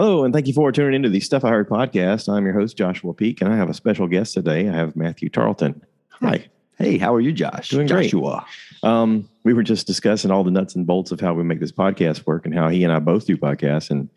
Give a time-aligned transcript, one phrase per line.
[0.00, 2.32] Hello, and thank you for tuning into the Stuff I Heard podcast.
[2.32, 4.68] I'm your host, Joshua Peak, and I have a special guest today.
[4.68, 5.82] I have Matthew Tarleton.
[6.10, 6.46] Hi.
[6.78, 7.70] Hey, how are you, Josh?
[7.70, 8.04] Doing great.
[8.04, 8.46] Joshua.
[8.84, 11.72] Um, we were just discussing all the nuts and bolts of how we make this
[11.72, 13.90] podcast work and how he and I both do podcasts.
[13.90, 14.08] And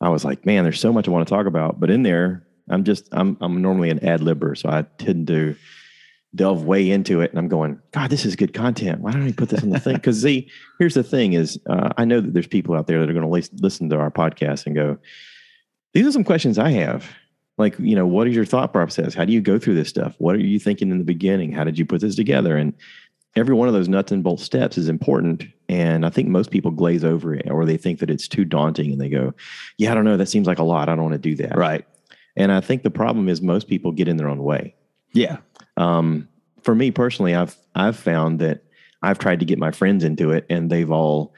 [0.00, 1.78] I was like, man, there's so much I want to talk about.
[1.78, 4.58] But in there, I'm just, I'm, I'm normally an ad libber.
[4.58, 5.54] So I tend to
[6.34, 7.30] delve way into it.
[7.30, 9.00] And I'm going, God, this is good content.
[9.00, 9.94] Why don't I put this on the thing?
[9.94, 13.08] Because see, here's the thing is, uh, I know that there's people out there that
[13.08, 14.98] are going to listen to our podcast and go,
[15.94, 17.08] these are some questions I have.
[17.56, 19.14] Like, you know, what is your thought process?
[19.14, 20.14] How do you go through this stuff?
[20.18, 21.50] What are you thinking in the beginning?
[21.50, 22.56] How did you put this together?
[22.56, 22.72] And
[23.34, 25.44] every one of those nuts and bolts steps is important.
[25.68, 28.92] And I think most people glaze over it or they think that it's too daunting
[28.92, 29.34] and they go,
[29.76, 30.16] yeah, I don't know.
[30.16, 30.88] That seems like a lot.
[30.88, 31.56] I don't want to do that.
[31.56, 31.84] Right.
[32.36, 34.76] And I think the problem is most people get in their own way.
[35.12, 35.38] Yeah.
[35.78, 36.28] Um,
[36.62, 38.64] for me personally, I've I've found that
[39.00, 41.34] I've tried to get my friends into it and they've all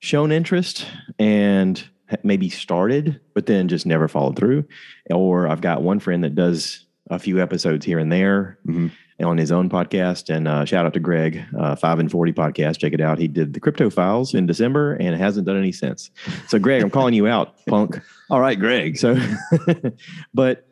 [0.00, 0.86] shown interest
[1.18, 1.82] and
[2.22, 4.64] maybe started, but then just never followed through.
[5.10, 9.24] Or I've got one friend that does a few episodes here and there mm-hmm.
[9.24, 10.34] on his own podcast.
[10.34, 12.78] And uh, shout out to Greg, uh, Five and Forty podcast.
[12.78, 13.18] Check it out.
[13.18, 16.10] He did the Crypto Files in December and hasn't done any since.
[16.48, 18.00] So, Greg, I'm calling you out, punk.
[18.30, 18.96] All right, Greg.
[18.96, 19.16] So,
[20.34, 20.66] but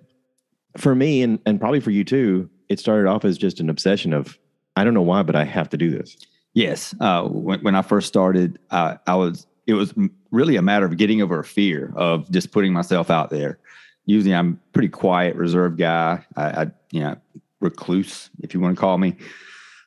[0.76, 4.14] for me and and probably for you too, it started off as just an obsession
[4.14, 4.38] of
[4.76, 6.16] I don't know why, but I have to do this.
[6.54, 6.94] Yes.
[7.00, 9.92] Uh, when, when I first started, uh, I was it was
[10.30, 13.58] really a matter of getting over a fear of just putting myself out there.
[14.06, 16.24] Usually, I'm pretty quiet, reserved guy.
[16.36, 17.16] I, I you know,
[17.60, 19.16] recluse, if you want to call me.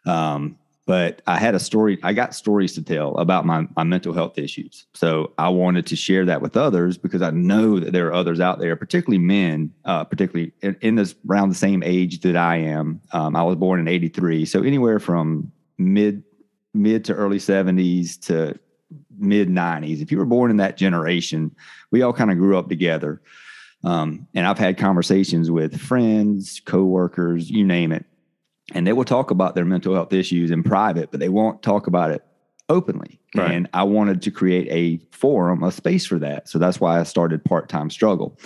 [0.06, 1.98] Um, but I had a story.
[2.04, 4.86] I got stories to tell about my my mental health issues.
[4.94, 8.40] So I wanted to share that with others because I know that there are others
[8.40, 12.58] out there, particularly men, uh, particularly in, in, this around the same age that I
[12.58, 13.02] am.
[13.14, 16.24] Um, I was born in '83, so anywhere from mid
[16.74, 18.60] mid to early 70s to
[19.18, 21.56] mid 90s, if you were born in that generation,
[21.92, 23.22] we all kind of grew up together.
[23.84, 28.06] Um, and I've had conversations with friends, coworkers, you name it,
[28.74, 31.88] and they will talk about their mental health issues in private, but they won't talk
[31.88, 32.24] about it
[32.70, 33.20] openly.
[33.36, 33.52] Right.
[33.52, 36.48] And I wanted to create a forum, a space for that.
[36.48, 38.38] So that's why I started Part Time Struggle.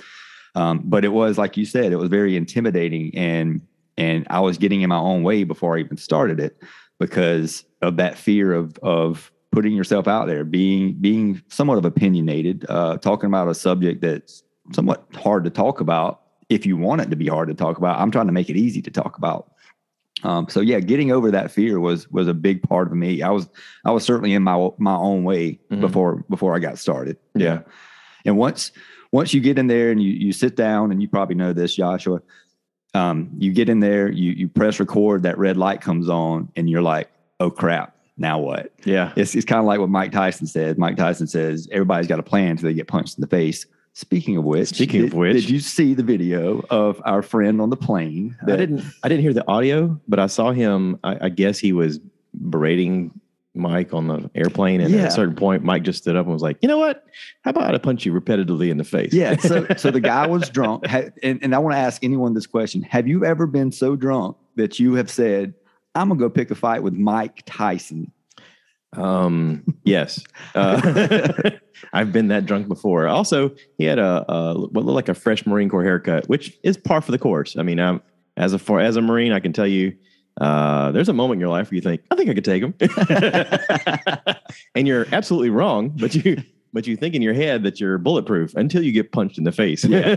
[0.56, 3.62] Um, but it was like you said, it was very intimidating, and
[3.96, 6.62] and I was getting in my own way before I even started it
[7.00, 12.66] because of that fear of of putting yourself out there, being being somewhat of opinionated,
[12.70, 16.22] uh, talking about a subject that's somewhat hard to talk about.
[16.50, 18.56] If you want it to be hard to talk about, I'm trying to make it
[18.56, 19.52] easy to talk about.
[20.24, 23.22] Um, so yeah, getting over that fear was was a big part of me.
[23.22, 23.48] I was
[23.86, 25.82] I was certainly in my my own way mm-hmm.
[25.82, 27.18] before before I got started.
[27.36, 27.62] Yeah,
[28.26, 28.72] and once
[29.12, 31.76] once you get in there and you you sit down and you probably know this,
[31.76, 32.22] Joshua.
[32.94, 36.70] Um, you get in there, you you press record, that red light comes on, and
[36.70, 38.72] you're like, oh crap, now what?
[38.84, 39.14] Yeah.
[39.16, 40.78] It's, it's kind of like what Mike Tyson said.
[40.78, 43.66] Mike Tyson says, everybody's got a plan until they get punched in the face.
[43.98, 47.60] Speaking of which, speaking did, of which, did you see the video of our friend
[47.60, 48.38] on the plane?
[48.46, 48.84] That, I didn't.
[49.02, 51.00] I didn't hear the audio, but I saw him.
[51.04, 51.98] I, I guess he was
[52.36, 53.20] berating
[53.56, 55.02] Mike on the airplane, and yeah.
[55.02, 57.06] at a certain point, Mike just stood up and was like, "You know what?
[57.42, 59.36] How about I punch you repetitively in the face?" Yeah.
[59.38, 60.84] So, so the guy was drunk,
[61.24, 64.38] and, and I want to ask anyone this question: Have you ever been so drunk
[64.58, 65.56] that you have said,
[65.96, 68.12] I'm gonna go pick a fight with Mike Tyson.
[68.98, 70.24] Um, yes,
[70.56, 71.52] uh,
[71.94, 73.08] I've been that drunk before.
[73.08, 76.78] Also, he had a, a what looked like a fresh Marine Corps haircut, which is
[76.78, 77.58] par for the course.
[77.58, 78.02] I mean, I'm,
[78.36, 79.96] as a for, as a Marine, I can tell you,
[80.42, 82.64] uh, there's a moment in your life where you think, I think I could take
[82.64, 82.74] him,
[84.76, 88.54] and you're absolutely wrong, but you but you think in your head that you're bulletproof
[88.56, 89.84] until you get punched in the face.
[89.86, 90.16] Yeah.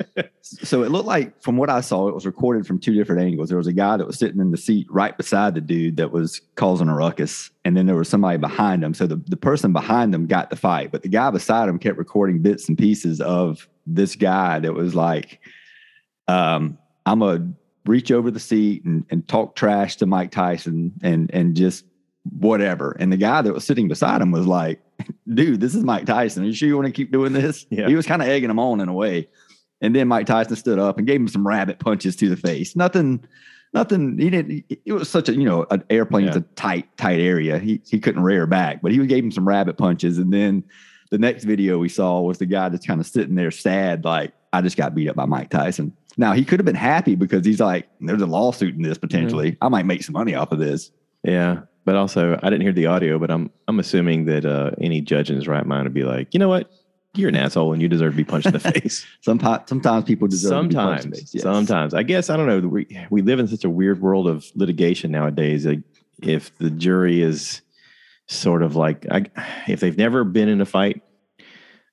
[0.42, 3.48] so it looked like, from what I saw, it was recorded from two different angles.
[3.48, 6.12] There was a guy that was sitting in the seat right beside the dude that
[6.12, 8.94] was causing a ruckus, and then there was somebody behind him.
[8.94, 11.98] So the, the person behind them got the fight, but the guy beside him kept
[11.98, 15.40] recording bits and pieces of this guy that was like,
[16.28, 17.46] um, I'm a
[17.86, 21.84] reach over the seat and, and talk trash to Mike Tyson and and just
[22.38, 22.96] whatever.
[23.00, 24.80] And the guy that was sitting beside him was like,
[25.32, 26.42] dude, this is Mike Tyson.
[26.42, 27.66] Are you sure you want to keep doing this?
[27.70, 27.88] Yeah.
[27.88, 29.28] He was kind of egging him on in a way.
[29.80, 32.76] And then Mike Tyson stood up and gave him some rabbit punches to the face.
[32.76, 33.24] Nothing,
[33.74, 34.16] nothing.
[34.18, 34.64] He didn't.
[34.84, 36.36] It was such a you know an airplane yeah.
[36.36, 37.58] a tight tight area.
[37.58, 40.18] He he couldn't rear back, but he gave him some rabbit punches.
[40.18, 40.64] And then
[41.10, 44.32] the next video we saw was the guy just kind of sitting there sad, like
[44.52, 45.96] I just got beat up by Mike Tyson.
[46.16, 49.52] Now he could have been happy because he's like, there's a lawsuit in this potentially.
[49.52, 49.64] Mm-hmm.
[49.64, 50.90] I might make some money off of this.
[51.24, 51.62] Yeah.
[51.84, 55.30] But also, I didn't hear the audio, but I'm I'm assuming that uh, any judge
[55.30, 56.70] in his right mind would be like, you know what,
[57.14, 59.04] you're an asshole and you deserve to be punched in the face.
[59.20, 61.42] sometimes, sometimes people deserve sometimes, to be face, yes.
[61.42, 62.60] Sometimes, I guess I don't know.
[62.68, 65.66] We we live in such a weird world of litigation nowadays.
[65.66, 65.80] Like,
[66.22, 67.62] if the jury is
[68.28, 69.24] sort of like, I,
[69.66, 71.02] if they've never been in a fight,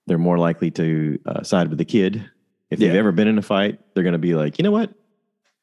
[0.06, 2.30] they're more likely to uh, side with the kid.
[2.70, 4.94] If they've ever been in a fight, they're going to be like, you know what,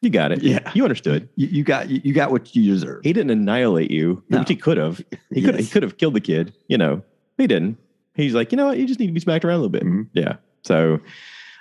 [0.03, 0.43] you got it.
[0.43, 0.71] Yeah.
[0.75, 1.29] you understood.
[1.37, 3.01] You, you got you, got what you deserve.
[3.03, 4.41] He didn't annihilate you, No.
[4.41, 5.01] which he could have.
[5.33, 6.55] He could he could have killed the kid.
[6.69, 7.03] You know,
[7.39, 7.79] he didn't.
[8.15, 9.83] He's like, you know what, you just need to be smacked around a little bit.
[9.85, 10.09] Mhm.
[10.13, 10.37] Yeah.
[10.63, 11.01] So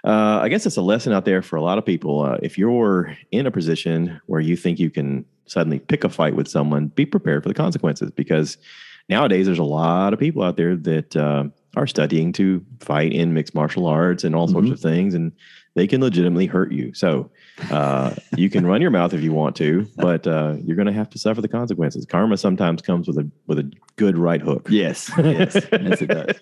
[0.06, 2.22] uh, I guess it's a lesson out there for a lot of people.
[2.22, 6.36] Uh, if you're in a position where you think you can suddenly pick a fight
[6.36, 8.58] with someone, be prepared for the consequences because
[9.10, 11.46] nowadays there's a lot of people out there that uh,
[11.76, 14.74] are studying to fight in mixed martial arts and all sorts Mhm.
[14.74, 15.32] of things, and
[15.74, 16.94] they can legitimately hurt you.
[16.94, 17.30] So
[17.72, 20.94] uh, you can run your mouth if you want to, but uh, you're going to
[20.94, 22.06] have to suffer the consequences.
[22.06, 24.68] Karma sometimes comes with a with a good right hook.
[24.69, 26.40] Yes, yes, yes, it does.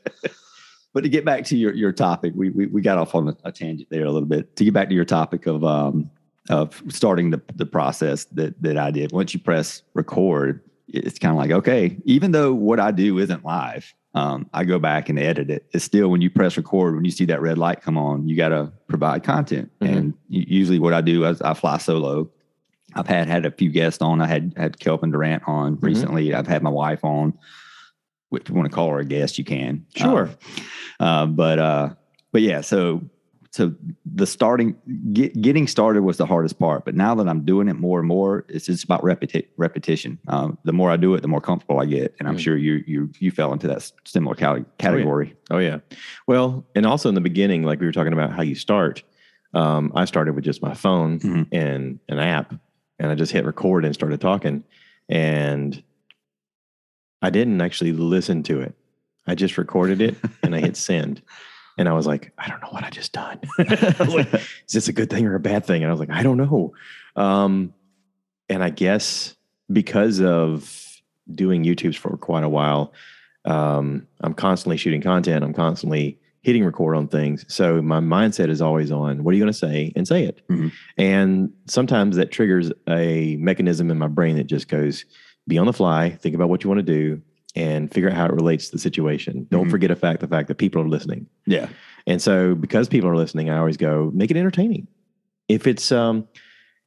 [0.94, 3.38] But to get back to your, your topic, we, we we got off on a,
[3.46, 4.56] a tangent there a little bit.
[4.58, 6.10] To get back to your topic of um
[6.50, 9.12] of starting the the process that that I did.
[9.12, 13.44] Once you press record, it's kind of like okay, even though what I do isn't
[13.44, 15.66] live, um, I go back and edit it.
[15.72, 18.36] It's still when you press record, when you see that red light come on, you
[18.36, 19.72] got to provide content.
[19.82, 19.98] Mhm.
[19.98, 22.30] And usually, what I do is I fly solo.
[22.96, 24.22] I've had had a few guests on.
[24.22, 26.34] I had had Kelvin Durant on recently.
[26.34, 27.34] I've had my wife on.
[28.32, 29.86] If you want to call her a guest, you can.
[29.96, 30.30] Sure.
[31.00, 31.90] Um, uh, but uh,
[32.32, 33.02] but yeah, so
[33.54, 33.72] so
[34.04, 34.76] the starting
[35.14, 36.86] get, getting started was the hardest part.
[36.86, 40.18] But now that I'm doing it more and more, it's just about repeti- repetition.
[40.28, 42.40] Um, the more I do it, the more comfortable I get, and I'm Mm.
[42.40, 45.36] sure you you you fell into that similar cate- category.
[45.52, 45.80] Oh yeah.
[46.26, 49.04] Well, and also in the beginning, like we were talking about how you start.
[49.54, 51.48] Um, I started with just my phone Mhm.
[51.52, 52.56] and an app,
[52.98, 54.64] and I just hit record and started talking,
[55.10, 55.84] and
[57.22, 58.74] I didn't actually listen to it.
[59.28, 61.22] I just recorded it and I hit send,
[61.78, 63.40] and I was like, I don't know what I just done.
[63.60, 65.82] I was like, is this a good thing or a bad thing?
[65.84, 66.74] And I was like, I don't know.
[67.16, 67.74] Um,
[68.50, 69.36] and I guess
[69.72, 71.02] because of
[71.34, 72.94] doing YouTube's for quite a while,
[73.46, 75.44] um, I'm constantly shooting content.
[75.44, 77.46] I'm constantly hitting record on things.
[77.48, 80.46] So my mindset is always on what are you going to say and say it.
[80.50, 80.72] Mhm.
[80.98, 85.06] And sometimes that triggers a mechanism in my brain that just goes,
[85.48, 87.22] be on the fly, think about what you want to do,
[87.56, 89.48] and figure out how it relates to the situation.
[89.52, 89.72] Don't Mhm.
[89.72, 91.28] forget a fact the fact that people are listening.
[91.46, 91.68] yeah,
[92.08, 94.88] And so because people are listening, I always go, make it entertaining.
[95.50, 96.28] If it's um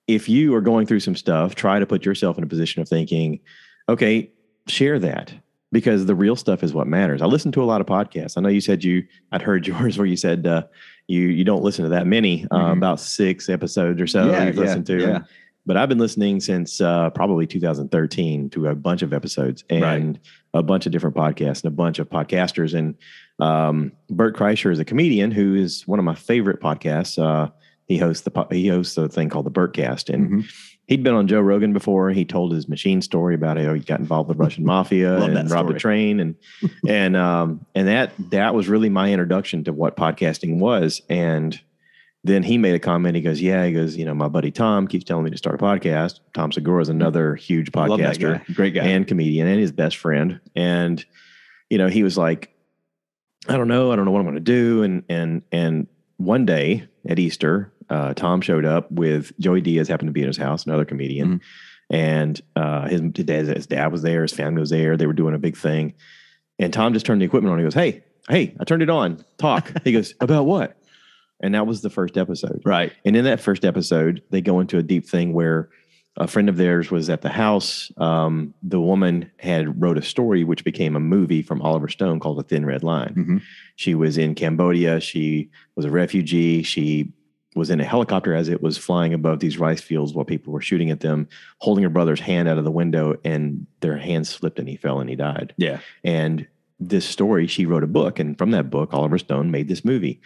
[0.08, 2.88] if you are going through some stuff, try to put yourself in a position of
[2.88, 3.40] thinking,
[3.88, 4.30] okay,
[4.68, 5.32] share that
[5.72, 7.22] because the real stuff is what matters.
[7.22, 8.36] I listen to a lot of podcasts.
[8.36, 10.62] I know you said you I'd heard yours where you said uh
[11.08, 12.76] you you don't listen to that many, uh, Mhm.
[12.78, 14.98] about six episodes or so Yeah, you've yeah, listened to.
[15.00, 15.20] yeah.
[15.66, 20.18] But I've been listening since uh, probably 2013 to a bunch of episodes and Right.
[20.54, 22.72] a bunch of different podcasts and a bunch of podcasters.
[22.72, 22.94] And
[23.40, 27.18] um, Bert Kreischer is a comedian who is one of my favorite podcasts.
[27.22, 27.50] Uh,
[27.88, 30.52] he hosts the po- he hosts a thing called the Bertcast, and Mhm.
[30.88, 32.10] he'd been on Joe Rogan before.
[32.10, 35.70] He told his machine story about how he got involved with Russian mafia and robbed
[35.70, 36.34] a train, and
[36.88, 41.00] and um, and that that was really my introduction to what podcasting was.
[41.08, 41.60] And
[42.26, 43.16] then he made a comment.
[43.16, 45.60] He goes, "Yeah," he goes, "You know, my buddy Tom keeps telling me to start
[45.60, 46.20] a podcast.
[46.34, 48.54] Tom Segura is another huge podcaster guy.
[48.54, 48.84] great guy.
[48.84, 50.40] and comedian and his best friend.
[50.54, 51.04] And
[51.70, 52.54] you know, he was like,
[53.48, 54.82] I don't know, I don't know what I'm going to do.
[54.82, 55.86] And and and
[56.18, 60.26] one day at Easter, uh, Tom showed up with Joey Diaz happened to be in
[60.28, 61.40] his house, another comedian, Mhm.
[61.90, 64.96] and uh, his his dad was there, his family was there.
[64.96, 65.94] They were doing a big thing,
[66.58, 67.58] and Tom just turned the equipment on.
[67.58, 69.24] He goes, "Hey, hey, I turned it on.
[69.38, 70.76] Talk." he goes, "About what?"
[71.40, 72.62] And that was the first episode.
[72.64, 72.92] right.
[73.04, 75.68] And in that first episode, they go into a deep thing where
[76.18, 77.92] a friend of theirs was at the house.
[77.98, 82.38] Um, the woman had wrote a story which became a movie from Oliver Stone called
[82.38, 83.14] The Thin Red Line.
[83.14, 83.42] Mhm.
[83.76, 84.98] She was in Cambodia.
[85.00, 86.62] She was a refugee.
[86.62, 87.12] She
[87.54, 90.60] was in a helicopter as it was flying above these rice fields while people were
[90.62, 91.28] shooting at them,
[91.58, 95.00] holding her brother's hand out of the window, and their hand slipped and he fell
[95.00, 95.52] and he died.
[95.58, 95.80] Yeah.
[96.02, 96.46] And
[96.80, 100.20] this story, she wrote a book, and from that book, Oliver Stone made this movie.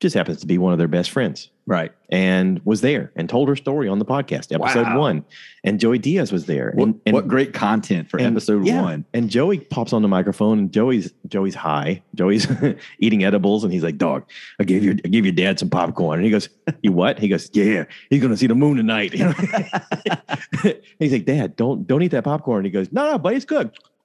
[0.00, 1.92] Just happens to be one of their best friends Right.
[2.10, 4.98] and was there and told her story on the podcast, episode Wow.
[4.98, 5.24] one.
[5.62, 6.72] And Joey Diaz was there.
[6.74, 8.82] What, and, and, what great content for and- episode yeah.
[8.82, 9.04] one.
[9.14, 12.02] And Joey pops on the microphone and Joey's Joey's high.
[12.14, 12.46] Joey's
[12.98, 14.24] eating edibles and he's like, Dog,
[14.60, 16.18] I gave your I gave your dad some popcorn.
[16.18, 16.48] And he goes,
[16.82, 17.18] You what?
[17.18, 19.14] He goes, Yeah, he's gonna see the moon tonight.
[20.98, 22.58] he's like, Dad, don't don't eat that popcorn.
[22.58, 23.44] And He goes, No, no, buddy, it's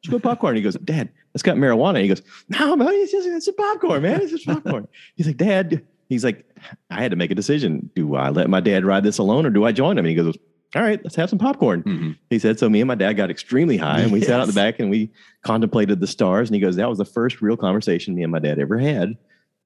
[0.04, 0.08] good.
[0.08, 0.56] It's good popcorn.
[0.56, 2.02] He goes, Dad, it's got marijuana.
[2.02, 4.22] He goes, No, buddy, it's just it's a popcorn, man.
[4.22, 4.88] It's just popcorn.
[5.16, 6.46] he's like, Dad, he's like,
[6.90, 7.90] I had to make a decision.
[7.96, 10.06] Do I let my dad ride this alone or do I join him?
[10.06, 10.36] And he goes,
[10.76, 11.84] All right, let's have some popcorn.
[11.84, 12.18] Mhm.
[12.30, 14.48] He said, so me and my dad got extremely high and we sat out in
[14.50, 15.12] the back and we
[15.44, 16.50] contemplated the stars.
[16.50, 19.18] And he goes, that was the first real conversation me and my dad ever had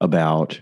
[0.02, 0.60] about,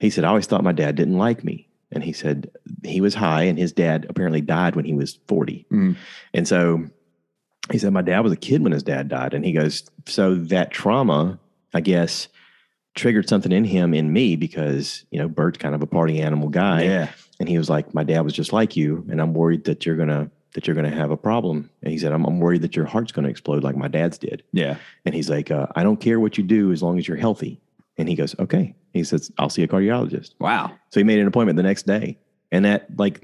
[0.00, 1.68] he said, I always thought my dad didn't like me.
[1.92, 2.50] And he said
[2.84, 5.66] he was high and his dad apparently died when he was 40.
[5.72, 5.96] Mhm.
[6.34, 6.84] And so
[7.70, 9.34] he said, my dad was a kid when his dad died.
[9.34, 11.38] And he goes, so that trauma,
[11.74, 12.28] I guess,
[12.96, 16.48] triggered something in him in me because you know Bert's kind of a party animal
[16.48, 17.10] guy, yeah.
[17.38, 19.96] and he was like, "My dad was just like you, and I'm worried that you're
[19.96, 22.86] gonna that you're gonna have a problem." And he said, "I'm, I'm worried that your
[22.86, 24.78] heart's gonna explode like my dad's did." Yeah.
[25.04, 27.60] And he's like, uh, "I don't care what you do as long as you're healthy."
[27.98, 30.72] And he goes, "Okay." He says, "I'll see a cardiologist." Wow.
[30.90, 32.18] So he made an appointment the next day,
[32.50, 33.20] and that like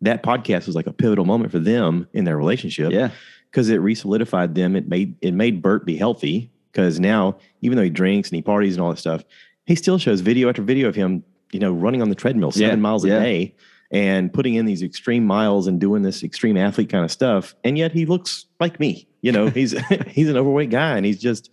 [0.00, 3.10] that podcast was like a pivotal moment for them in their relationship Yeah.
[3.54, 4.74] Because it re-solidified them.
[4.74, 8.42] It made it made Bert be healthy because now even though he drinks and he
[8.42, 9.22] parties and all that stuff,
[9.64, 12.70] he still shows video after video of him, you know, running on the treadmill seven
[12.70, 13.20] Yeah, miles a yeah.
[13.20, 13.54] day
[13.92, 17.54] and putting in these extreme miles and doing this extreme athlete kind of stuff.
[17.62, 19.06] And yet he looks like me.
[19.22, 19.70] You know, he's
[20.08, 21.50] he's an overweight guy and he's just,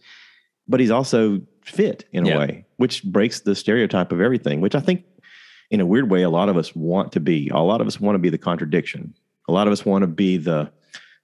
[0.67, 2.37] but he's also fit in a Yeah.
[2.39, 4.59] way, which breaks the stereotype of everything.
[4.59, 5.03] Which I think,
[5.69, 7.49] in a weird way, a lot of us want to be.
[7.49, 9.13] A lot of us want to be the contradiction.
[9.47, 10.71] A lot of us want to be the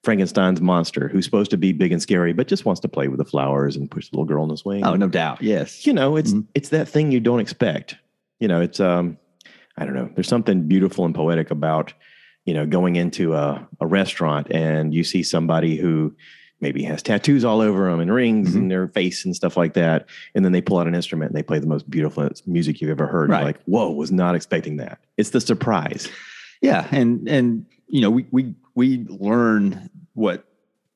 [0.04, 3.18] Frankenstein's monster who's supposed to be big and scary, but just wants to play with
[3.18, 4.86] the flowers and push the little girl in the swing.
[4.86, 5.42] Oh, no doubt.
[5.42, 5.86] Yes.
[5.86, 6.46] You know, it's Mhm.
[6.56, 7.96] it's that thing you don't expect.
[8.40, 9.18] You know, it's um,
[9.78, 10.10] I don't know.
[10.16, 11.94] There's something beautiful and poetic about
[12.46, 16.16] you know going into a, a restaurant and you see somebody who
[16.62, 18.58] maybe has tattoos all over them and rings Mhm.
[18.58, 21.38] in their face and stuff like that, and then they pull out an instrument and
[21.38, 23.30] they play the most beautiful music you've ever heard.
[23.30, 23.44] Right.
[23.44, 25.00] like, whoa, was not expecting that.
[25.18, 26.08] It's the surprise.
[26.62, 30.46] Yeah, and and you know we we we learn what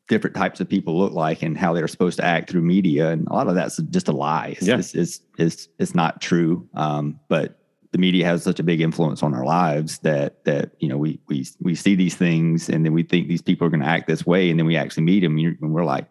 [0.07, 3.27] different types of people look like and how they're supposed to act through media, and
[3.27, 4.55] a lot of that's just a lie.
[4.57, 4.77] It's Yeah.
[4.77, 6.69] it's, it's, it's, it's not true.
[6.75, 7.57] Um, but
[7.91, 11.19] the media has such a big influence on our lives that that you know we
[11.27, 14.05] we we see these things and then we think these people are going to act
[14.07, 16.07] this way, and then we actually meet them and, and we're like,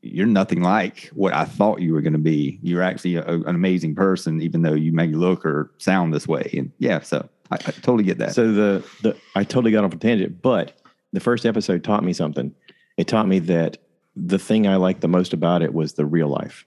[0.00, 2.58] you're nothing like what I thought you were going to be.
[2.62, 6.50] You're actually a, an amazing person, even though you may look or sound this way.
[6.56, 8.34] And yeah, so I, I totally get that.
[8.34, 10.79] So the the I totally got off a tangent, but
[11.12, 12.54] the first episode taught me something.
[12.96, 13.78] It taught me that
[14.16, 16.66] the thing I liked the most about it was the real life.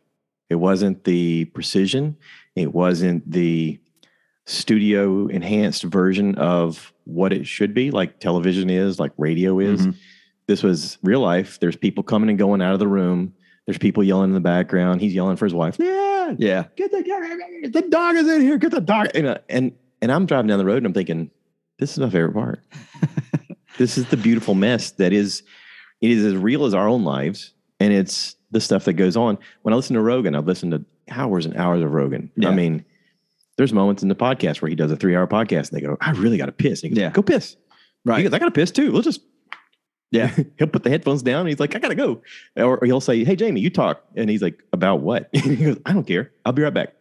[0.50, 2.18] It wasn't the precision.
[2.56, 3.80] It wasn't the
[4.46, 9.88] studio enhanced version of what it should be, like television is, like radio is.
[9.88, 9.96] Mhm.
[10.48, 11.60] This was real life.
[11.60, 13.34] There's people coming and going out of the room.
[13.66, 15.00] There's people yelling in the background.
[15.00, 15.78] He's yelling for his wife.
[15.80, 16.66] Yeah, Yeah.
[16.76, 17.02] get the
[17.72, 18.58] the dog is in here.
[18.58, 19.08] Get the dog.
[19.16, 19.72] And uh, and,
[20.02, 21.32] and I'm driving down the road and I'm thinking,
[21.80, 22.60] this is my favorite part.
[23.78, 25.44] this is the beautiful mess that is.
[26.02, 29.38] It is as real as our own lives, and it's the stuff that goes on.
[29.62, 32.32] When I listen to Rogan, I've listened to hours and hours of Rogan.
[32.36, 32.50] Yeah.
[32.50, 32.86] I mean,
[33.58, 35.98] there's moments in the podcast where he does a three hour podcast and they go,
[36.02, 36.82] I really got to piss.
[36.82, 37.12] And he goes, Yeah.
[37.12, 37.56] Go piss.
[38.06, 38.18] Right.
[38.18, 38.92] He goes, I got to piss too.
[38.92, 39.22] Let's just.
[40.12, 40.28] Yeah.
[40.58, 41.42] he'll put the headphones down.
[41.42, 42.22] And he's like, I got to go.
[42.56, 44.04] Or he'll say, Hey, Jamie, you talk.
[44.16, 45.30] And he's like, About what?
[45.34, 46.32] he goes, I don't care.
[46.46, 46.94] I'll be right back.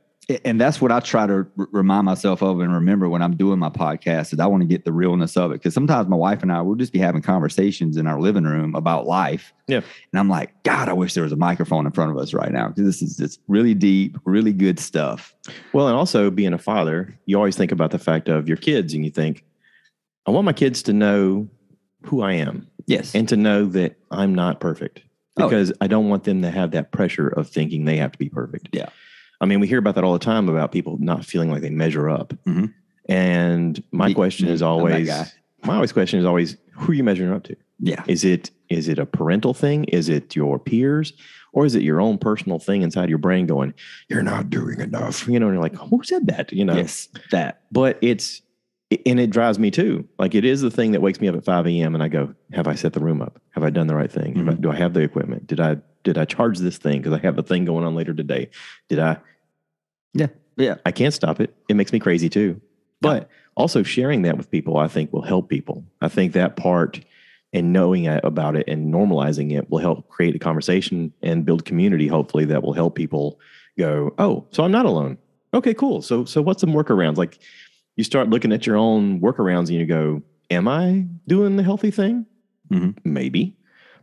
[0.45, 3.59] And that's what I try to r- remind myself of and remember when I'm doing
[3.59, 6.43] my podcast is I want to get the realness of it because sometimes my wife
[6.43, 9.53] and I will just be having conversations in our living room about life.
[9.69, 9.81] Yeah.
[10.13, 12.53] and I'm like, God, I wish there was a microphone in front of us right
[12.53, 15.35] now because this is just really deep, really good stuff.
[15.73, 18.95] Well, and also being a father, you always think about the fact of your kids
[18.95, 19.45] and you think,
[20.27, 21.49] I want my kids to know
[22.05, 25.03] who I am Yes, and to know that I'm not perfect
[25.37, 25.49] Oh.
[25.49, 28.29] because I don't want them to have that pressure of thinking they have to be
[28.29, 28.69] perfect.
[28.73, 28.89] Yeah.
[29.43, 31.71] I mean, we hear about that all the time about people not feeling like they
[31.71, 32.33] measure up.
[32.47, 32.73] Mhm.
[33.09, 35.09] And my Me- question me, is always,
[35.65, 37.57] my always question is always, who are you measuring up to?
[37.81, 39.85] yeah, Is it is it a parental thing?
[39.85, 41.13] Is it your peers?
[41.53, 43.75] Or is it your own personal thing inside your brain going,
[44.09, 45.29] you're not doing enough?
[45.29, 46.51] You know, and you're like, who said that?
[46.53, 48.41] You know, yes, that but it's
[49.07, 50.09] and it drives me too.
[50.19, 51.95] Like it is the thing that wakes me up at 5 a.m.
[51.95, 53.43] and I go, have I set the room up?
[53.51, 54.49] Have I done the right thing?
[54.49, 55.47] I- do I have the equipment?
[55.49, 57.01] Did I did I charge this thing?
[57.03, 58.49] Because I have a thing going on later today.
[58.89, 59.19] Did I?
[60.15, 60.29] Yeah.
[60.57, 60.77] Yeah.
[60.85, 61.55] I can't stop it.
[61.69, 62.61] It makes me crazy too.
[63.01, 65.85] But also sharing that with people, I think will help people.
[66.01, 67.01] I think that part
[67.53, 72.07] and knowing about it and normalizing it will help create a conversation and build community,
[72.07, 73.39] hopefully, that will help people
[73.77, 75.19] go, oh, so I'm not alone.
[75.53, 76.01] Okay, cool.
[76.01, 77.17] So so what's some workarounds?
[77.17, 77.39] Like
[77.97, 81.91] you start looking at your own workarounds and you go, Am I doing the healthy
[81.91, 82.27] thing?
[82.71, 82.97] Mhm.
[83.05, 83.57] Maybe.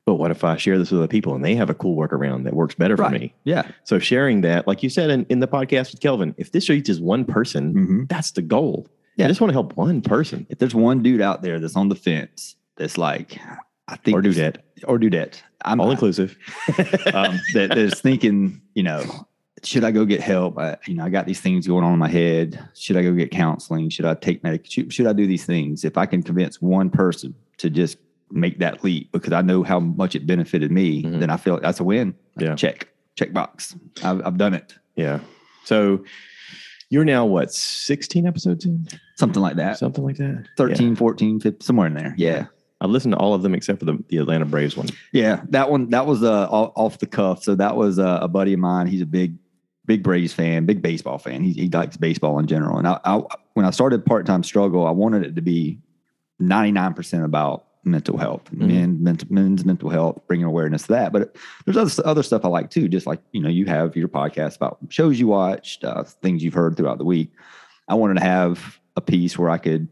[0.10, 2.46] But what if I share this with other people and they have a cool workaround
[2.46, 3.32] that works better for me?
[3.44, 6.68] yeah, So sharing that, like you said in, in the podcast with Kelvin, if this
[6.68, 8.88] reaches one person, hmm that's the goal.
[9.18, 9.26] Yeah.
[9.26, 11.90] I just want to help one person if there's one dude out there that's on
[11.90, 13.40] the fence that's like,
[13.88, 14.64] I think or do that.
[14.86, 15.44] or do that.
[15.64, 16.36] I'm All inclusive.
[17.14, 19.04] um, that, that is thinking, you know,
[19.62, 20.58] should I go get help?
[20.58, 22.68] I, you know, I got these things going on in my head.
[22.74, 23.90] Should I go get counseling?
[23.92, 24.66] Should I take medic?
[24.72, 25.86] Should, should I do these things?
[25.86, 27.98] If I can convince one person to just
[28.32, 31.20] make that leap because I know how much it benefited me, Mhm.
[31.20, 32.14] then I feel like that's a win.
[32.38, 32.56] Yeah.
[32.56, 33.76] Check, check box.
[34.04, 34.76] I've, I've done it.
[34.96, 35.20] yeah.
[35.66, 36.04] So
[36.90, 38.88] you're now what, 16 episodes in?
[39.16, 39.78] Something like that.
[39.78, 40.46] Something like that?
[40.58, 42.16] 13, 14, 15, somewhere in there.
[42.18, 42.46] Yeah.
[42.82, 44.88] I listened to all of them except for the, the Atlanta Braves one.
[45.12, 47.44] Yeah, that one that was uh, off off the cuff.
[47.44, 48.88] So that was uh, a buddy of mine.
[48.88, 49.36] He's a big
[49.86, 51.44] big Braves fan, big baseball fan.
[51.44, 52.78] He, he likes baseball in general.
[52.78, 53.22] And I, I
[53.54, 55.80] when I started part time struggle, I wanted it to be
[56.42, 58.68] 99% about mental health, mm-hmm.
[58.68, 61.14] men, mental, men's mental health, bringing awareness to that.
[61.14, 64.10] But there's other, other stuff I like too, just like, you know, you have your
[64.10, 67.32] podcast about shows you watched, uh, things you've heard throughout the week.
[67.88, 69.88] I wanted to have a piece where I could,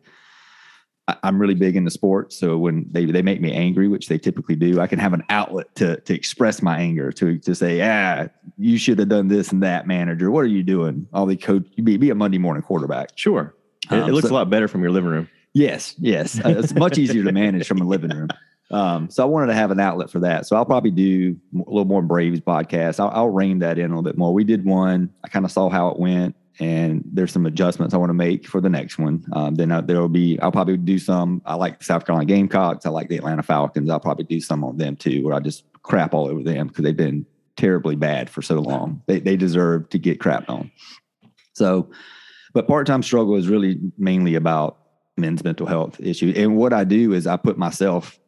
[1.08, 2.36] I, I'm really big into sports.
[2.36, 5.24] So when they, they make me angry, which they typically do, I can have an
[5.30, 8.28] outlet to, to express my anger, to, to say, ah,
[8.58, 10.30] you should have done this and that manager.
[10.30, 11.08] What are you doing?
[11.14, 13.12] All the coach, be, be a Monday morning quarterback.
[13.16, 13.56] Sure.
[13.90, 15.30] It, um, it looks so, a lot better from your living room.
[15.58, 16.40] Yes, yes.
[16.44, 18.30] Uh, it's much easier to manage from a living room.
[18.70, 20.46] Um, so I wanted to have an outlet for that.
[20.46, 23.00] So I'll probably do a little more Braves podcast.
[23.00, 24.34] I'll, I'll rein that in a little bit more.
[24.34, 25.10] We did one.
[25.24, 28.46] I kind of saw how it went, and there's some adjustments I want to make
[28.46, 29.26] for the next one.
[29.34, 30.40] Um, then I, there will be.
[30.42, 31.42] I'll probably do some.
[31.46, 32.86] I like the South Carolina Gamecocks.
[32.86, 33.90] I like the Atlanta Falcons.
[33.90, 36.84] I'll probably do some on them too, where I just crap all over them because
[36.84, 39.02] they've been terribly bad for so long.
[39.08, 40.70] They they deserve to get crapped on.
[41.54, 41.90] So,
[42.54, 44.78] but part time struggle is really mainly about
[45.18, 46.34] men's mental health issue.
[46.36, 48.20] And what I do is I put myself,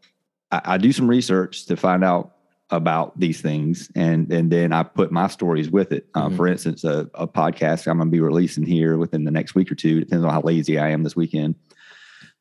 [0.51, 2.35] I, I, do some research to find out
[2.71, 6.07] about these things, and and then I put my stories with it.
[6.13, 6.35] Uh, mm-hmm.
[6.35, 9.71] For instance, a, a podcast I'm going to be releasing here within the next week
[9.71, 9.99] or two.
[9.99, 11.55] Depends on how lazy I am this weekend.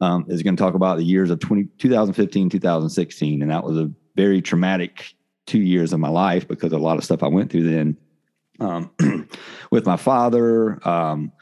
[0.01, 3.77] Um, is going to talk about the years of 20, 2015, 2016, and that was
[3.77, 5.15] a very traumatic
[5.47, 7.97] two years of my life because a lot of stuff I went through then
[8.61, 8.91] um,
[9.71, 10.87] with my father.
[10.87, 11.33] Um,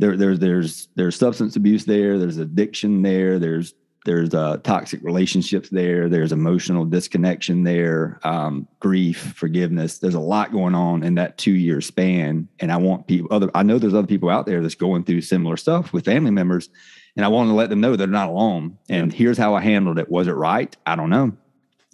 [0.00, 2.18] there, there's there's there's substance abuse there.
[2.18, 3.38] There's addiction there.
[3.38, 3.74] There's
[4.06, 6.08] there's uh, toxic relationships there.
[6.08, 8.18] There's emotional disconnection there.
[8.24, 9.98] Um, grief, forgiveness.
[9.98, 12.48] There's a lot going on in that two year span.
[12.60, 13.50] And I want people other.
[13.54, 16.70] I know there's other people out there that's going through similar stuff with family members,
[17.14, 18.78] and I want to let them know they're not alone.
[18.88, 20.10] And here's how I handled it.
[20.10, 20.74] Was it right?
[20.86, 21.36] I don't know.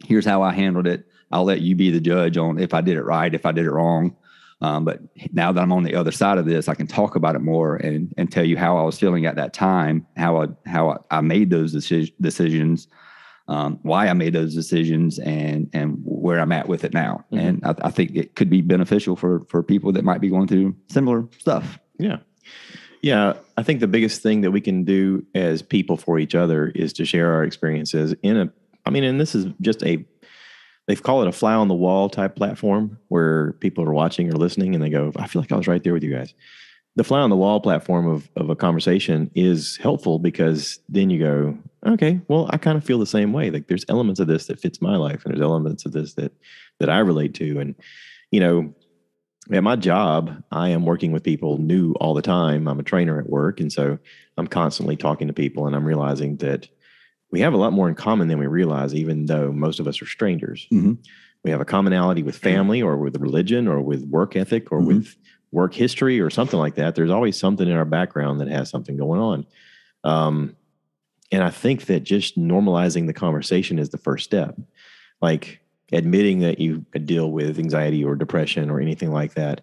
[0.05, 1.07] Here's how I handled it.
[1.33, 3.67] I'll let you be the judge on if I did it right, if I did
[3.67, 4.17] it wrong.
[4.61, 5.01] Um, but
[5.33, 7.77] now that I'm on the other side of this, I can talk about it more
[7.77, 11.21] and and tell you how I was feeling at that time, how I how I
[11.21, 12.89] made those deci- decisions,
[13.49, 17.25] um, why I made those decisions, and and where I'm at with it now.
[17.31, 17.47] Mm-hmm.
[17.47, 20.49] And I, I, think it could be beneficial for for people that might be going
[20.49, 21.79] through similar stuff.
[21.99, 22.19] Yeah.
[23.03, 26.69] Yeah, I think the biggest thing that we can do as people for each other
[26.69, 28.53] is to share our experiences in a
[28.87, 30.07] I mean, and this is just a
[30.87, 34.37] they call it a fly on the wall type platform where people are watching or
[34.37, 36.33] listening and they go, I feel like I was right there with you guys.
[36.95, 41.19] The fly on the wall platform of, of a conversation is helpful because then you
[41.19, 43.51] go, okay, well, I kind of feel the same way.
[43.51, 46.33] Like there's elements of this that fits my life and there's elements of this that
[46.79, 47.59] that I relate to.
[47.59, 47.75] And,
[48.31, 48.75] you know,
[49.53, 52.67] at my job, I am working with people new all the time.
[52.67, 53.61] I'm a trainer at work.
[53.61, 53.99] And so
[54.39, 56.69] I'm constantly talking to people and I'm realizing that
[57.31, 60.01] we have a lot more in common than we realize, even though most of us
[60.01, 60.67] are strangers.
[60.73, 60.95] Mm-hmm.
[61.43, 64.99] We have a commonality with family or with religion or with work ethic or mm-hmm.
[64.99, 65.17] with
[65.53, 66.95] work history or something like that.
[66.95, 69.47] There's always something in our background that has something going on.
[70.05, 70.57] Um,
[71.33, 74.57] and I think that just normalizing the conversation is the first step.
[75.21, 75.61] Like
[75.93, 79.63] admitting that you deal with anxiety or depression or anything like that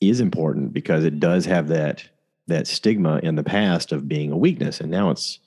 [0.00, 2.08] is important because it does have that
[2.46, 5.38] that stigma in the past of being a weakness and now it's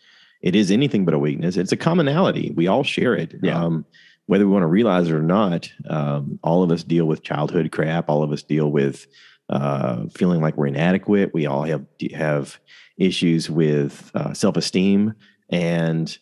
[0.42, 1.58] it is anything but a weakness.
[1.58, 2.52] It's a commonality.
[2.56, 3.36] We all share it.
[3.42, 3.62] Yeah.
[3.62, 3.86] Um,
[4.28, 7.72] whether we want to realize it or not, um, all of us deal with childhood
[7.72, 8.10] crap.
[8.10, 9.08] All of us deal with
[9.50, 11.34] uh, feeling like we're inadequate.
[11.34, 12.60] We all have have
[12.98, 15.14] issues with uh, self esteem,
[15.50, 16.16] and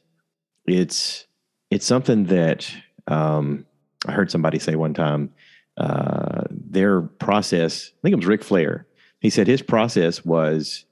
[0.65, 1.25] it's
[1.71, 2.71] it's something that
[3.07, 3.65] um,
[4.05, 5.33] I heard somebody say one time.
[5.77, 8.87] Uh, their process, I think it was Ric Flair.
[9.19, 10.84] He said his process was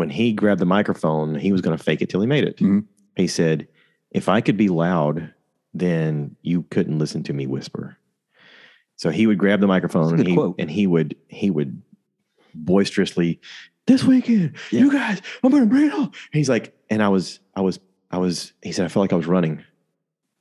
[0.00, 2.56] when he grabbed the microphone, he was going to fake it till he made it.
[2.56, 2.78] Mm-hmm.
[3.16, 3.68] He said,
[4.10, 5.34] If I could be loud,
[5.74, 7.98] then you couldn't listen to me whisper.
[8.96, 11.82] So he would grab the microphone and he, and he would he would
[12.54, 13.42] boisterously,
[13.86, 14.80] this weekend, yeah.
[14.80, 15.92] you guys, I'm gonna bring it.
[15.92, 17.78] And he's like, and I was, I was,
[18.10, 19.62] I was, he said, I felt like I was running.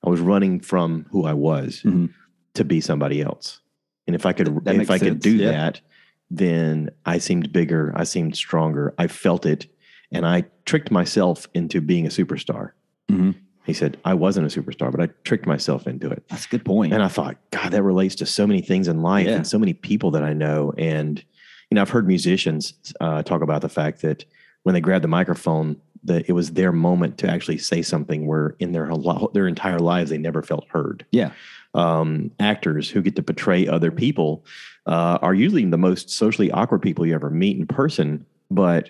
[0.05, 2.05] I was running from who I was mm-hmm.
[2.53, 3.59] to be somebody else.
[4.07, 5.09] And if I could, that if I sense.
[5.09, 5.51] could do yeah.
[5.51, 5.81] that,
[6.29, 7.93] then I seemed bigger.
[7.95, 8.93] I seemed stronger.
[8.97, 9.67] I felt it.
[10.11, 12.71] And I tricked myself into being a superstar.
[13.09, 13.31] Mm-hmm.
[13.65, 16.23] He said, I wasn't a superstar, but I tricked myself into it.
[16.29, 16.93] That's a good point.
[16.93, 19.35] And I thought, God, that relates to so many things in life yeah.
[19.35, 20.73] and so many people that I know.
[20.77, 21.23] And,
[21.69, 24.25] you know, I've heard musicians uh, talk about the fact that
[24.63, 28.55] when they grab the microphone, that it was their moment to actually say something where
[28.59, 28.89] in their
[29.33, 31.05] their entire lives they never felt heard.
[31.11, 31.31] Yeah.
[31.73, 34.45] Um, actors who get to portray other people
[34.89, 38.25] uh, are usually the most socially awkward people you ever meet in person.
[38.49, 38.89] But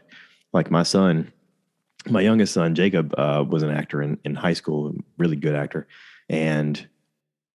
[0.54, 1.32] like my son,
[2.10, 5.88] my youngest son, Jacob, uh, was an actor in, in high school, really good actor.
[6.30, 6.88] And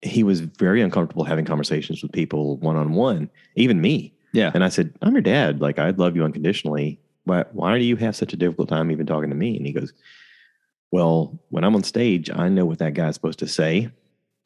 [0.03, 4.13] he was very uncomfortable having conversations with people one on one, even me.
[4.35, 4.51] Yeah.
[4.53, 5.63] And I said, I'm your dad.
[5.63, 7.01] Like, I'd love you unconditionally.
[7.25, 9.57] But why do you have such a difficult time even talking to me?
[9.57, 9.95] And he goes,
[10.91, 13.91] Well, when I'm on stage, I know what that guy's supposed to say,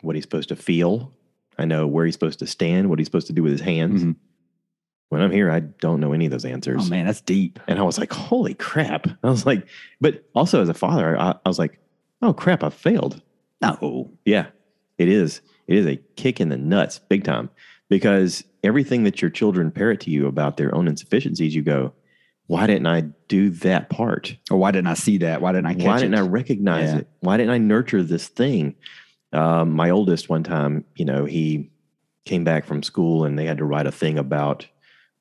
[0.02, 1.12] what he's supposed to feel.
[1.58, 4.04] I know where he's supposed to stand, what he's supposed to do with his hands.
[4.04, 4.16] Mhm.
[5.10, 6.86] When I'm here, I don't know any of those answers.
[6.86, 7.58] Oh man, that's deep.
[7.66, 9.06] And I was like, Holy crap.
[9.22, 9.66] I was like,
[10.00, 11.78] But also as a father, I, I was like,
[12.22, 13.22] Oh crap, I failed.
[13.62, 14.10] No.
[14.24, 14.46] Yeah,
[14.98, 15.40] it is.
[15.66, 17.50] It is a kick in the nuts, big time,
[17.88, 21.92] because everything that your children parrot to you about their own insufficiencies, you go,
[22.46, 24.34] why didn't I do that part?
[24.50, 25.40] Or why didn't I see that?
[25.42, 26.18] Why didn't I catch Why didn't it?
[26.18, 26.98] I recognize Yeah.
[27.00, 27.08] it?
[27.20, 28.74] Why didn't I nurture this thing?
[29.32, 31.70] Um, my oldest one time, you know, he
[32.24, 34.66] came back from school and they had to write a thing about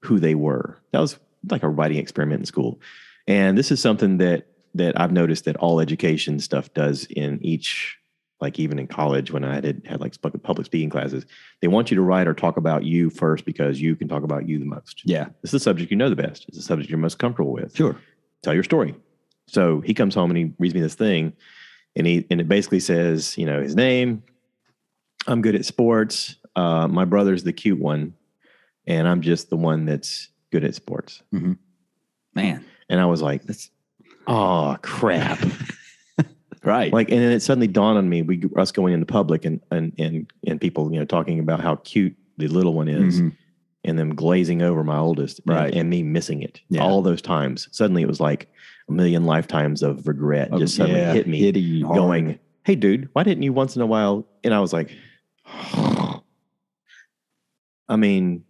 [0.01, 0.77] who they were.
[0.91, 1.17] That was
[1.49, 2.79] like a writing experiment in school.
[3.27, 7.97] And this is something that that I've noticed that all education stuff does in each,
[8.39, 11.25] like even in college when I had had like public speaking classes,
[11.61, 14.47] they want you to write or talk about you first because you can talk about
[14.47, 15.01] you the most.
[15.03, 15.27] yeah.
[15.41, 16.45] It's the subject you know the best.
[16.47, 17.97] It's the subject you're most comfortable with Sure.
[18.43, 18.93] tell your story.
[19.47, 21.33] So he comes home and he reads me this thing,
[21.97, 24.23] and he and it basically says, you know, his name.
[25.27, 26.37] I'm good at sports.
[26.55, 28.13] Uh, my brother's the cute one,
[28.85, 31.21] and I'm just the one that's good at sports.
[32.33, 32.63] Man.
[32.89, 33.69] And I was like, That's
[34.27, 35.39] oh crap!
[36.63, 36.93] right.
[36.93, 39.91] like, and then it suddenly dawned on me, we us going into public and and
[39.97, 43.33] and and people, you know, talking about how cute the little one is, Mhm.
[43.87, 45.73] And them glazing over my oldest, and- Right.
[45.73, 46.61] and, me missing it.
[46.69, 46.81] Yeah.
[46.83, 48.49] All those times, suddenly it was like
[48.89, 51.39] a million lifetimes of regret just suddenly Yeah, hit me.
[51.39, 51.97] hitting you hard.
[51.97, 54.91] going, "Hey, dude, why didn't you once in a while?" And I was like,
[57.89, 58.43] I mean,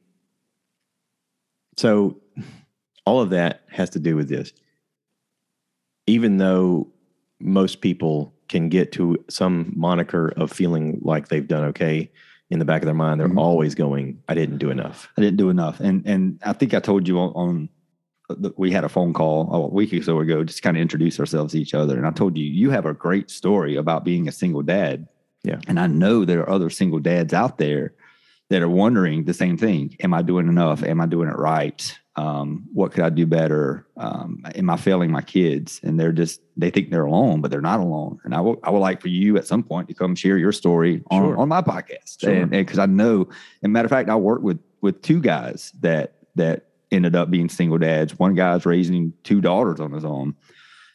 [1.77, 2.19] so
[3.05, 4.51] all of that has to do with this.
[6.07, 6.87] Even though
[7.39, 12.09] most people can get to some moniker of feeling like they've done okay
[12.49, 13.37] in the back of their mind, they're Mhm.
[13.37, 15.79] always going, "I didn't do enough." I didn't do enough.
[15.79, 17.69] And and I think I told you on, on
[18.29, 21.19] the, we had a phone call a week or so ago, just kind of introduce
[21.19, 21.97] ourselves to each other.
[21.97, 25.07] And I told you, you have a great story about being a single dad.
[25.43, 25.59] Yeah.
[25.67, 27.93] And I know there are other single dads out there
[28.49, 29.95] that are wondering the same thing.
[30.01, 30.83] Am I doing enough?
[30.83, 31.97] Am I doing it right?
[32.17, 33.85] Um, what could I do better?
[33.95, 35.79] Um, am I failing my kids?
[35.83, 38.19] And they're just, they think they're alone, but they're not alone.
[38.23, 40.51] And I will, I would like for you at some point to come share your
[40.51, 41.37] story on, Sure.
[41.37, 42.19] on my podcast.
[42.21, 42.33] Sure.
[42.33, 43.29] And because I know,
[43.61, 47.49] and matter of fact, I work with, with two guys that, that ended up being
[47.49, 48.17] single dads.
[48.17, 50.35] One guy's raising two daughters on his own.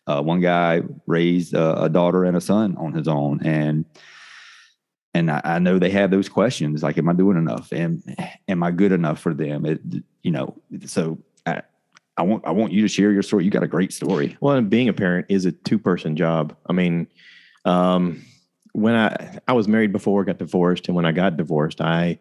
[0.08, 3.40] Uh, one guy raised a, a daughter and a son on his own.
[3.44, 3.85] And,
[5.14, 7.70] and I, I know they have those questions like, am I doing enough?
[7.70, 8.02] And
[8.48, 9.66] am I good enough for them?
[9.66, 9.80] It,
[10.22, 10.54] you know,
[10.87, 11.62] so I,
[12.16, 13.44] I want, I want you to share your story.
[13.44, 14.37] You got a great story.
[14.40, 16.56] Well, and being a parent is a two person job.
[16.68, 17.06] I mean,
[17.64, 18.22] um,
[18.72, 22.18] when I I was married before, got divorced, and when I got divorced, I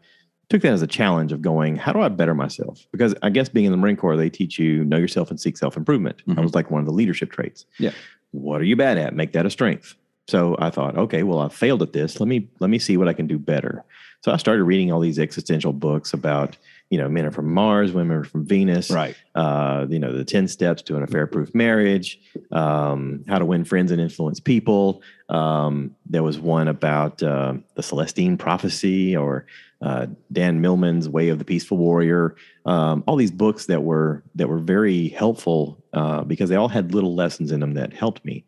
[0.49, 2.85] took that as a challenge of going, how do I better myself?
[2.91, 5.57] Because I guess being in the Marine Corps, they teach you know yourself and seek
[5.57, 6.21] self improvement.
[6.27, 6.43] That Mhm.
[6.43, 7.65] was like one of the leadership traits.
[7.79, 7.91] Yeah.
[8.31, 9.13] What are you bad at?
[9.15, 9.95] Make that a strength.
[10.27, 12.19] So I thought, okay, well, I failed at this.
[12.19, 13.83] Let me let me see what I can do better.
[14.23, 16.57] So I started reading all these existential books about,
[16.91, 19.15] you know, men are from Mars, women are from Venus Right.
[19.33, 22.19] uh, you know, the 10 steps to an affair proof marriage,
[22.51, 25.01] um, how to win friends and influence people.
[25.29, 29.45] Um, there was one about uh, the Celestine prophecy or
[29.81, 32.35] uh, Dan Millman's way of the peaceful warrior.
[32.65, 36.93] Um, all these books that were, that were very helpful uh, because they all had
[36.93, 38.43] little lessons in them that helped me.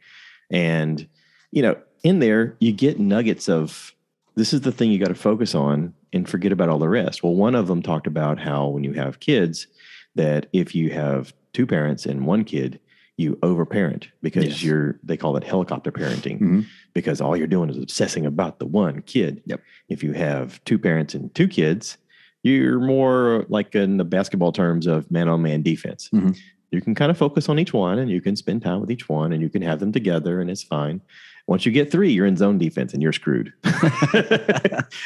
[0.52, 1.08] And,
[1.52, 3.96] you know, in there you get nuggets of,
[4.36, 7.23] this is the thing you got to focus on and forget about all the rest.
[7.23, 9.67] Well, one of them talked about how when you have kids,
[10.15, 12.80] that if you have two parents and one kid,
[13.17, 14.63] you overparent because Yes.
[14.63, 16.65] you're they call it helicopter parenting Mhm.
[16.93, 19.41] because all you're doing is obsessing about the one kid.
[19.45, 19.62] Yep.
[19.89, 21.97] If you have two parents and two kids,
[22.43, 26.10] you're more like in the basketball terms of man on man defense.
[26.13, 26.36] Mhm.
[26.71, 29.08] You can kind of focus on each one and you can spend time with each
[29.08, 30.99] one and you can have them together and it's fine.
[31.48, 33.52] Once you get three, you're in zone defense and you're screwed.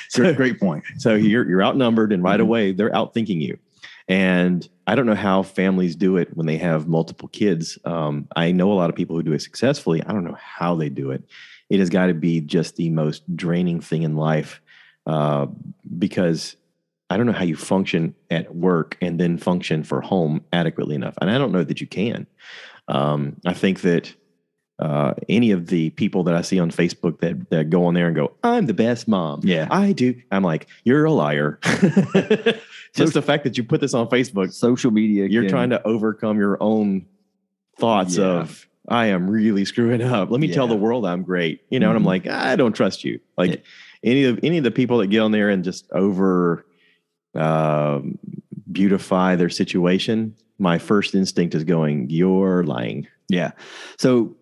[0.10, 0.84] so, Great, great point.
[0.98, 2.44] so you're you're outnumbered, and right Mhm.
[2.44, 3.58] away they're outthinking you.
[4.08, 7.78] And I don't know how families do it when they have multiple kids.
[7.84, 10.02] Um, I know a lot of people who do it successfully.
[10.04, 11.24] I don't know how they do it.
[11.70, 14.62] It has got to be just the most draining thing in life
[15.08, 15.48] uh,
[15.98, 16.56] because
[17.10, 21.16] I don't know how you function at work and then function for home adequately enough.
[21.20, 22.26] And I don't know that you can.
[22.88, 24.14] Um, I think that
[24.80, 28.08] uh, any of the people that I see on Facebook that, that go on there
[28.08, 29.42] and go, I'm the best mom.
[29.44, 29.68] Yeah.
[29.72, 30.14] I do.
[30.32, 31.60] I'm like, you're a liar.
[32.94, 35.26] Just the fact that you put this on Facebook, Social media.
[35.28, 37.06] you're can- trying to overcome your own
[37.78, 38.26] thoughts Yeah.
[38.42, 40.30] of, I am really screwing up.
[40.32, 41.62] Let me tell the world I'm great.
[41.70, 42.08] You know, and I'm Mhm.
[42.08, 43.20] like, I don't trust you.
[43.38, 43.58] Like Yeah.
[44.04, 46.66] any of any of the people that get on there and just over
[47.36, 48.18] um,
[48.72, 53.52] beautify their situation, my first instinct is going, "You're lying." Yeah.
[54.00, 54.37] So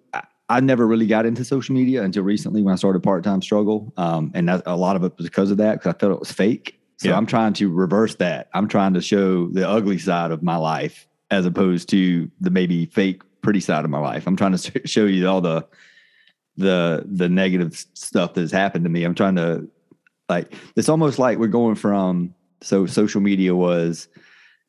[0.50, 3.94] I, never really got into social media until recently when I started part time struggle,
[3.98, 6.20] um, and that, a lot of it was because of that because I felt it
[6.20, 6.80] was fake.
[6.98, 7.18] So Yeah.
[7.18, 8.50] I'm trying to reverse that.
[8.54, 12.86] I'm trying to show the ugly side of my life as opposed to the maybe
[12.86, 14.28] fake pretty side of my life.
[14.28, 15.68] I'm trying to show you all the
[16.58, 19.04] the the negative stuff that's happened to me.
[19.04, 19.68] I'm trying to
[20.30, 24.08] like it's almost like we're going from so social media was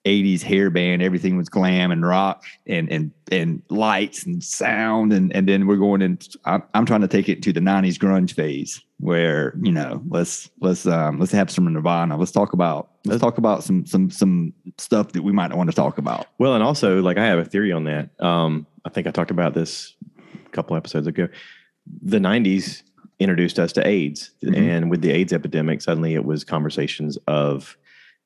[0.07, 5.35] 80s hair band, everything was glam and rock and and and lights and sound and
[5.35, 8.33] and then we're going in I'm, I'm trying to take it to the 90s grunge
[8.33, 13.21] phase where you know let's let's um let's have some nirvana let's talk about let's
[13.21, 16.63] talk about some some some stuff that we might want to talk about Well, and
[16.63, 18.09] also, like, I have a theory on that.
[18.21, 19.95] Um, I think I talked about this
[20.47, 21.29] a couple episodes ago.
[22.03, 22.83] The '90s
[23.19, 24.57] introduced us to AIDS, Mhm.
[24.57, 27.77] and with the AIDS epidemic, suddenly it was conversations of,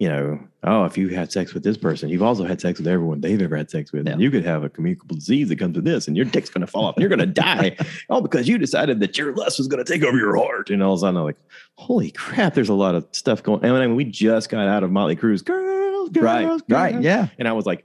[0.01, 2.89] you know, oh, if you had sex with this person, you've also had sex with
[2.89, 4.07] everyone they've ever had sex with.
[4.07, 4.15] Yeah.
[4.15, 6.63] And you could have a communicable disease that comes with this, and your dick's going
[6.63, 7.77] to fall off, and you're going to die,
[8.09, 10.71] all because you decided that your lust was going to take over your heart.
[10.71, 11.37] And all of a sudden, I'm like,
[11.75, 13.63] holy crap, there's a lot of stuff going.
[13.63, 17.29] And I mean, we just got out of Motley Crue's "Girls, Girls, right right yeah
[17.39, 17.85] And I was like,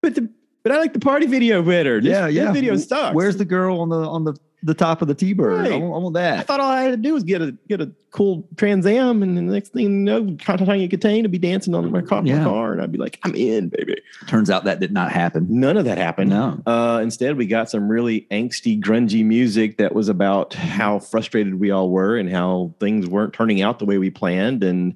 [0.00, 0.30] but the
[0.62, 2.00] but I like the party video better.
[2.00, 3.14] This, yeah yeah video sucks.
[3.14, 5.72] where's the girl on the on the the top of the t-bird Right.
[5.72, 7.80] I, want, I want I thought all I had to do was get a get
[7.80, 11.74] a cool Trans Am, and the next thing you know, Tawny Kitaen to be dancing
[11.74, 12.38] on my car, Yeah.
[12.38, 13.96] my car, and I'd be like, I'm in, baby.
[14.26, 16.30] turns out that did not happen None of that happened.
[16.30, 21.60] no Uh, instead, we got some really angsty, grungy music that was about how frustrated
[21.60, 24.94] we all were and how things weren't turning out the way we planned, and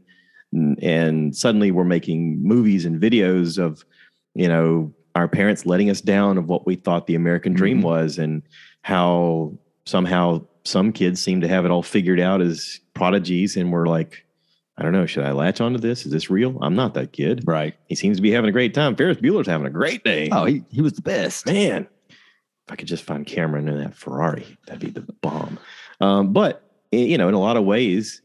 [0.82, 3.84] and suddenly we're making movies and videos of,
[4.34, 7.84] you know, our parents letting us down of what we thought the American dream Mhm.
[7.84, 8.42] was, and
[8.82, 13.86] how somehow some kids seem to have it all figured out as prodigies, and we're
[13.86, 14.24] like.
[14.78, 15.04] I don't know.
[15.04, 16.06] Should I latch onto this?
[16.06, 16.56] Is this real?
[16.62, 17.42] I'm not that kid.
[17.44, 18.96] right He seems to be having a great time.
[18.96, 20.30] Ferris Bueller's having a great day.
[20.32, 23.94] oh he, he was the best Man, if I could just find Cameron in that
[23.94, 25.58] Ferrari, that'd be the bomb.
[26.00, 26.62] Um, but
[26.92, 28.22] you know, in a lot of ways,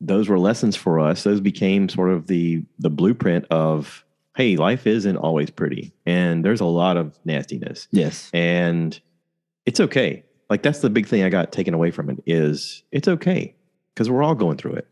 [0.00, 1.24] those were lessons for us.
[1.24, 4.04] Those became sort of the the blueprint of
[4.36, 9.00] hey, life isn't always pretty, and there's a lot of nastiness, yes and
[9.66, 10.24] it's okay.
[10.48, 13.54] Like that's the big thing I got taken away from it is it's okay
[13.94, 14.88] because we're all going through it.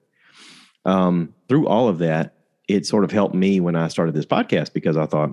[0.84, 2.34] Um, through all of that,
[2.68, 5.30] it sort of helped me when I started this podcast because I thought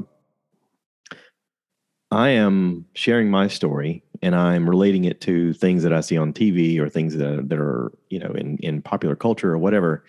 [2.11, 6.33] I am sharing my story and I'm relating it to things that I see on
[6.33, 10.03] TV or things that, that are, you know, in, in popular culture or whatever.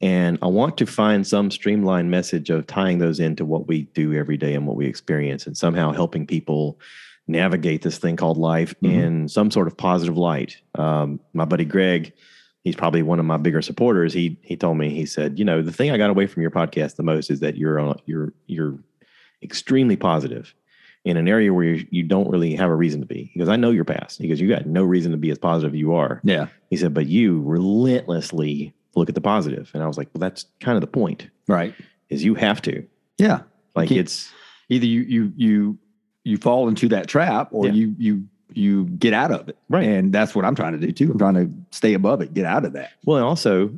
[0.00, 4.14] And I want to find some streamlined message of tying those into what we do
[4.14, 6.80] every day and what we experience and somehow helping people
[7.28, 8.92] navigate this thing called life Mhm.
[8.92, 10.56] in some sort of positive light.
[10.74, 12.12] Um, my buddy Greg,
[12.64, 14.12] he's probably one of my bigger supporters.
[14.12, 16.50] He he told me he said, you know, the thing I got away from your
[16.50, 18.78] podcast the most is that you're on you're you're
[19.42, 20.54] extremely positive
[21.04, 23.28] in an area where you, you don't really have a reason to be.
[23.32, 24.20] He goes, I know your past.
[24.20, 26.20] He goes, you got no reason to be as positive as you are.
[26.22, 29.70] yeah He said, but you relentlessly look at the positive.
[29.74, 31.74] And I was like, well, that's kind of the point right
[32.08, 32.86] is you have to
[33.18, 33.40] yeah
[33.74, 34.30] like it's
[34.68, 35.78] either you you you
[36.24, 37.72] you fall into that trap or Yeah.
[37.72, 39.84] you you you get out of it Right.
[39.86, 42.44] and that's what i'm trying to do too i'm trying to stay above it get
[42.44, 43.70] out of that well, and also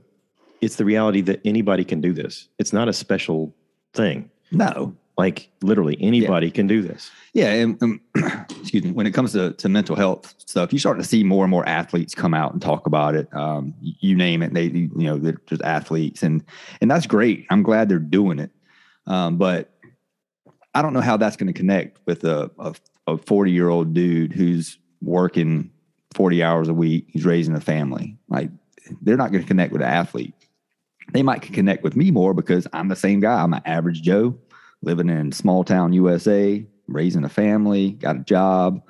[0.61, 2.49] it's the reality that anybody can do this.
[2.59, 3.55] It's not a special
[3.93, 4.31] thing.
[4.51, 7.11] no Like literally anybody can do this.
[7.35, 8.01] yeah and, and
[8.61, 11.45] excuse me when it comes to, to mental health stuff you start to see more
[11.45, 14.91] and more athletes come out and talk about it um, you name it they you
[14.95, 16.43] know they're just athletes and
[16.81, 18.51] and that's great i'm glad they're doing it
[19.07, 19.71] um, but
[20.75, 22.75] i don't know how that's going to connect with a, a,
[23.07, 25.71] a 40 year old dude who's working
[26.15, 28.17] 40 hours a week he's raising a family.
[28.29, 28.51] Like
[29.03, 30.35] they're not going to connect with an athlete.
[31.13, 33.43] They might connect with me more because i'm the same guy.
[33.43, 34.37] I'm an average joe
[34.83, 38.83] living in small town usa raising a family got a job.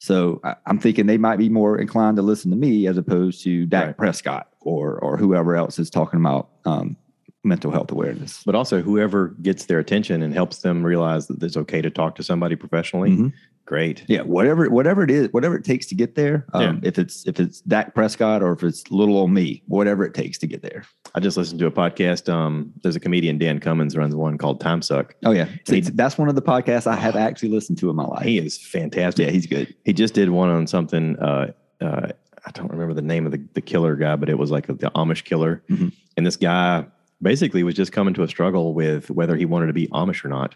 [0.00, 3.42] So I, i'm thinking they might be more inclined to listen to me as opposed
[3.44, 3.96] to dak Right.
[3.98, 6.96] prescott or or whoever else is talking about um,
[7.44, 11.56] mental health awareness But also whoever gets their attention and helps them realize that it's
[11.56, 13.10] okay to talk to somebody professionally.
[13.10, 13.32] Mhm.
[13.64, 14.04] Great.
[14.08, 16.46] Yeah, whatever whatever it is, whatever it takes to get there.
[16.52, 16.74] Um, Yeah.
[16.82, 20.36] If it's if it's Dak Prescott or if it's little old me, whatever it takes
[20.38, 20.84] to get there.
[21.14, 22.28] I just listened to a podcast.
[22.32, 25.14] Um, there's a comedian Dan Cummins runs one called Time Suck.
[25.24, 28.04] Oh yeah, See, that's one of the podcasts I have actually listened to in my
[28.04, 28.24] life.
[28.24, 29.26] He is fantastic.
[29.26, 29.72] yeah, he's good.
[29.84, 31.16] He just did one on something.
[31.18, 32.08] Uh, uh,
[32.44, 34.90] I don't remember the name of the, the killer guy, but it was like the
[34.96, 35.62] Amish killer.
[35.70, 35.92] Mhm.
[36.16, 36.84] And this guy
[37.22, 40.24] basically he was just coming to a struggle with whether he wanted to be Amish
[40.24, 40.54] or not.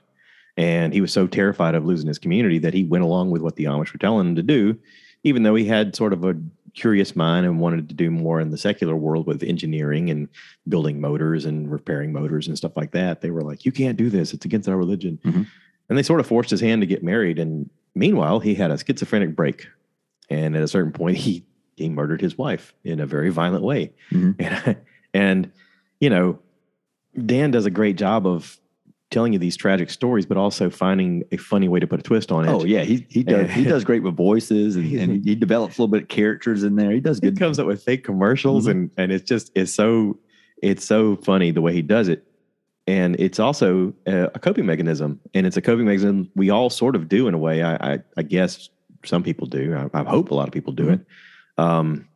[0.57, 3.57] And he was so terrified of losing his community that he went along with what
[3.57, 4.79] the Amish were telling him to do,
[5.23, 6.35] even though he had sort of a
[6.75, 10.29] curious mind and wanted to do more in the secular world with engineering and
[10.69, 13.21] building motors and repairing motors and stuff like that.
[13.21, 15.47] They were like, "You can't do this; it's against our religion." Mhm.
[15.89, 17.39] And they sort of forced his hand to get married.
[17.39, 19.67] And meanwhile, he had a schizophrenic break,
[20.29, 21.45] and at a certain point, he
[21.77, 23.93] he murdered his wife in a very violent way.
[24.11, 24.35] Mhm.
[24.39, 24.77] And
[25.15, 25.53] and
[26.01, 26.39] you know,
[27.25, 28.59] Dan does a great job of
[29.11, 32.33] telling you these tragic stories, but also finding a funny way to put a twist
[32.33, 32.51] on it.
[32.51, 35.83] Oh yeah, he he does he does great with voices and, and he develops a
[35.83, 36.91] little bit of characters in there.
[36.91, 37.39] He does He good.
[37.39, 38.71] comes up with fake commercials Mhm.
[38.71, 40.19] and and it's just it's so
[40.63, 42.25] it's so funny the way he does it.
[42.89, 46.95] And it's also a, a coping mechanism, and it's a coping mechanism we all sort
[46.97, 47.63] of do in a way.
[47.63, 48.69] I I, I guess
[49.05, 49.75] some people do.
[49.95, 50.93] I, I hope a lot of people do Mhm.
[50.95, 51.07] it.
[51.59, 52.09] Um,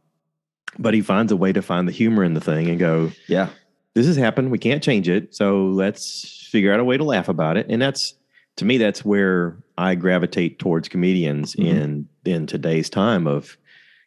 [0.78, 3.48] but he finds a way to find the humor in the thing and go, Yeah,
[3.94, 4.50] this has happened.
[4.50, 5.34] We can't change it.
[5.34, 7.66] So let's figure out a way to laugh about it.
[7.68, 8.14] And that's
[8.56, 11.64] to me, that's where I gravitate towards comedians Mhm.
[11.66, 13.56] in in today's time of,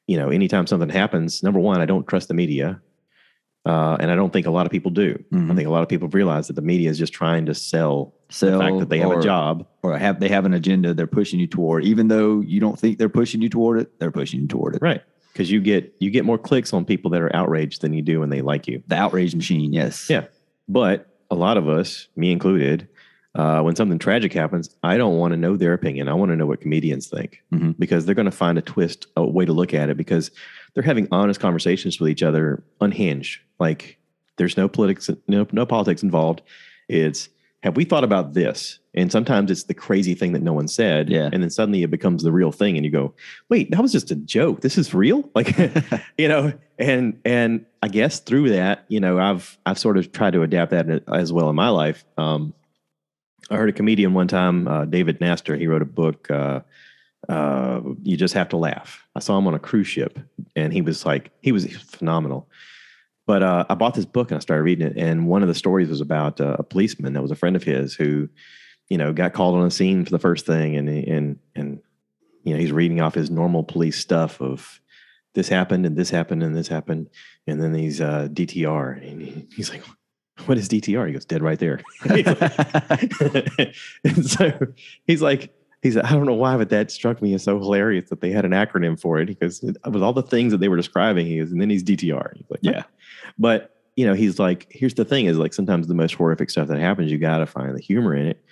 [0.08, 2.80] you know, anytime something happens, number one, I don't trust the media.
[3.66, 5.18] Uh, and I don't think a lot of people do.
[5.32, 5.56] I Mhm.
[5.56, 8.60] think a lot of people realize that the media is just trying to sell sell
[8.60, 9.66] the fact that they have or, a job.
[9.84, 11.86] or have they have an agenda they're pushing you toward.
[11.86, 14.82] Even though you don't think they're pushing you toward it, they're pushing you toward it.
[14.82, 15.02] Right.
[15.34, 18.20] Because you get you get more clicks on people that are outraged than you do
[18.20, 18.84] when they like you.
[18.88, 19.74] The outrage machine.
[19.74, 20.08] Yes.
[20.10, 20.26] Yeah.
[20.70, 22.88] But a lot of us, me included,
[23.36, 26.08] uh, when something tragic happens, I don't want to know their opinion.
[26.08, 27.76] I want to know what comedians think Mhm.
[27.80, 30.30] because they're going to find a twist, a way to look at it because
[30.74, 33.40] they're having honest conversations with each other, unhinged.
[33.60, 33.98] Like
[34.38, 36.44] there's no politics, no, no politics involved.
[36.88, 37.28] It's
[37.64, 38.80] have we thought about this?
[38.94, 41.10] And sometimes it's the crazy thing that no one said.
[41.10, 41.30] Yeah.
[41.32, 42.76] And then suddenly it becomes the real thing.
[42.76, 43.16] And you go,
[43.48, 44.60] wait, that was just a joke.
[44.60, 45.30] This is real.
[45.34, 45.58] Like,
[46.18, 50.34] you know, and, and I guess through that, you know, I've, I've sort of tried
[50.34, 52.04] to adapt that as well in my life.
[52.18, 52.54] Um,
[53.50, 56.60] I heard a comedian one time, uh, David Naster, he wrote a book, uh,
[57.30, 59.08] uh, You Just Have to Laugh.
[59.16, 60.20] I saw him on a cruise ship
[60.56, 62.48] and he was like, he was phenomenal.
[63.26, 64.98] But uh, I bought this book and I started reading it.
[64.98, 67.64] And one of the stories was about uh, a policeman that was a friend of
[67.64, 68.28] his who,
[68.90, 70.76] you know, got called on a scene for the first thing.
[70.76, 71.80] And, and, and,
[72.44, 74.82] you know, he's reading off his normal police stuff of
[75.36, 77.10] this happened and this happened and this happened.
[77.48, 79.10] And then he's uh, DTR.
[79.10, 79.84] And he, he's like,
[80.46, 81.08] what is DTR?
[81.08, 81.80] He goes, dead right there.
[84.04, 84.52] and so
[85.06, 88.22] he's like, he's I don't know why, but that struck me as so hilarious that
[88.22, 89.28] they had an acronym for it.
[89.28, 92.36] because with all the things that they were describing, he is, and then he's DTR.
[92.36, 92.84] He's like, Yeah.
[93.38, 96.68] But you know, he's like, here's the thing: is like sometimes the most horrific stuff
[96.70, 98.44] that happens, you got to find the humor in it.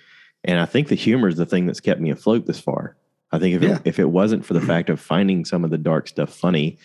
[0.44, 2.96] And I think the humor is the thing that's kept me afloat this far.
[3.32, 3.76] I think if Yeah.
[3.76, 6.78] it, if it wasn't for the fact of finding some of the dark stuff funny,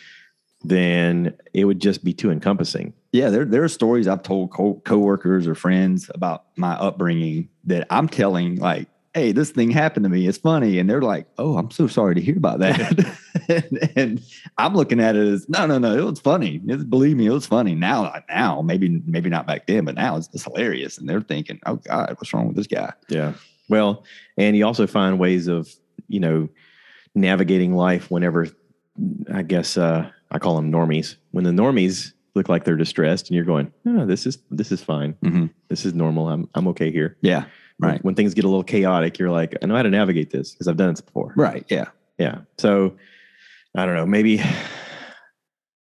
[0.64, 2.94] then it would just be too encompassing.
[3.12, 7.86] Yeah, there there are stories I've told co- coworkers or friends about my upbringing that
[7.90, 10.28] I'm telling like, "Hey, this thing happened to me.
[10.28, 13.16] It's funny," and they're like, "Oh, I'm so sorry to hear about that."
[13.50, 14.22] and, and
[14.58, 16.62] I'm looking at it as, "No, no, no, it was funny.
[16.68, 20.18] It, believe me, it was funny." Now, now, maybe maybe not back then, but now
[20.18, 23.34] it's, it's hilarious, and they're thinking, "Oh God, what's wrong with this guy?" Yeah.
[23.70, 24.04] Well,
[24.38, 25.70] and you also find ways of,
[26.08, 26.48] you know,
[27.16, 28.48] navigating life whenever
[29.34, 31.16] I guess uh I call them normies.
[31.32, 34.72] When the normies look like they're distressed and you're going, no, oh, this is this
[34.72, 35.14] is fine.
[35.24, 35.50] Mhm.
[35.70, 36.30] This is normal.
[36.30, 37.18] I'm I'm okay here.
[37.22, 37.46] Yeah,
[37.80, 38.04] Right.
[38.04, 40.68] When, things get a little chaotic, you're like, I know how to navigate this because
[40.68, 41.34] I've done this before.
[41.36, 41.64] right.
[41.70, 41.86] Yeah,
[42.18, 42.40] Yeah.
[42.58, 42.96] So
[43.76, 44.42] I don't know, maybe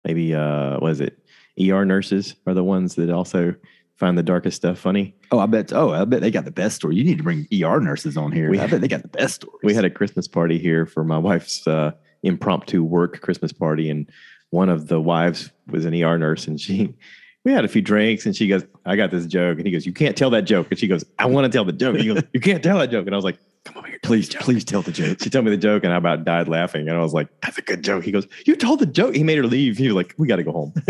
[0.06, 1.17] maybe uh what is it?
[1.60, 3.54] ER nurses are the ones that also
[3.97, 5.13] find the darkest stuff funny.
[5.32, 5.73] Oh, I bet.
[5.73, 6.95] Oh, I bet they got the best story.
[6.95, 8.49] You need to bring ER nurses on here.
[8.49, 9.60] We- I bet they got the best stories.
[9.63, 11.91] we had a Christmas party here for my wife's uh,
[12.23, 14.10] impromptu work Christmas party, and
[14.49, 16.95] one of the wives was an ER nurse, and she.
[17.43, 19.86] We had a few drinks, and she goes, "I got this joke," and he goes,
[19.86, 22.04] "You can't tell that joke," and she goes, "I want to tell the joke." And
[22.04, 24.30] he goes, "You can't tell that joke," and I was like, "Come over here, please,
[24.36, 25.23] please tell the joke.
[25.23, 27.58] She told me the joke, and I about died laughing, and I was like, "That's
[27.58, 29.77] a good joke." He goes, "You told the joke." He made her leave.
[29.77, 30.73] He was like, "We got to go home."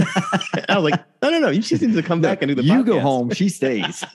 [0.67, 1.49] I was like, "No, no, no!
[1.49, 3.29] You just need to come back and do the." you go home.
[3.33, 4.03] She stays.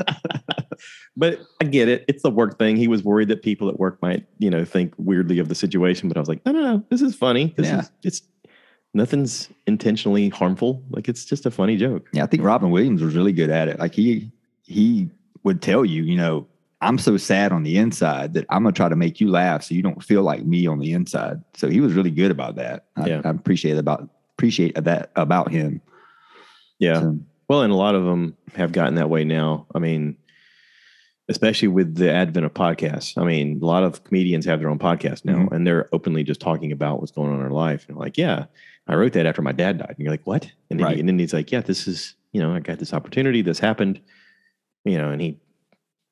[1.16, 2.04] but I get it.
[2.08, 2.76] It's the work thing.
[2.76, 6.08] He was worried that people at work might, you know, think weirdly of the situation.
[6.08, 6.84] But I was like, no, no, no.
[6.90, 7.54] This is funny.
[7.56, 7.80] This Yeah.
[7.80, 8.22] is it's
[8.96, 10.82] nothing's intentionally harmful.
[10.90, 12.08] Like it's just a funny joke.
[12.12, 13.78] Yeah, I think Robin Williams was really good at it.
[13.78, 14.30] Like he
[14.62, 15.08] he
[15.44, 16.46] would tell you, you know,
[16.80, 19.74] I'm so sad on the inside that I'm gonna try to make you laugh so
[19.74, 21.42] you don't feel like me on the inside.
[21.54, 22.86] So he was really good about that.
[22.96, 23.20] I, Yeah.
[23.24, 25.80] I appreciate about appreciate that about him.
[26.78, 27.00] Yeah.
[27.00, 27.18] So,
[27.48, 29.66] Well, and a lot of them have gotten that way now.
[29.74, 30.16] I mean,
[31.28, 33.16] especially with the advent of podcasts.
[33.20, 35.52] I mean, a lot of comedians have their own podcast now, Mhm.
[35.52, 37.86] and they're openly just talking about what's going on in their life.
[37.88, 38.46] And like, yeah,
[38.88, 39.88] I wrote that after my dad died.
[39.96, 40.44] And you're like, what?
[40.70, 40.94] And then, Right.
[40.94, 43.42] he, and then he's like, yeah, this is, you know, I got this opportunity.
[43.42, 44.00] This happened,
[44.84, 45.38] you know, and he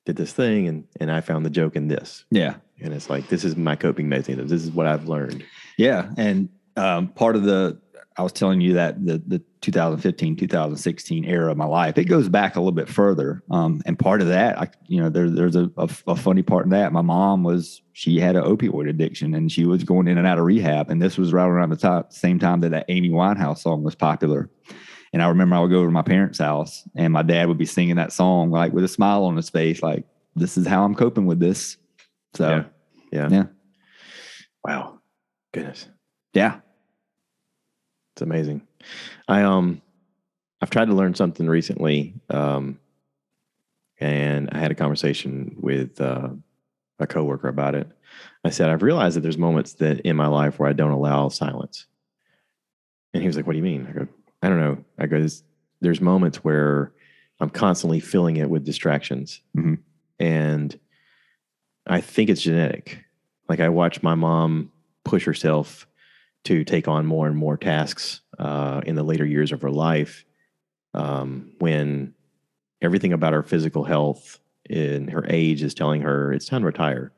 [0.06, 2.24] did this thing, and and I found the joke in this.
[2.30, 2.56] yeah.
[2.80, 4.48] And it's like, this is my coping mechanism.
[4.48, 5.44] This is what I've learned.
[5.78, 6.10] Yeah.
[6.16, 7.78] And um, part of the
[8.18, 12.28] I was telling you that the the 2015 2016 era of my life it goes
[12.28, 15.56] back a little bit further um, and part of that I you know there, there's
[15.56, 19.34] a, a, a, funny part in that my mom was she had an opioid addiction
[19.34, 21.76] and she was going in and out of rehab and this was right around the
[21.76, 24.50] time, same time that that Amy Winehouse song was popular
[25.14, 27.58] and I remember I would go over to my parents' house and my dad would
[27.58, 30.04] be singing that song like with a smile on his face like
[30.36, 31.78] this is how I'm coping with this
[32.34, 32.64] so Yeah.
[33.12, 33.28] Yeah.
[33.30, 33.44] yeah
[34.62, 35.00] Wow.
[35.52, 35.88] Goodness.
[36.34, 36.60] yeah
[38.14, 38.62] It's amazing.
[39.28, 39.82] I um
[40.60, 42.14] I've tried to learn something recently.
[42.30, 42.78] Um
[44.00, 46.28] and I had a conversation with uh,
[46.98, 47.88] a coworker about it.
[48.44, 51.28] I said, I've realized that there's moments that in my life where I don't allow
[51.28, 51.86] silence.
[53.14, 53.86] And he was like, What do you mean?
[53.88, 54.08] I go,
[54.42, 54.84] I don't know.
[54.98, 55.16] I go,
[55.80, 56.92] "There's- moments where
[57.40, 59.40] I'm constantly filling it with distractions.
[59.56, 59.78] Mhm.
[60.18, 60.78] And
[61.86, 63.04] I think it's genetic.
[63.48, 64.72] Like I watch my mom
[65.04, 65.86] push herself
[66.44, 70.24] to take on more and more tasks uh, in the later years of her life
[70.92, 72.14] um, when
[72.82, 74.38] everything about her physical health
[74.70, 77.12] and her age is telling her it's time to retire.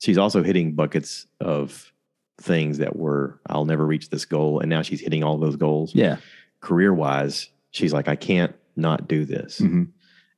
[0.00, 1.92] She's also hitting buckets of
[2.40, 4.58] things that were, I'll never reach this goal.
[4.60, 5.94] And now she's hitting all those goals.
[5.94, 6.16] yeah
[6.60, 9.60] Career wise, she's like, I can't not do this.
[9.60, 9.88] Mhm.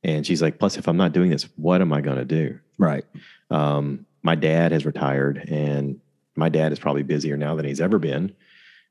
[0.03, 2.59] And she's like, plus, if I'm not doing this, what am I going to do?
[2.77, 3.05] right
[3.49, 5.99] Um, my dad has retired, and
[6.35, 8.33] my dad is probably busier now than he's ever been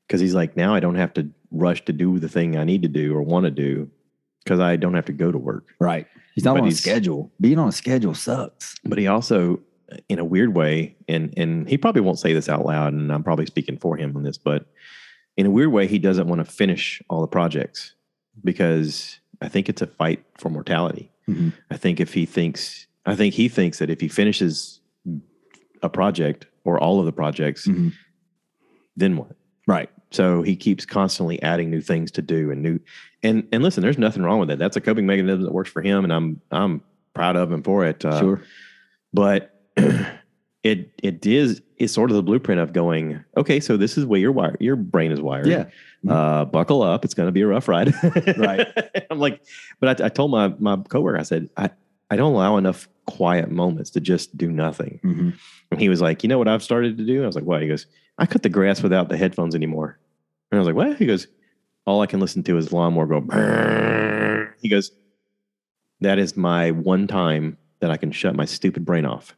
[0.07, 2.81] because he's like, now I don't have to rush to do the thing I need
[2.83, 3.89] to do or want to do
[4.43, 5.65] because I don't have to go to work.
[5.79, 9.07] right he's not But on a he's- schedule being on a schedule sucks But he
[9.07, 9.59] also,
[10.09, 13.23] in a weird way, and and he probably won't say this out loud, and I'm
[13.23, 14.65] probably speaking for him on this, but
[15.37, 17.93] in a weird way, he doesn't want to finish all the projects
[18.43, 21.11] because I think it's a fight for mortality.
[21.29, 21.53] Mhm.
[21.69, 24.79] I think if he thinks, I think he thinks that if he finishes
[25.83, 27.93] a project or all of the projects, Mhm.
[28.97, 29.31] then what?
[29.67, 32.79] right So he keeps constantly adding new things to do and new
[33.23, 34.59] and and listen, there's nothing wrong with that.
[34.59, 36.81] That's a coping mechanism that works for him, and I'm I'm
[37.13, 38.03] proud of him for it.
[38.05, 38.41] Uh, sure
[39.13, 39.61] but
[40.63, 43.23] it it is is sort of the blueprint of going.
[43.37, 45.47] Okay, so this is where your wire your brain is wired.
[45.47, 45.65] yeah
[46.07, 47.03] Uh, buckle up.
[47.03, 47.91] It's going to be a rough ride.
[48.37, 48.67] Right.
[49.09, 49.41] I'm like,
[49.79, 51.69] but I, I told my my coworker, I said, I
[52.09, 54.99] I don't allow enough quiet moments to just do nothing.
[55.03, 55.33] Mhm.
[55.71, 57.23] And he was like, you know what I've started to do?
[57.23, 57.61] I was like, what?
[57.61, 57.85] He goes,
[58.17, 59.99] I cut the grass without the headphones anymore.
[60.51, 60.97] And I was like, what?
[60.97, 61.27] He goes,
[61.85, 63.21] all I can listen to is lawnmower go.
[63.21, 64.91] "Brrr." He goes,
[66.01, 69.35] that is my one time that I can shut my stupid brain off.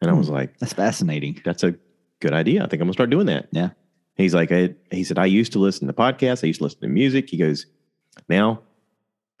[0.00, 1.74] And I was like, that's fascinating that's a
[2.20, 2.60] good idea.
[2.62, 3.48] I think I'm gonna start doing that.
[3.52, 3.70] Yeah.
[4.16, 6.44] He's like, I, he said, I used to listen to podcasts.
[6.44, 7.28] I used to listen to music.
[7.30, 7.66] He goes,
[8.28, 8.60] now,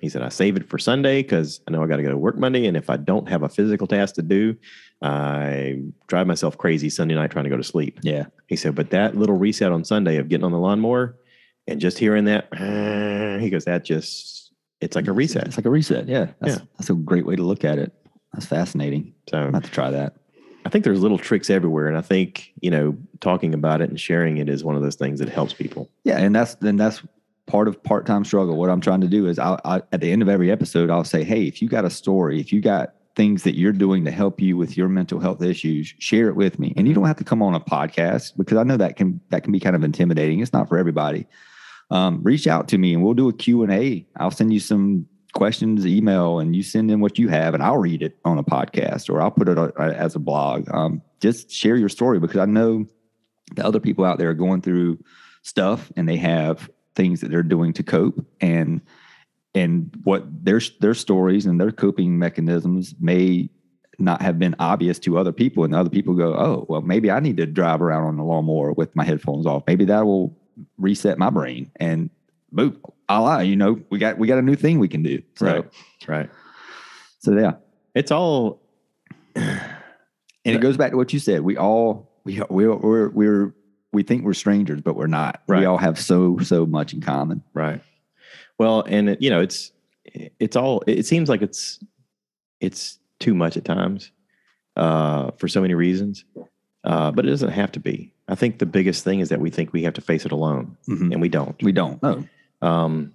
[0.04, 2.16] he said, I save it for Sunday because I know I got to go to
[2.16, 2.66] work Monday.
[2.66, 4.56] And if I don't have a physical task to do,
[5.02, 7.98] I drive myself crazy Sunday night trying to go to sleep.
[8.02, 11.16] yeah He said, but that little reset on Sunday of getting on the lawnmower
[11.66, 12.48] and just hearing that,
[13.40, 15.46] he goes, that just, it's like a reset.
[15.46, 16.06] It's like a reset.
[16.08, 16.28] Yeah.
[16.40, 16.64] That's, Yeah.
[16.78, 17.92] that's a great way to look at it.
[18.32, 19.14] That's fascinating.
[19.30, 20.16] So I'm So going to have to try that.
[20.66, 21.88] I think there's little tricks everywhere.
[21.88, 24.96] And I think, you know, talking about it and sharing it is one of those
[24.96, 25.90] things that helps people.
[26.04, 26.18] Yeah.
[26.18, 27.02] And that's, then that's
[27.46, 28.56] part of part time struggle.
[28.56, 31.04] What I'm trying to do is I, I, at the end of every episode, I'll
[31.04, 34.10] say, Hey, if you got a story, if you got things that you're doing to
[34.10, 36.74] help you with your mental health issues, share it with me.
[36.76, 39.44] And you don't have to come on a podcast because I know that can, that
[39.44, 40.40] can be kind of intimidating.
[40.40, 41.26] It's not for everybody.
[41.90, 44.06] Um, reach out to me and we'll do a Q and A.
[44.16, 47.78] I'll send you some questions, email, and you send in what you have, and I'll
[47.78, 50.68] read it on a podcast or I'll put it uh, as a blog.
[50.72, 52.86] Um, just share your story because I know
[53.54, 54.98] the other people out there are going through
[55.42, 58.80] stuff and they have things that they're doing to cope and
[59.54, 63.48] and what their their stories and their coping mechanisms may
[63.98, 65.64] not have been obvious to other people.
[65.64, 68.72] And other people go oh well maybe i need to drive around on the lawnmower
[68.72, 69.62] with my headphones off.
[69.66, 70.36] Maybe that will
[70.78, 71.70] reset my brain.
[71.76, 72.10] And
[72.52, 75.22] boom a la, you know we got we got a new thing we can do.
[75.36, 75.64] So Right.
[76.06, 76.30] Right.
[77.20, 77.52] so yeah.
[77.94, 78.60] It's all,
[79.36, 79.62] and
[80.44, 81.42] it goes back to what you said.
[81.42, 83.54] We all we we're we're, we're
[83.94, 85.60] we think we're strangers but we're not Right.
[85.60, 87.80] we all have so so much in common Right.
[88.58, 89.72] Well, and it, you know, it's
[90.38, 90.82] it's all.
[90.86, 91.80] It seems like it's
[92.60, 94.12] it's too much at times
[94.76, 96.24] uh, for so many reasons,
[96.84, 98.12] uh, but it doesn't have to be.
[98.28, 100.76] I think the biggest thing is that we think we have to face it alone,
[100.88, 101.12] Mhm.
[101.12, 101.60] and we don't.
[101.64, 102.24] we don't no
[102.62, 103.12] Um,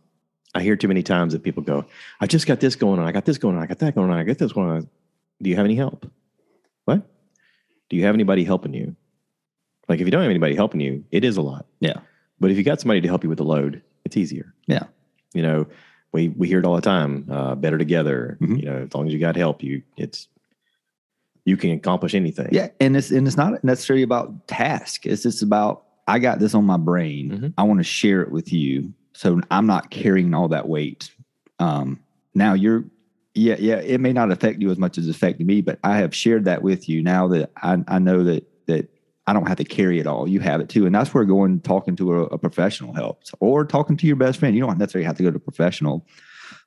[0.54, 1.86] I hear too many times that people go,
[2.20, 3.06] "I just got this going on.
[3.08, 3.64] I got this going on.
[3.64, 4.18] I got that going on.
[4.18, 4.90] I got this going on."
[5.42, 6.06] Do you have any help?
[6.84, 7.02] What?
[7.90, 8.96] Do you have anybody helping you?
[9.90, 11.66] Like, if you don't have anybody helping you, it is a lot.
[11.80, 12.00] Yeah.
[12.40, 14.54] But if you got somebody to help you with the load, it's easier.
[14.68, 14.84] Yeah.
[15.34, 15.68] You know,
[16.14, 17.28] we we hear it all the time.
[17.30, 18.38] Uh, better together.
[18.42, 18.60] Mhm.
[18.60, 20.28] You know, as long as you got help, you it's
[21.46, 22.50] you can accomplish anything.
[22.52, 25.06] Yeah, and it's and it's not necessarily about task.
[25.06, 27.32] It's just about I got this on my brain.
[27.32, 27.54] Mhm.
[27.58, 28.94] I want to share it with you.
[29.14, 31.12] So I'm not carrying all that weight.
[31.60, 32.00] Um,
[32.34, 32.86] now you're,
[33.36, 35.98] yeah, yeah, it may not affect you as much as it affected me, but I
[35.98, 38.48] have shared that with you now that I, I know that
[39.30, 40.28] I don't have to carry it all.
[40.28, 40.88] You have it too.
[40.88, 44.40] And that's where going talking to a, a professional helps or talking to your best
[44.40, 44.56] friend.
[44.56, 46.04] You don't necessarily have to go to a professional,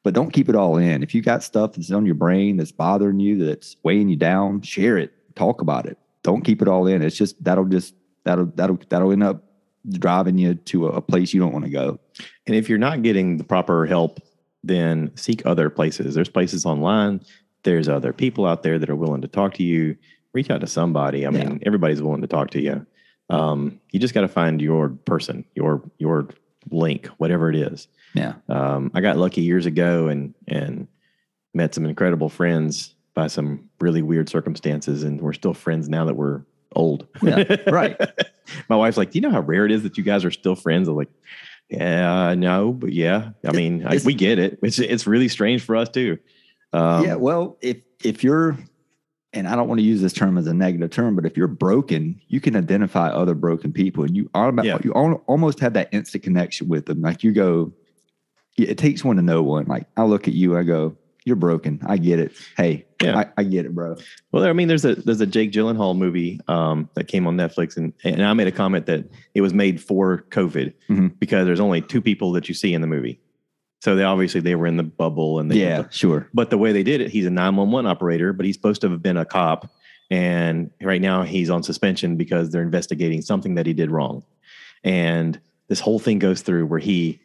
[0.04, 1.02] but don't keep it all in.
[1.02, 4.62] If you got stuff that's on your brain that's bothering you, that's weighing you down,
[4.62, 5.98] share it, talk about it.
[6.22, 7.02] Don't keep it all in.
[7.02, 9.42] It's just that'll just that'll that'll that'll end up
[9.90, 11.98] driving you to a, a place you don't want to go.
[12.46, 14.20] And if you're not getting the proper help,
[14.62, 16.14] then seek other places.
[16.14, 17.22] There's places online.
[17.64, 19.96] There's other people out there that are willing to talk to you.
[20.34, 21.26] Reach out to somebody.
[21.26, 21.44] I Yeah.
[21.44, 22.86] mean, everybody's willing to talk to you.
[23.30, 26.28] Um, you just got to find your person, your your
[26.70, 27.88] link, whatever it is.
[28.14, 28.34] Yeah.
[28.48, 30.86] Um, I got lucky years ago and and
[31.54, 36.14] met some incredible friends by some really weird circumstances, and we're still friends now that
[36.14, 36.42] we're
[36.74, 37.06] old.
[37.22, 37.96] Yeah, right.
[38.68, 40.54] My wife's like, "Do you know how rare it is that you guys are still
[40.54, 41.10] friends?" I'm like,
[41.68, 43.30] "Yeah, no, but yeah.
[43.46, 44.58] I mean, I, we get it.
[44.62, 46.18] It's it's really strange for us too."
[46.72, 47.14] Um, yeah.
[47.16, 48.56] Well, if if you're
[49.32, 51.46] and I don't want to use this term as a negative term, but if you're
[51.48, 54.98] broken, you can identify other broken people, and you automatically Yeah.
[55.08, 57.00] you almost have that instant connection with them.
[57.00, 57.72] Like you go,
[58.58, 59.66] it takes one to know one.
[59.66, 61.80] Like I look at you, I go, "You're broken.
[61.86, 62.32] I get it.
[62.56, 63.18] Hey, Yeah.
[63.20, 63.96] I, I get it, bro."
[64.32, 67.76] Well, I mean, there's a there's a Jake Gyllenhaal movie um, that came on Netflix,
[67.78, 69.04] and and I made a comment that
[69.34, 71.12] it was made for COVID Mhm.
[71.18, 73.18] because there's only two people that you see in the movie,
[73.82, 76.28] so they obviously they were in the bubble and they yeah, sure.
[76.32, 79.02] But the way they did it, he's a 911 operator, but he's supposed to have
[79.02, 79.68] been a cop.
[80.08, 84.22] And right now he's on suspension because they're investigating something that he did wrong.
[84.84, 87.20] And this whole thing goes through where he,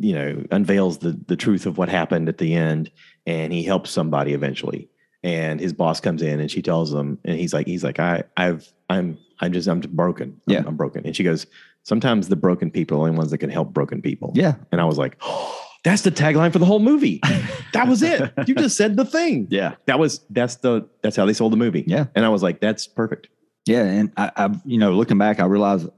[0.00, 2.90] you know, unveils the, the truth of what happened at the end
[3.24, 4.88] and he helps somebody eventually.
[5.22, 8.24] And his boss comes in and she tells him, and he's like, he's like, I,
[8.36, 10.30] I've, I'm, I'm just, I'm just broken.
[10.48, 10.62] I'm- Yeah.
[10.66, 11.06] I'm broken.
[11.06, 11.46] And she goes,
[11.84, 14.32] sometimes the broken people are the only ones that can help broken people.
[14.34, 17.20] Yeah, And I was like, oh, that's the tagline for the whole movie.
[17.74, 18.32] That was it.
[18.46, 19.48] You just said the thing.
[19.50, 21.82] yeah, That was that's the that's how they sold the movie.
[21.88, 22.06] yeah.
[22.14, 23.26] And I was like, that's perfect.
[23.66, 25.88] Yeah, and I, I, you know, looking back, I realized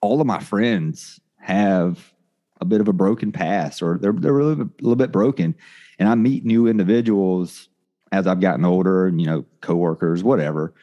[0.00, 2.12] all of my friends have
[2.60, 5.54] a bit of a broken past, or they're they're a little a little bit broken.
[6.00, 7.68] And I meet new individuals
[8.10, 10.74] as I've gotten older, and you know, coworkers, whatever.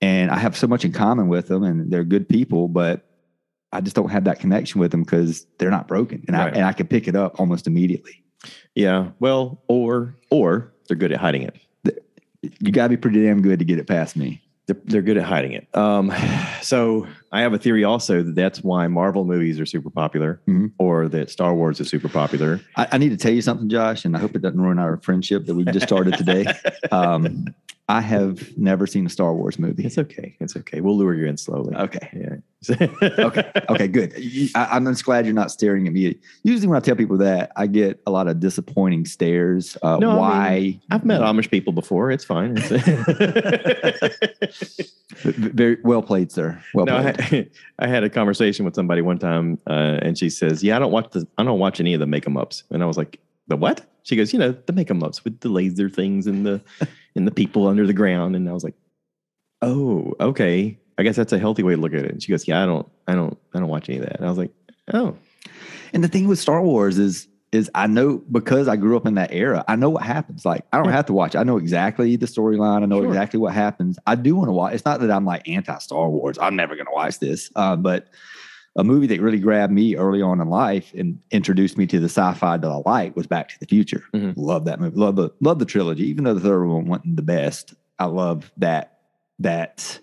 [0.00, 3.07] And I have so much in common with them, and they're good people, but
[3.72, 6.52] I just don't have that connection with them because they're not broken, and Right.
[6.54, 8.22] I and I can pick it up almost immediately.
[8.74, 9.10] Yeah.
[9.20, 11.56] Well, or or they're good at hiding it.
[12.60, 14.40] You got to be pretty damn good to get it past me.
[14.66, 15.66] They're, they're good at hiding it.
[15.76, 16.12] Um,
[16.62, 20.72] so I have a theory also that that's why Marvel movies are super popular, Mhm.
[20.78, 22.60] or that Star Wars is super popular.
[22.76, 24.98] I, I need to tell you something, Josh, and I hope it doesn't ruin our
[24.98, 26.46] friendship that we just started today.
[26.92, 27.46] Um,
[27.90, 29.84] I have never seen a Star Wars movie.
[29.86, 30.36] It's okay.
[30.40, 30.80] It's okay.
[30.82, 31.74] We'll lure you in slowly.
[31.74, 32.10] Okay.
[32.14, 32.36] Yeah.
[33.18, 33.50] Okay.
[33.70, 33.88] Okay.
[33.88, 34.12] Good.
[34.54, 36.18] I, I'm just glad you're not staring at me.
[36.42, 39.78] Usually, when I tell people that, I get a lot of disappointing stares.
[39.82, 40.80] Uh, No, I why?
[40.90, 42.10] I've met Amish people before.
[42.10, 42.58] It's fine.
[42.58, 44.18] It's-
[45.22, 46.62] Very well played, sir.
[46.74, 47.16] Well no, I, played.
[47.22, 50.78] had- I had a conversation with somebody one time, uh, and she says, "Yeah, I
[50.78, 52.86] don't watch the, I don't watch any of the make make 'em ups." And I
[52.86, 53.18] was like,
[53.48, 56.46] "The what?" She goes, "You know, the make 'em ups with the laser things and
[56.46, 56.60] the
[57.16, 58.74] and the people under the ground." And I was like,
[59.62, 60.78] "Oh, okay.
[60.98, 62.66] I guess that's a healthy way to look at it." And she goes, "Yeah, I
[62.66, 64.52] don't, I don't, I don't watch any of that." And I was like,
[64.92, 65.16] "Oh,
[65.92, 69.14] And the thing with Star Wars is, is I know because I grew up in
[69.14, 70.44] that era, I know what happens.
[70.44, 70.92] Like I don't Yeah.
[70.92, 71.34] have to watch.
[71.34, 72.82] I know exactly the storyline.
[72.82, 73.06] I know Sure.
[73.08, 73.98] exactly what happens.
[74.06, 74.74] I do want to watch.
[74.74, 76.36] It's not that I'm like anti Star Wars.
[76.38, 77.50] I'm never going to watch this.
[77.56, 78.08] Uh, but
[78.76, 82.08] a movie that really grabbed me early on in life and introduced me to the
[82.08, 84.04] sci-fi that I like was Back to the Future.
[84.14, 84.34] Mhm.
[84.36, 84.96] Love that movie.
[84.96, 86.04] Love the love the trilogy.
[86.08, 88.98] Even though the third one wasn't the best, I love that
[89.40, 89.98] that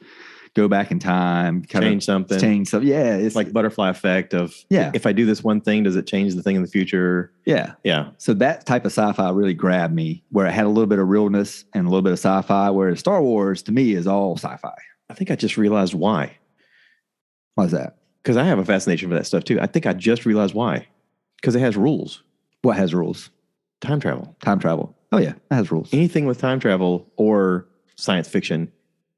[0.55, 2.81] go back in time, kind change something." change stuff.
[2.83, 4.91] Yeah, it's It's like butterfly effect of Yeah.
[4.93, 7.31] If I do this one thing, does it change the thing in the future?
[7.45, 7.73] yeah.
[7.83, 10.99] Yeah, So that type of sci-fi really grabbed me, where it had a little bit
[10.99, 12.69] of realness and a little bit of sci-fi.
[12.69, 14.73] Whereas Star Wars to me is all sci-fi.
[15.09, 16.37] I think I just realized why.
[17.55, 17.97] Why is that?
[18.25, 19.59] Because I have a fascination for that stuff too.
[19.61, 20.87] I think I just realized why.
[21.39, 22.23] Because it has rules.
[22.63, 23.29] What has rules?
[23.81, 24.35] Time travel.
[24.41, 24.97] Time travel.
[25.11, 25.93] Oh yeah, it has rules.
[25.93, 27.67] Anything with time travel or
[27.97, 28.71] science fiction,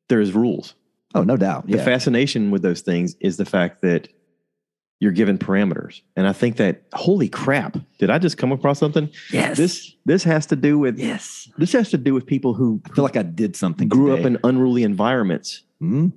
[0.10, 0.76] there's rules.
[1.16, 1.68] Oh no doubt.
[1.68, 1.86] The Yeah.
[1.86, 4.10] fascination with those things is the fact that
[5.00, 6.02] you're given parameters.
[6.18, 9.10] And I think that holy crap, did I just come across something?
[9.32, 9.56] yes.
[9.56, 11.50] This this has to do with Yes.
[11.58, 13.88] this has to do with people who I feel like I did something.
[13.88, 16.08] grew up in unruly environments Hmm?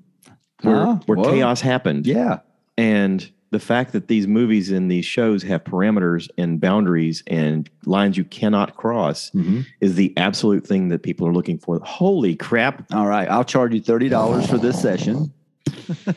[0.63, 0.99] where, Huh?
[1.07, 1.31] where Whoa.
[1.31, 2.05] chaos happened.
[2.05, 2.41] Yeah.
[2.81, 8.17] And the fact that these movies and these shows have parameters and boundaries and lines
[8.17, 9.67] you cannot cross Mhm.
[9.81, 11.81] is the absolute thing that people are looking for.
[11.83, 12.85] Holy crap.
[12.93, 13.29] All right.
[13.29, 15.33] I'll charge you thirty dollars for this session.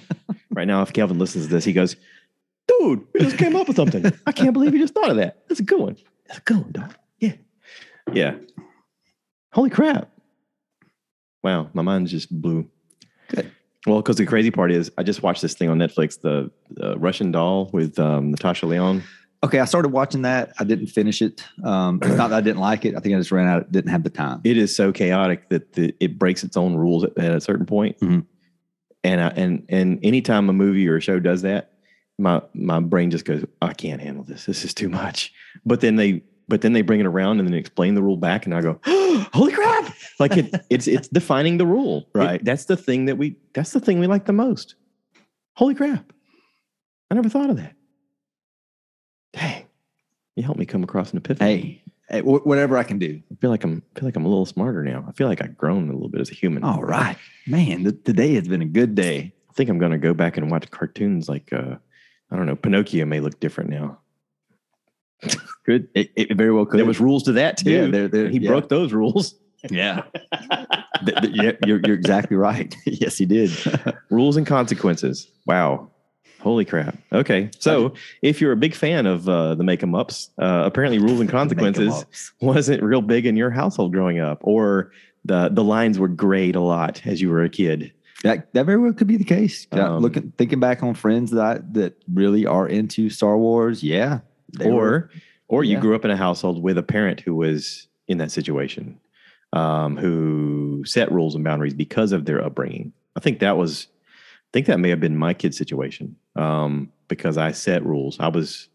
[0.52, 0.68] Right.
[0.68, 1.96] now, if Kelvin listens to this, he goes,
[2.68, 4.06] "Dude, we just came up with something.
[4.28, 5.44] I can't believe you just thought of that.
[5.50, 5.98] That's a good one.
[6.28, 6.94] That's a good one, dog.
[7.20, 7.34] Yeah,
[8.14, 8.36] yeah.
[9.52, 10.12] Holy crap!
[11.44, 12.70] Wow, my mind just blew.
[13.30, 13.52] Good.
[13.86, 16.98] Well, because the crazy part is, I just watched this thing on Netflix, the, the
[16.98, 19.04] Russian Doll with um, Natasha Lyonne.
[19.44, 20.54] Okay, I started watching that.
[20.58, 21.44] I didn't finish it.
[21.66, 22.96] Um, it's not that I didn't like it.
[22.96, 23.70] I think I just ran out.
[23.74, 24.40] Didn't have the time.
[24.46, 27.66] It is so chaotic that the, it breaks its own rules at, at a certain
[27.66, 28.00] point.
[28.00, 28.26] Mhm.
[29.04, 31.74] And I, and and anytime a movie or a show does that,
[32.18, 34.46] my my brain just goes, I can't handle this.
[34.46, 35.34] This is too much.
[35.66, 38.46] But then they but then they bring it around and then explain the rule back,
[38.46, 38.80] and I go,
[39.34, 39.94] holy crap!
[40.20, 42.08] Like it, it's it's defining the rule.
[42.14, 42.44] It- Right.
[42.46, 44.76] that's the thing that we that's the thing we like the most.
[45.56, 46.12] Holy crap!
[47.12, 47.76] I never thought of that.
[49.34, 49.66] Dang,
[50.36, 51.50] you helped me come across an epiphany.
[51.50, 53.22] Hey, hey, wh- whatever I can do.
[53.32, 55.06] I feel like I'm I feel like I'm a little smarter now.
[55.08, 56.64] I feel like I've grown a little bit as a human.
[56.64, 57.18] All right,
[57.48, 57.84] man.
[57.84, 59.34] Th- today has been a good day.
[59.50, 61.76] I think I'm going to go back and watch cartoons like uh
[62.32, 64.00] I don't know, Pinocchio may look different now.
[65.66, 65.88] Good.
[65.94, 66.80] It, it very well could.
[66.80, 67.72] There was rules to that too.
[67.72, 68.50] Yeah, there- there- he yeah.
[68.50, 69.36] broke those rules.
[69.70, 70.04] yeah.
[71.06, 72.74] Yeah, you're, you're exactly right.
[72.86, 73.52] yes, he did.
[74.10, 75.28] rules and consequences.
[75.46, 75.90] Wow.
[76.40, 76.96] Holy crap.
[77.12, 77.50] Okay.
[77.60, 81.20] So if you're a big fan of uh, the make 'em ups, uh, apparently rules
[81.20, 82.06] and consequences
[82.42, 84.92] wasn't real big in your household growing up, or
[85.26, 87.92] the the lines were grayed a lot as you were a kid.
[88.24, 89.68] That that very well could be the case.
[89.72, 94.20] Um, looking thinking back on friends that that really are into Star Wars, yeah.
[94.58, 95.10] They or were-
[95.50, 95.80] or you yeah.
[95.82, 99.00] grew up in a household with a parent who was in that situation
[99.54, 104.50] um, who set rules and boundaries because of their upbringing i think that was i
[104.54, 108.70] think that may have been my kid's situation um, because i set rules i was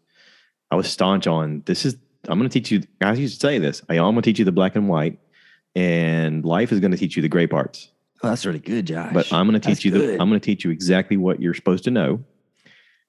[0.71, 3.57] i was staunch on this is i'm going to teach you guys used to say
[3.59, 5.19] this I, i'm going to teach you the black and white
[5.75, 7.91] and life is going to teach you the gray parts
[8.23, 9.13] oh, that's really good, Josh.
[9.13, 10.21] but I'm going to That's teach you the good.
[10.21, 12.23] I'm going to teach you exactly what you're supposed to know,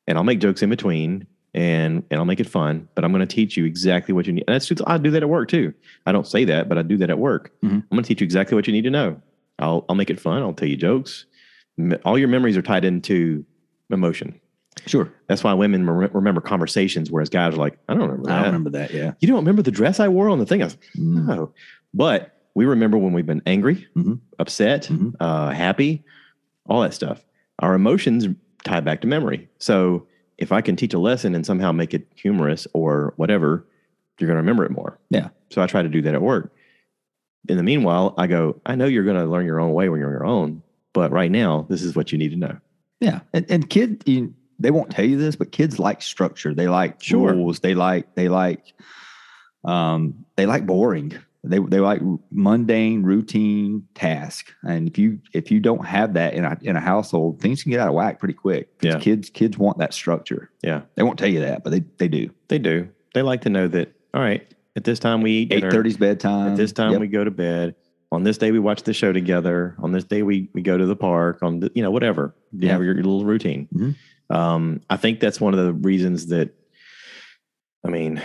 [0.07, 2.89] and I'll make jokes in between, and and I'll make it fun.
[2.95, 4.45] But I'm going to teach you exactly what you need.
[4.47, 5.73] And that's just, I do that at work too.
[6.07, 7.53] I don't say that, but I do that at work.
[7.63, 7.71] Mhm.
[7.71, 9.21] I'm going to teach you exactly what you need to know.
[9.59, 10.43] I'll I'll make it fun.
[10.43, 11.27] I'll tell you jokes.
[12.05, 13.45] All your memories are tied into
[13.91, 14.39] emotion.
[14.87, 15.13] sure.
[15.27, 18.47] That's why women rem- remember conversations, whereas guys are like, I don't remember I that.
[18.47, 18.93] remember that.
[18.93, 19.13] Yeah.
[19.21, 20.63] You don't remember the dress I wore on the thing?
[20.63, 21.27] I was Mm.
[21.27, 21.53] no.
[21.93, 24.21] But we remember when we've been angry, Mhm.
[24.39, 25.15] upset, Mhm.
[25.21, 26.05] uh, happy,
[26.67, 27.25] all that stuff.
[27.59, 28.29] Our emotions
[28.65, 29.49] tie back to memory.
[29.59, 30.07] So
[30.41, 33.67] if I can teach a lesson and somehow make it humorous or whatever,
[34.19, 34.99] you're going to remember it more.
[35.11, 35.29] Yeah.
[35.51, 36.53] So I try to do that at work.
[37.49, 40.01] In the meanwhile, I go, I know you're going to learn your own way when
[40.01, 40.63] you're on your own,
[40.93, 42.57] but right now, this is what you need to know.
[43.01, 46.53] Yeah, and and kid, you, they won't tell you this, but kids like structure.
[46.53, 47.33] They like Sure.
[47.33, 47.61] rules.
[47.61, 48.75] They like they like
[49.65, 51.15] um they like boring.
[51.43, 54.53] They they like mundane, routine task.
[54.63, 57.71] And if you if you don't have that in a in a household, things can
[57.71, 58.99] get out of whack pretty quick Yeah.
[58.99, 60.51] kids kids want that structure.
[60.63, 60.83] Yeah.
[60.97, 62.31] They won't tell you that, but they they do.
[62.49, 62.89] They do.
[63.15, 65.71] They like to know that, all right, at this time we eat Eight dinner.
[65.71, 66.53] thirty's bedtime.
[66.53, 67.01] At this time, Yep.
[67.01, 67.75] we go to bed.
[68.13, 69.75] On this day, we watch the show together.
[69.79, 71.39] On this day, we we go to the park.
[71.43, 72.73] On the, you know whatever you Yeah.
[72.73, 73.67] have your, your little routine.
[73.75, 73.95] Mhm.
[74.37, 76.55] Um, I think that's one of the reasons that.
[77.85, 78.21] I mean,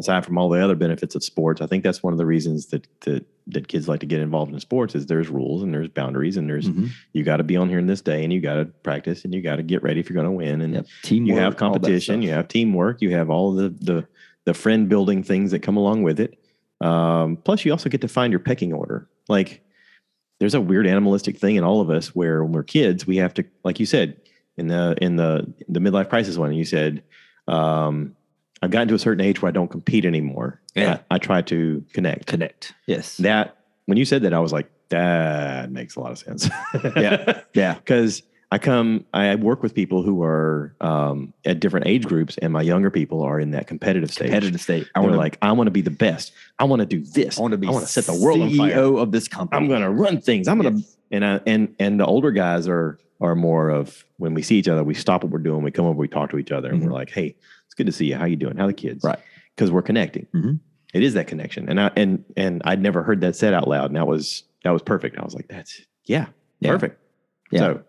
[0.00, 2.66] aside from all the other benefits of sports, I think that's one of the reasons
[2.66, 5.88] that that that kids like to get involved in sports is there's rules and there's
[5.88, 6.88] boundaries and there's Mhm.
[7.12, 9.34] you got to be on here in this day and you got to practice and
[9.34, 10.86] you got to get ready if you're going to win and Yep.
[11.02, 11.28] Teamwork.
[11.28, 14.06] you have competition, you have teamwork, you have all the the
[14.46, 16.38] the friend building things that come along with it.
[16.80, 19.06] Um, plus, you also get to find your pecking order.
[19.28, 19.62] Like,
[20.38, 23.34] there's a weird animalistic thing in all of us where when we're kids, we have
[23.34, 24.16] to, like you said,
[24.56, 27.02] in the in the the midlife crisis one, you said,
[27.48, 28.14] um,
[28.62, 30.60] I've gotten to a certain age where I don't compete anymore.
[30.74, 30.98] Yeah.
[31.10, 32.26] I, I try to connect.
[32.26, 32.74] connect.
[32.86, 33.16] Yes.
[33.18, 33.56] That
[33.86, 36.48] when you said that, I was like, that makes a lot of sense.
[36.96, 37.42] Yeah.
[37.54, 37.74] yeah.
[37.74, 42.52] because I come, I work with people who are um, at different age groups, and
[42.52, 44.26] my younger people are in that competitive stage.
[44.26, 44.88] Competitive state.
[44.96, 46.32] I want to like, I want to be the best.
[46.58, 47.38] I want to do this.
[47.38, 47.68] I want to be.
[47.68, 48.98] I want to set the world on CEO fire.
[48.98, 49.56] of this company.
[49.62, 50.48] I'm going to run things.
[50.48, 50.96] I'm going to, Yes.
[51.12, 54.66] and I, and and the older guys are are more of when we see each
[54.68, 56.80] other, we stop what we're doing, we come over, we talk to each other, and
[56.82, 56.86] Mhm.
[56.86, 57.36] we're like, hey,
[57.80, 58.16] good to see you.
[58.16, 58.56] How you doing?
[58.56, 59.02] How the kids?
[59.02, 59.18] Right.
[59.56, 60.26] Because we're connecting.
[60.34, 60.60] Mhm.
[60.92, 63.86] It is that connection, and I and and I'd never heard that said out loud,
[63.86, 65.16] and that was that was perfect.
[65.18, 66.26] I was like, that's yeah,
[66.60, 66.72] Yeah.
[66.72, 66.98] perfect.
[67.52, 67.58] Yeah.
[67.60, 67.82] So,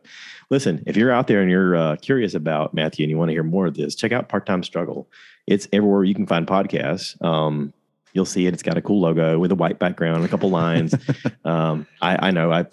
[0.49, 3.33] listen, if you're out there and you're uh, curious about Matthew and you want to
[3.33, 5.07] hear more of this, check out Part Time Struggle.
[5.47, 7.21] It's everywhere you can find podcasts.
[7.23, 7.73] Um,
[8.13, 8.53] you'll see it.
[8.53, 10.93] It's got a cool logo with a white background and a couple lines.
[11.45, 12.51] um, I, I know.
[12.51, 12.65] I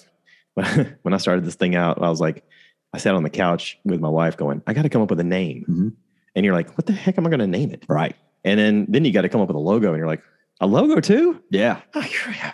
[1.03, 2.45] when I started this thing out, I was like,
[2.93, 5.21] I sat on the couch with my wife, going, I got to come up with
[5.21, 5.65] a name.
[5.69, 5.93] Mhm.
[6.35, 7.85] And you're like, what the heck am I going to name it?
[7.89, 8.15] right.
[8.45, 10.23] And then then you got to come up with a logo, and you're like,
[10.61, 11.43] a logo too?
[11.51, 11.81] Yeah.
[11.95, 12.01] Oh!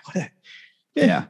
[0.04, 0.30] What a-
[0.94, 1.24] Yeah.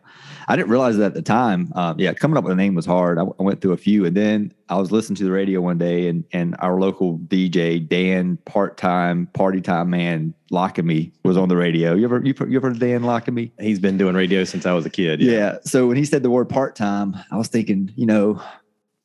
[0.47, 1.73] I didn't realize that at the time.
[1.75, 3.19] Um, yeah, coming up with a name was hard.
[3.19, 5.79] I, I went through a few, and then I was listening to the radio one
[5.79, 11.49] day, and and our local DJ Dan, part time party time man, Lockamy was on
[11.49, 11.95] the radio.
[11.95, 13.53] You ever you, you ever heard of Dan Lockamy?
[13.59, 15.23] He's been doing radio since I was a kid.
[15.23, 15.59] Yeah.
[15.65, 18.43] So when he said the word part time, I was thinking, you know,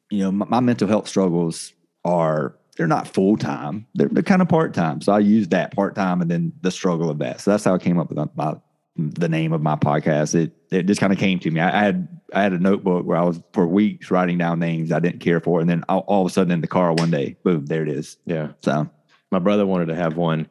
[0.09, 1.71] you know, my, my mental health struggles
[2.03, 3.85] are they're not full time.
[3.93, 5.01] They're, they're kind of part time.
[5.01, 7.41] So I used that part time and then the struggle of that.
[7.41, 8.55] So that's how I came up with my,
[8.95, 10.33] the name of my podcast.
[10.33, 11.59] It it just kind of came to me.
[11.59, 14.93] I, I, had I had a notebook where I was for weeks writing down names
[14.93, 17.11] I didn't care for, and then all, all of a sudden in the car one
[17.11, 18.15] day, boom, there it is.
[18.25, 18.53] Yeah.
[18.61, 18.89] So
[19.29, 20.47] My brother wanted to have one,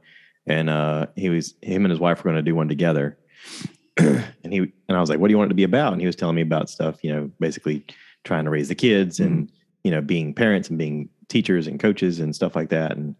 [0.47, 3.17] and uh, he was him and his wife were going to do one together.
[3.97, 6.03] and he and I was like, "What do you want it to be about?" And
[6.03, 7.87] he was telling me about stuff, you know, basically
[8.25, 9.51] trying to raise the kids and
[9.83, 12.97] you know being parents and being teachers and coaches and stuff like that.
[12.97, 13.15] And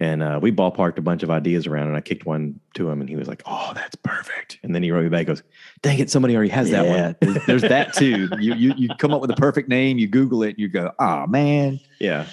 [0.00, 3.00] and uh, we ballparked a bunch of ideas around, and I kicked one to him,
[3.00, 5.42] and he was like, "Oh, that's perfect." And then he wrote me back, goes,
[5.82, 8.28] "Dang it, somebody already has that one." there's, there's that too.
[8.38, 10.92] You you you come up with a perfect name, you Google it, and you go,
[10.98, 11.80] oh man.
[11.98, 12.26] Yeah.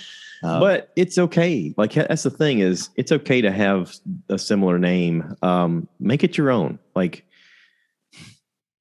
[0.44, 1.74] Uh, but it's okay.
[1.76, 3.96] Like that's the thing is, it's okay to have
[4.30, 5.36] a similar name.
[5.42, 6.78] Um, make it your own.
[6.94, 7.26] Like,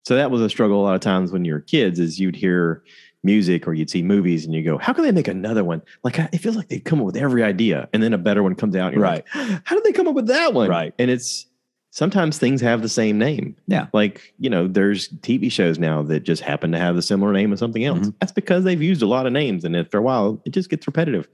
[0.05, 1.99] so that was a struggle a lot of times when you were kids.
[1.99, 2.83] Is you'd hear
[3.25, 6.19] music or you'd see movies and you go, "How can they make another one?" Like
[6.19, 8.77] it feels like they come up with every idea, and then a better one comes
[8.77, 8.89] out.
[8.89, 9.25] And you're Right.
[9.35, 10.69] Like, How did they come up with that one?
[10.69, 10.95] Right.
[10.99, 11.47] And it's
[11.91, 13.57] sometimes things have the same name.
[13.67, 13.87] Yeah.
[13.93, 17.53] Like you know, there's TV shows now that just happen to have the similar name
[17.53, 18.09] of something else.
[18.09, 18.15] Mhm.
[18.21, 20.87] That's because they've used a lot of names, and after a while, it just gets
[20.87, 21.29] repetitive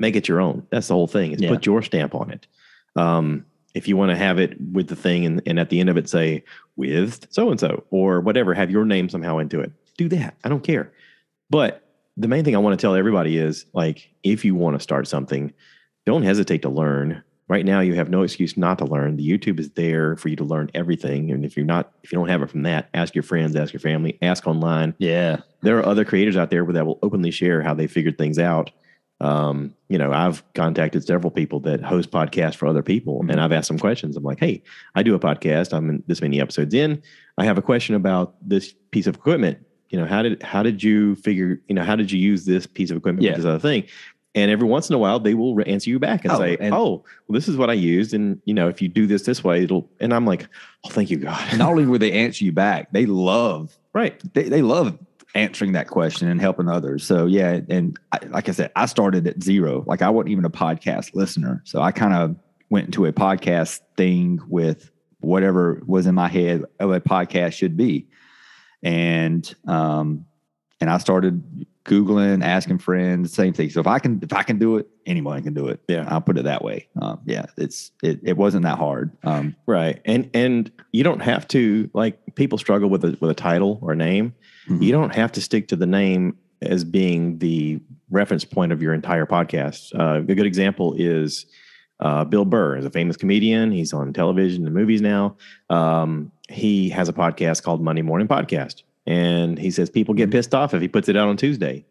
[0.00, 0.62] make it your own.
[0.70, 1.32] That's the whole thing.
[1.32, 1.48] Is Yeah.
[1.48, 2.46] put your stamp on it.
[2.94, 5.88] Um, if you want to have it with the thing and, and at the end
[5.90, 6.44] of it say
[6.76, 9.72] with so and so or whatever, have your name somehow into it.
[9.96, 10.36] Do that.
[10.44, 10.92] I don't care.
[11.50, 11.84] But
[12.16, 15.06] the main thing I want to tell everybody is like if you want to start
[15.06, 15.52] something,
[16.06, 17.22] don't hesitate to learn.
[17.48, 19.16] Right now you have no excuse not to learn.
[19.16, 21.30] The YouTube is there for you to learn everything.
[21.30, 23.72] And if you're not if you don't have it from that, ask your friends, ask
[23.72, 27.62] your family, ask online yeah, there are other creators out there that will openly share
[27.62, 28.70] how they figured things out.
[29.20, 33.30] Um, you know, I've contacted several people that host podcasts for other people, Mhm.
[33.32, 34.16] and I've asked them questions.
[34.16, 34.62] I'm like, "Hey,
[34.94, 35.72] I do a podcast.
[35.76, 37.02] I'm in this many episodes in.
[37.36, 39.58] I have a question about this piece of equipment.
[39.90, 41.60] You know, how did how did you figure?
[41.68, 43.36] You know, how did you use this piece of equipment Yeah.
[43.36, 43.84] this other thing?"
[44.34, 46.56] And every once in a while, they will re- answer you back and Oh, say,
[46.60, 49.22] and- "Oh, well, this is what I used, and you know, if you do this
[49.22, 50.46] this way, it'll." And I'm like,
[50.84, 54.20] "Oh, thank you, God." And not only will they answer you back, they love right?
[54.34, 54.96] they, they love
[55.34, 57.04] answering that question and helping others.
[57.04, 59.82] So yeah, and I, like I said, I started at zero.
[59.86, 62.36] Like I wasn't even a podcast listener, so I kind of
[62.70, 67.76] went into a podcast thing with whatever was in my head of a podcast should
[67.76, 68.06] be,
[68.82, 70.24] and um,
[70.80, 73.70] and I started googling, asking friends, same thing.
[73.70, 75.80] So if I can if I can do it, anyone can do it.
[75.88, 76.04] Yeah.
[76.08, 76.88] I'll put it that way.
[77.00, 79.10] Um, yeah, it's it it wasn't that hard.
[79.24, 80.00] Um, Right.
[80.04, 83.92] And and you don't have to like people struggle with a with a title or
[83.92, 84.34] a name.
[84.68, 84.82] Mhm.
[84.82, 88.92] You don't have to stick to the name as being the reference point of your
[88.92, 89.98] entire podcast.
[89.98, 91.46] Uh, a good example is
[92.00, 93.72] uh, Bill Burr is a famous comedian.
[93.72, 95.36] He's on television and movies now.
[95.70, 98.82] Um, he has a podcast called Monday Morning Podcast.
[99.06, 101.84] And he says people get pissed off if he puts it out on Tuesday.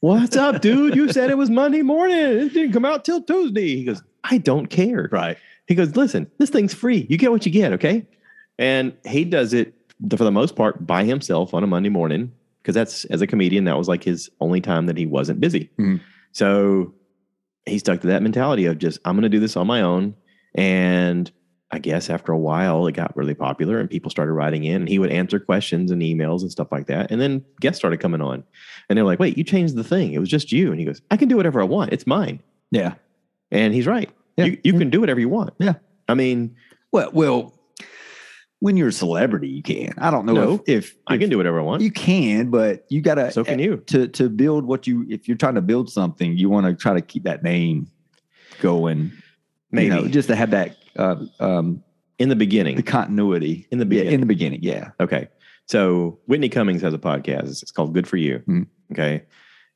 [0.00, 0.94] What's up, dude?
[0.94, 2.16] You said it was Monday morning.
[2.18, 3.76] It didn't come out till Tuesday.
[3.76, 5.08] He goes, I don't care.
[5.12, 5.38] right.
[5.66, 7.06] He goes, listen, this thing's free.
[7.08, 8.06] You get what you get, okay?
[8.58, 9.74] And he does it
[10.10, 13.64] for the most part by himself on a Monday morning because that's as a comedian
[13.64, 15.70] that was like his only time that he wasn't busy.
[15.78, 16.00] Mhm.
[16.32, 16.92] So
[17.64, 20.14] he stuck to that mentality of just I'm going to do this on my own.
[20.54, 21.30] And
[21.72, 24.88] I guess after a while, it got really popular and people started writing in and
[24.88, 27.10] he would answer questions and emails and stuff like that.
[27.10, 28.44] And then guests started coming on
[28.88, 30.12] and they're like, wait, you changed the thing.
[30.12, 30.70] It was just you.
[30.70, 31.92] And he goes, I can do whatever I want.
[31.92, 32.42] It's mine.
[32.70, 32.94] Yeah.
[33.50, 34.10] And he's right.
[34.36, 34.44] Yeah.
[34.46, 35.54] You, you can do whatever you want.
[35.58, 35.74] Yeah.
[36.08, 36.56] I mean,
[36.90, 37.54] Well, well,
[38.60, 39.94] when you're a celebrity, you can.
[39.98, 41.82] I don't know No, if, if, I can do whatever I want.
[41.82, 43.32] You can, but you gotta.
[43.32, 43.76] so can eh, you.
[43.86, 45.04] to to build what you.
[45.08, 47.88] If you're trying to build something, you want to try to keep that name
[48.60, 49.10] going.
[49.72, 51.82] Maybe you know, just to have that uh, um,
[52.18, 52.76] in the beginning.
[52.76, 54.12] the continuity In the Yeah, beginning.
[54.14, 54.90] in the beginning, yeah.
[55.00, 55.28] Okay.
[55.66, 57.62] So Whitney Cummings has a podcast.
[57.62, 58.40] It's called Good for You.
[58.48, 58.66] Mhm.
[58.92, 59.22] Okay.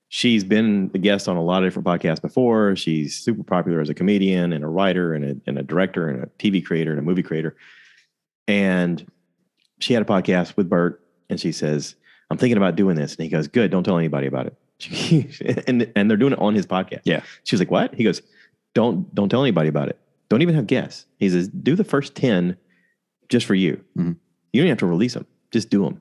[0.08, 2.76] She's been a guest on a lot of different podcasts before.
[2.76, 6.22] She's super popular as a comedian and a writer and a, and a director and
[6.22, 7.56] a TV creator and a movie creator.
[8.46, 9.04] And
[9.80, 11.96] she had a podcast with Bert and she says,
[12.30, 13.14] I'm thinking about doing this.
[13.16, 14.54] And he goes, Good, don't tell anybody about it.
[14.78, 15.26] She,
[15.66, 17.00] and, and they're doing it on his podcast.
[17.04, 17.22] Yeah.
[17.44, 17.94] She was like, What?
[17.94, 18.20] He goes,
[18.74, 19.98] Don't don't tell anybody about it.
[20.28, 21.06] Don't even have guests.
[21.18, 22.56] He says, Do the first 10
[23.28, 23.82] just for you.
[23.96, 24.16] Mhm.
[24.52, 25.26] You don't have to release them.
[25.52, 26.00] Just do them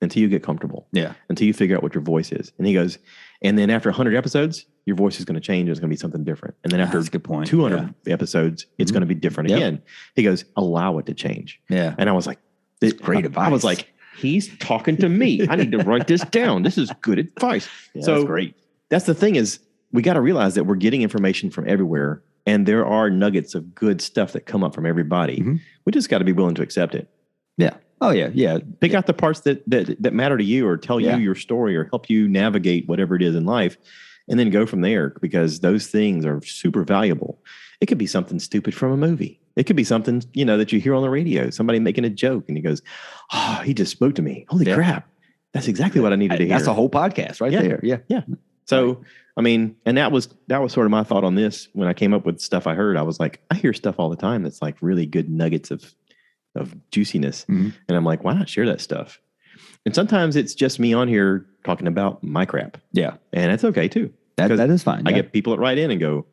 [0.00, 1.14] until you get comfortable, Yeah.
[1.28, 2.52] until you figure out what your voice is.
[2.58, 2.98] And he goes,
[3.42, 5.68] and then after 100 episodes, your voice is going to change.
[5.68, 6.54] It's going to be something different.
[6.62, 7.46] And then after That's a good point.
[7.48, 8.94] 200 episodes, it's Mhm.
[8.94, 9.56] going to be different Yep.
[9.58, 9.82] again.
[10.14, 11.60] He goes, allow it to change.
[11.68, 11.94] Yeah.
[11.98, 12.38] And I was like,
[12.80, 13.88] That's great I, I was like,
[14.18, 15.44] he's talking to me.
[15.48, 16.62] I need to write this down.
[16.62, 17.68] This is good advice.
[17.94, 18.54] Yeah, So- that's great.
[18.88, 19.58] That's the thing is
[19.92, 23.74] we got to realize that we're getting information from everywhere and there are nuggets of
[23.74, 25.38] good stuff that come up from everybody.
[25.38, 25.60] Mhm.
[25.84, 27.08] We just got to be willing to accept it.
[27.56, 27.74] Yeah.
[28.00, 28.30] Oh yeah.
[28.32, 28.58] Yeah.
[28.80, 31.16] Pick out the parts that that that matter to you or tell Yeah.
[31.16, 33.76] you your story or help you navigate whatever it is in life
[34.28, 37.38] and then go from there because those things are super valuable.
[37.80, 39.40] It could be something stupid from a movie.
[39.56, 42.10] It could be something, you know, that you hear on the radio, somebody making a
[42.10, 42.80] joke and he goes,
[43.32, 44.46] "Oh, he just spoke to me.
[44.48, 44.74] Holy Yeah.
[44.76, 45.08] crap.
[45.52, 47.80] That's exactly what I needed to hear." That's a whole podcast right there.
[47.82, 47.98] Yeah.
[48.08, 48.22] Yeah.
[48.68, 49.02] So,
[49.36, 51.94] I mean, and that was that was sort of my thought on this when I
[51.94, 52.96] came up with stuff I heard.
[52.96, 55.94] I was like, I hear stuff all the time that's like really good nuggets of
[56.54, 57.72] of juiciness, Mhm.
[57.88, 59.20] and I'm like, why not share that stuff?
[59.86, 63.14] And sometimes it's just me on here talking about my crap, Yeah.
[63.32, 64.12] and that's okay too.
[64.36, 65.06] That, that is fine.
[65.06, 65.16] I yeah.
[65.16, 66.26] get people that write in and go,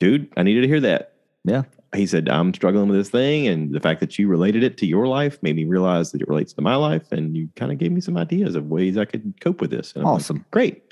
[0.00, 1.14] dude, I needed to hear that.
[1.44, 1.62] Yeah.
[1.94, 3.46] He said, I'm struggling with this thing.
[3.46, 6.28] And the fact that you related it to your life made me realize that it
[6.28, 7.12] relates to my life.
[7.12, 9.92] And you kind of gave me some ideas of ways I could cope with this.
[9.92, 10.44] And I'm like, awesome.
[10.50, 10.82] great.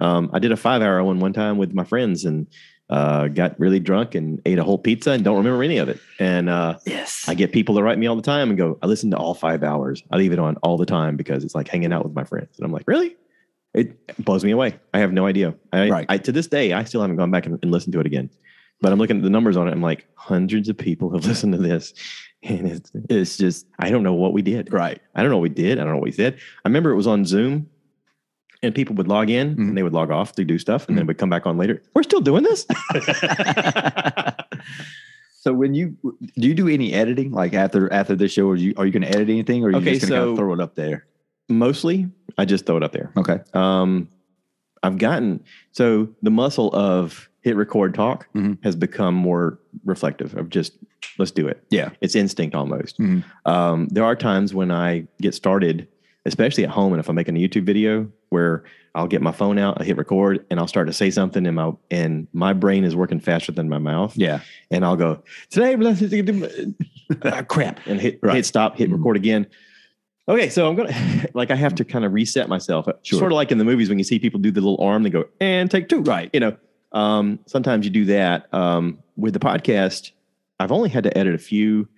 [0.00, 2.46] Um, I did a five hour one one time with my friends and
[2.90, 6.00] uh, got really drunk and ate a whole pizza and don't remember any of it.
[6.18, 7.24] And uh, yes.
[7.28, 9.34] I get people that write me all the time and go, I listen to all
[9.34, 10.02] five hours.
[10.10, 12.56] I leave it on all the time because it's like hanging out with my friends.
[12.56, 13.16] And I'm like, really?
[13.72, 14.78] It blows me away.
[14.92, 15.54] I have no idea.
[15.72, 16.06] I, Right.
[16.08, 18.30] I to this day, I still haven't gone back and, and listened to it again.
[18.80, 19.72] But I'm looking at the numbers on it.
[19.72, 21.94] I'm like, hundreds of people have listened to this.
[22.42, 24.72] And it's, it's just, I don't know what we did.
[24.72, 25.00] right.
[25.14, 25.78] I don't know what we did.
[25.78, 26.34] I don't know what we said.
[26.34, 27.70] I remember it was on Zoom
[28.64, 29.68] and people would log in Mhm.
[29.68, 31.82] and they would log off to do stuff and then would come back on later.
[31.94, 32.66] We're still doing this.
[35.40, 35.96] so when you
[36.36, 38.48] do you do any editing like after after this show?
[38.48, 40.28] Are you are you going to edit anything or are you Okay, just going to
[40.32, 41.06] so- throw it up there?
[41.50, 42.08] Mostly,
[42.38, 43.12] I just throw it up there.
[43.18, 43.38] Okay.
[43.52, 44.08] Um,
[44.82, 45.40] I've gotten
[45.72, 48.56] so the muscle of hit record talk Mhm.
[48.64, 50.72] has become more reflective of just
[51.18, 51.62] let's do it.
[51.70, 51.90] Yeah.
[52.00, 52.98] It's instinct almost.
[52.98, 53.22] Mhm.
[53.44, 55.86] Um, there are times when I get started,
[56.26, 58.64] especially at home, and if I'm making a YouTube video where
[58.94, 61.56] I'll get my phone out, I hit record, and I'll start to say something, and
[61.56, 64.40] my and my brain is working faster than my mouth, Yeah.
[64.70, 65.76] and I'll go today,
[67.24, 68.36] ah, crap, and hit Right.
[68.36, 68.96] hit stop, hit Mhm.
[68.98, 69.46] record again.
[70.28, 70.90] Okay, so I'm gonna
[71.34, 73.18] like I have to kind of reset myself, Sure.
[73.18, 75.10] sort of like in the movies when you see people do the little arm, they
[75.10, 76.30] go and take two, Right.
[76.32, 76.56] You know,
[76.92, 78.52] um, sometimes you do that.
[78.54, 80.12] Um, with the podcast,
[80.58, 81.88] I've only had to edit a few.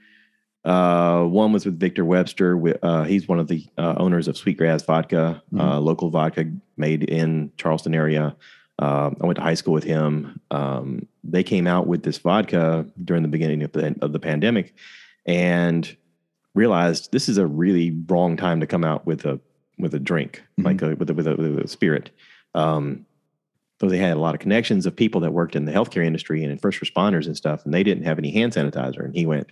[0.66, 2.60] Uh, one was with Victor Webster.
[2.82, 6.44] Uh, he's one of the uh, owners of Sweetgrass Vodka, uh, local vodka
[6.76, 8.34] made in Charleston area.
[8.78, 10.40] Uh, I went to high school with him.
[10.50, 14.74] Um, they came out with this vodka during the beginning of the, of the pandemic,
[15.24, 15.96] and
[16.54, 19.38] realized this is a really wrong time to come out with a
[19.78, 20.64] with a drink Mhm.
[20.64, 22.10] like a, with a, with a, with a spirit.
[22.54, 23.04] Um,
[23.78, 26.42] so they had a lot of connections of people that worked in the healthcare industry
[26.42, 29.04] and in first responders and stuff, and they didn't have any hand sanitizer.
[29.04, 29.48] And he went,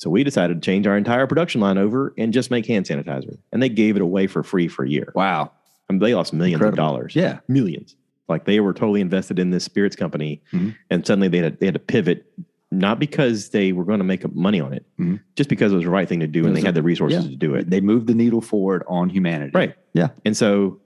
[0.00, 3.36] so we decided to change our entire production line over and just make hand sanitizer.
[3.52, 5.12] And they gave it away for free for a year.
[5.14, 5.52] Wow.
[5.90, 6.82] I mean, they lost millions Incredible.
[6.82, 7.40] of dollars, Yeah.
[7.48, 7.96] millions.
[8.26, 10.74] Like they were totally invested in this spirits company, Mhm.
[10.88, 12.24] and suddenly they had, they had to pivot,
[12.70, 15.20] not because they were going to make money on it, Mhm.
[15.36, 17.30] just because it was the right thing to do, and they had the resources yeah.
[17.32, 17.68] to do it.
[17.68, 19.50] They moved the needle forward on humanity.
[19.54, 19.74] Right.
[19.92, 20.08] Yeah.
[20.24, 20.78] And so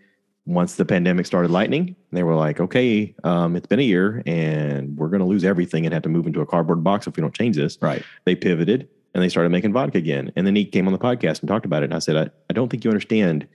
[0.46, 4.96] once the pandemic started lightning, they were like, okay, um, it's been a year and
[4.96, 7.20] we're going to lose everything and have to move into a cardboard box if we
[7.20, 7.78] don't change this.
[7.80, 8.02] Right.
[8.24, 10.32] They pivoted and they started making vodka again.
[10.36, 11.86] And then he came on the podcast and talked about it.
[11.86, 13.46] And I said, I, I don't think you understand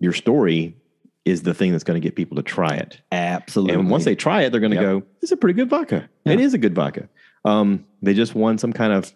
[0.00, 0.76] your story
[1.24, 3.00] is the thing that's going to get people to try it.
[3.12, 3.74] Absolutely.
[3.74, 4.84] And once they try it, they're going to Yep.
[4.84, 6.08] go, this is a pretty good vodka.
[6.24, 6.32] Yeah.
[6.34, 7.08] It is a good vodka.
[7.44, 9.12] Um, they just won some kind of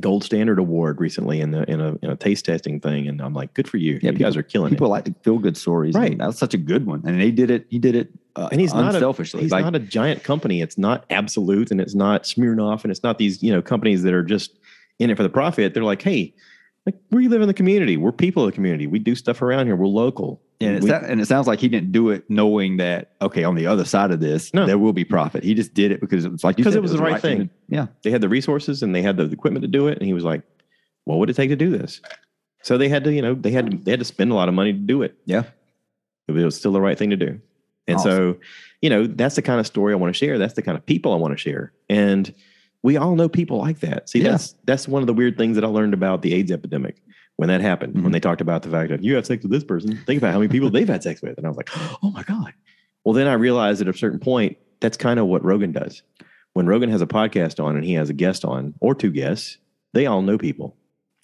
[0.00, 3.32] gold standard award recently in the in a in a taste testing thing, and I'm
[3.32, 3.98] like, good for you.
[4.02, 4.90] Yeah, you guys are killing people it.
[4.90, 5.94] like to feel good stories.
[5.94, 6.12] Right.
[6.12, 7.02] And that was such a good one.
[7.06, 7.66] And they did it.
[7.70, 8.10] He did it.
[8.36, 9.40] Uh, And he's not a- unselfishly.
[9.42, 10.60] He's like, not a giant company.
[10.60, 14.12] It's not Absolut, and it's not Smirnoff, and it's not these you know companies that
[14.12, 14.58] are just
[14.98, 15.74] in it for the profit.
[15.74, 16.34] They're like, hey,
[16.86, 17.96] like we live in the community.
[17.96, 18.86] We're people of the community.
[18.86, 19.76] We do stuff around here.
[19.76, 20.40] We're local.
[20.60, 23.54] and, it We- and it sounds like he didn't do it knowing that okay, on
[23.54, 24.66] the other side of this, No.
[24.66, 25.44] there will be profit.
[25.44, 27.48] He just did it because it was like Because said, it was the right thing.
[27.48, 29.98] to- yeah, they had the resources and they had the equipment to do it.
[29.98, 30.42] And he was like,
[31.04, 32.00] what would it take to do this?
[32.62, 34.48] So they had to, you know, they had to, they had to spend a lot
[34.48, 35.16] of money to do it.
[35.26, 35.44] yeah,
[36.26, 37.40] But It was still the right thing to do.
[37.86, 38.36] And so,
[38.82, 40.36] you know, that's the kind of story I want to share.
[40.38, 41.72] That's the kind of people I want to share.
[41.88, 42.34] And
[42.82, 44.08] we all know people like that.
[44.08, 44.32] See, Yeah.
[44.32, 47.02] that's that's one of the weird things that I learned about the AIDS epidemic
[47.36, 47.94] when that happened.
[47.94, 48.02] Mhm.
[48.04, 50.32] When they talked about the fact that you have sex with this person, think about
[50.32, 51.36] how many people they've had sex with.
[51.38, 51.70] And I was like,
[52.02, 52.52] oh my God.
[53.04, 56.02] Well, then I realized at a certain point, that's kind of what Rogan does.
[56.52, 59.58] When Rogan has a podcast on and he has a guest on or two guests,
[59.92, 60.76] they all know people.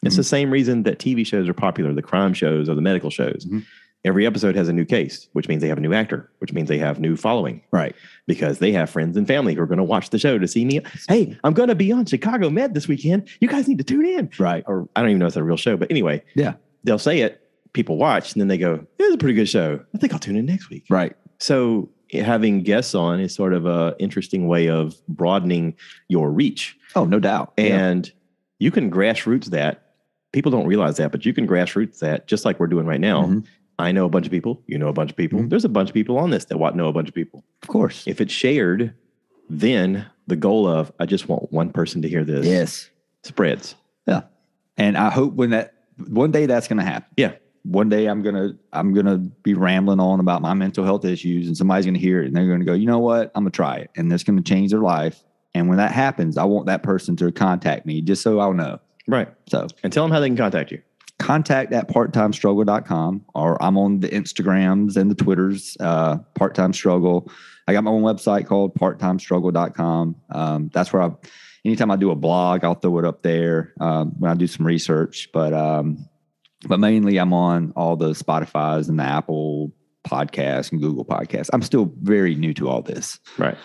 [0.02, 0.18] It's Mhm.
[0.18, 3.46] the same reason that TV shows are popular, the crime shows or the medical shows.
[3.50, 3.64] Mhm.
[4.04, 6.68] Every episode has a new case, which means they have a new actor, which means
[6.68, 7.94] they have new following right.
[8.26, 10.64] because they have friends and family who are going to watch the show to see
[10.66, 10.80] me.
[11.08, 13.28] Hey, I'm going to be on Chicago Med this weekend.
[13.40, 14.28] You guys need to tune in.
[14.38, 14.62] Right.
[14.66, 16.22] Or I don't even know if it's a real show, but anyway.
[16.34, 16.54] Yeah.
[16.84, 17.40] they'll say it,
[17.72, 19.80] people watch, and then they go, "It was a pretty good show.
[19.94, 21.16] I think I'll tune in next week." Right.
[21.40, 25.74] So having guests on is sort of a interesting way of broadening
[26.08, 27.54] your reach, Oh, no doubt.
[27.56, 27.64] Yeah.
[27.88, 28.12] and
[28.58, 29.80] you can grassroots that.
[30.32, 33.22] People don't realize that, but you can grassroots that just like we're doing right now.
[33.24, 33.44] Mhm.
[33.78, 34.62] I know a bunch of people.
[34.66, 35.40] You know a bunch of people.
[35.40, 35.50] Mhm.
[35.50, 37.44] There's a bunch of people on this that wa- know a bunch of people.
[37.62, 38.04] Of course.
[38.06, 38.94] If it's shared,
[39.50, 42.90] then the goal of I just want one person to hear this Yes.
[43.22, 43.74] spreads.
[44.06, 44.22] Yeah.
[44.76, 45.74] And I hope when that
[46.08, 47.08] one day that's going to happen.
[47.16, 47.32] Yeah.
[47.64, 51.56] One day I'm gonna I'm gonna be rambling on about my mental health issues, and
[51.56, 53.32] somebody's gonna hear it, and they're gonna go, you know what?
[53.34, 55.24] I'm gonna try it, and that's gonna change their life.
[55.54, 58.80] And when that happens, I want that person to contact me just so I'll know.
[59.08, 59.28] Right.
[59.46, 60.82] So And tell them how they can contact you.
[61.24, 67.30] Contact at parttimestruggle.com or I'm on the Instagrams and the Twitters, uh, part time struggle.
[67.66, 70.16] I got my own website called parttimestruggle.com.
[70.30, 71.10] Um, that's where I,
[71.64, 74.66] anytime I do a blog, I'll throw it up there um, when I do some
[74.66, 75.30] research.
[75.32, 76.06] But, um,
[76.68, 79.72] but mainly I'm on all the Spotify's and the Apple
[80.06, 81.48] podcasts and Google podcasts.
[81.54, 83.56] I'm still very new to all this, Right.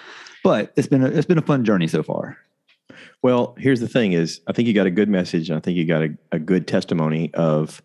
[0.46, 2.38] but it's been a, it's been a fun journey so far.
[3.22, 5.78] Well, here's the thing: is I think you got a good message, and I think
[5.78, 7.82] you got a, a good testimony of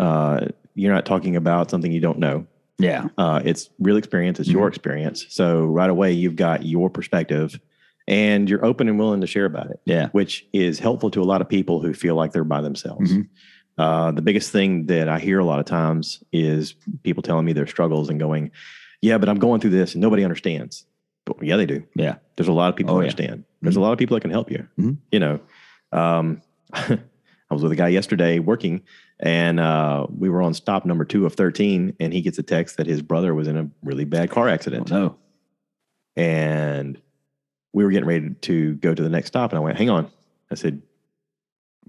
[0.00, 2.46] uh, you're not talking about something you don't know.
[2.78, 3.08] Yeah.
[3.18, 4.40] Uh, it's real experience.
[4.40, 4.72] It's your Mhm.
[4.74, 5.26] experience.
[5.28, 7.60] So right away, you've got your perspective,
[8.08, 10.08] and you're open and willing to share about it, Yeah.
[10.12, 13.12] which is helpful to a lot of people who feel like they're by themselves.
[13.12, 13.28] Mhm.
[13.78, 17.52] Uh, the biggest thing that I hear a lot of times is people telling me
[17.52, 18.50] their struggles and going,
[19.02, 20.86] "Yeah, but I'm going through this, and nobody understands."
[21.24, 21.84] But yeah, they do.
[21.94, 22.16] Yeah.
[22.36, 23.10] There's a lot of people Oh, who yeah.
[23.10, 23.44] understand.
[23.60, 24.66] There's a lot of people that can help you.
[24.78, 24.96] Mhm.
[25.12, 25.40] You know,
[25.92, 26.42] um,
[26.72, 26.98] I
[27.54, 28.82] was with a guy yesterday working,
[29.20, 32.76] and uh, we were on stop number two of 13, and he gets a text
[32.78, 35.16] that his brother was in a really bad car accident, no.
[36.16, 37.00] and
[37.74, 40.10] we were getting ready to go to the next stop, and I went, "Hang on,"
[40.50, 40.82] I said,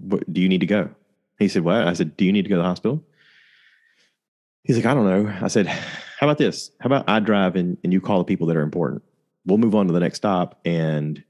[0.08, 0.90] "Do you need to go?"
[1.38, 3.02] He said, "What?" I said, "Do you need to go to the hospital?"
[4.64, 6.70] He's like, "I don't know." I said, "How about this?
[6.80, 9.02] How about I drive and, and you call the people that are important?
[9.46, 11.22] We'll move on to the next stop and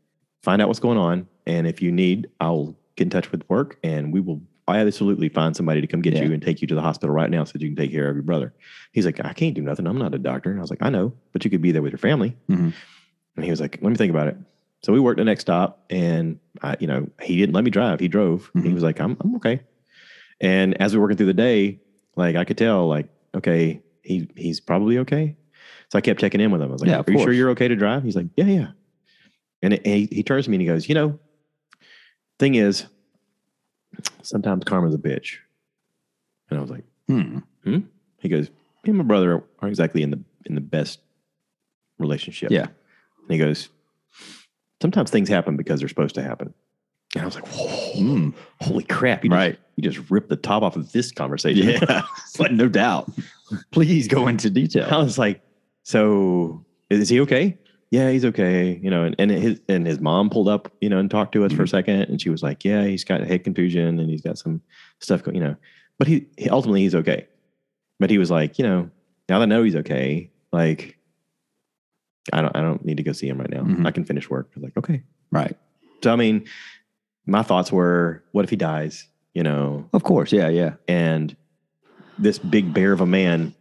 [0.43, 1.27] find out what's going on.
[1.47, 5.29] And if you need, I'll get in touch with work and we will I absolutely
[5.29, 6.23] find somebody to come get Yeah.
[6.25, 8.09] you and take you to the hospital right now so that you can take care
[8.09, 8.55] of your brother.
[8.93, 9.87] He's like, I can't do nothing.
[9.87, 10.49] I'm not a doctor.
[10.51, 12.35] And I was like, I know, but you could be there with your family.
[12.49, 12.73] Mhm.
[13.37, 14.39] And he was like, let me think about it.
[14.83, 18.01] So we worked the next stop and I, you know, he didn't let me drive.
[18.01, 18.51] He drove.
[18.55, 18.73] He Mhm.
[18.75, 19.61] was like, I'm, I'm okay.
[20.41, 21.81] And as we were working through the day,
[22.17, 25.37] like I could tell, like, okay, he he's probably okay.
[25.95, 26.71] So I kept checking in with him.
[26.71, 28.03] I was like, Yeah, Are you sure you're okay to drive?
[28.03, 28.67] He's like, Yeah, yeah.
[29.63, 31.21] And, it, and he, he turns to me and he goes, You know,
[32.41, 32.87] thing is,
[34.23, 35.37] sometimes karma's a bitch.
[36.51, 37.39] And I was like, Hmm.
[38.19, 38.49] he goes,
[38.83, 40.99] Me and my brother aren't exactly in the in the best
[42.01, 42.51] relationship.
[42.51, 42.63] Yeah.
[42.67, 43.69] And he goes,
[44.83, 46.53] Sometimes things happen because they're supposed to happen.
[47.15, 48.31] And I was like, Hmm.
[48.61, 49.23] holy crap.
[49.23, 49.59] You just, Right.
[49.77, 51.69] you just ripped the top off of this conversation.
[51.69, 52.03] Yeah.
[52.41, 53.09] Like, no doubt.
[53.71, 54.89] Please go into detail.
[54.91, 55.41] I was like,
[55.85, 57.57] so is he okay?
[57.91, 58.81] Yeah, he's okay.
[58.83, 61.45] You know, and, and his and his mom pulled up, you know, and talked to
[61.45, 64.11] us for a second, and she was like, yeah, he's got a head contusion and
[64.11, 64.61] he's got some
[65.01, 65.55] stuff going, you know,
[65.99, 67.29] but he, he ultimately he's okay.
[68.01, 68.91] But he was like, you know,
[69.29, 70.99] now that I know he's okay, like,
[72.33, 73.63] I don't I don't need to go see him right now.
[73.63, 73.87] Mhm.
[73.87, 74.49] I can finish work.
[74.53, 75.03] I was like, okay.
[75.31, 75.57] Right.
[76.03, 76.47] So I mean,
[77.27, 79.07] my thoughts were, what if he dies?
[79.35, 80.33] You know, Of course.
[80.33, 80.49] Yeah.
[80.49, 80.75] Yeah.
[80.89, 81.37] and
[82.19, 83.55] this big bear of a man,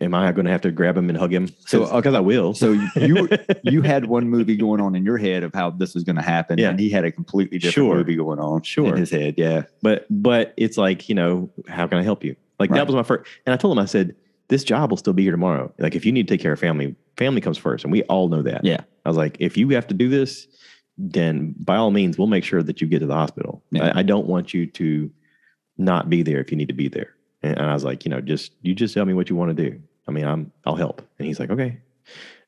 [0.00, 1.48] am I going to have to grab him and hug him?
[1.66, 2.54] So, because uh, I will.
[2.54, 3.28] So you
[3.62, 6.22] you had one movie going on in your head of how this was going to
[6.22, 6.70] happen, Yeah.
[6.70, 7.94] and he had a completely different Sure.
[7.96, 8.86] movie going on Sure.
[8.88, 9.34] in his head.
[9.36, 9.64] Yeah.
[9.82, 12.36] but but it's like you know, how can I help you?
[12.58, 12.78] Like Right.
[12.78, 14.14] that was my first, and I told him I said
[14.48, 15.72] this job will still be here tomorrow.
[15.78, 18.28] Like if you need to take care of family, family comes first, and we all
[18.28, 18.64] know that.
[18.64, 18.80] Yeah.
[19.04, 20.46] I was like, if you have to do this,
[20.98, 23.62] then by all means, we'll make sure that you get to the hospital.
[23.70, 23.92] Yeah.
[23.94, 25.10] I, I don't want you to
[25.78, 27.14] not be there if you need to be there.
[27.42, 29.56] And, and I was like, you know, just you just tell me what you want
[29.56, 29.80] to do.
[30.08, 31.02] I mean, I'm I'll help.
[31.18, 31.78] And he's like, okay.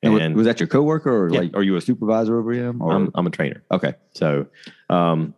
[0.03, 1.41] And, And was that your coworker, or Yeah.
[1.41, 2.83] like, are you a supervisor over him?
[2.83, 3.63] Or I'm I'm a trainer.
[3.71, 3.95] okay.
[4.15, 4.47] So,
[4.91, 5.35] um,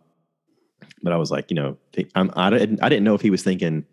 [1.03, 1.77] but I was like, you know,
[2.15, 3.85] I'm, I didn't, I didn't know if he was thinking,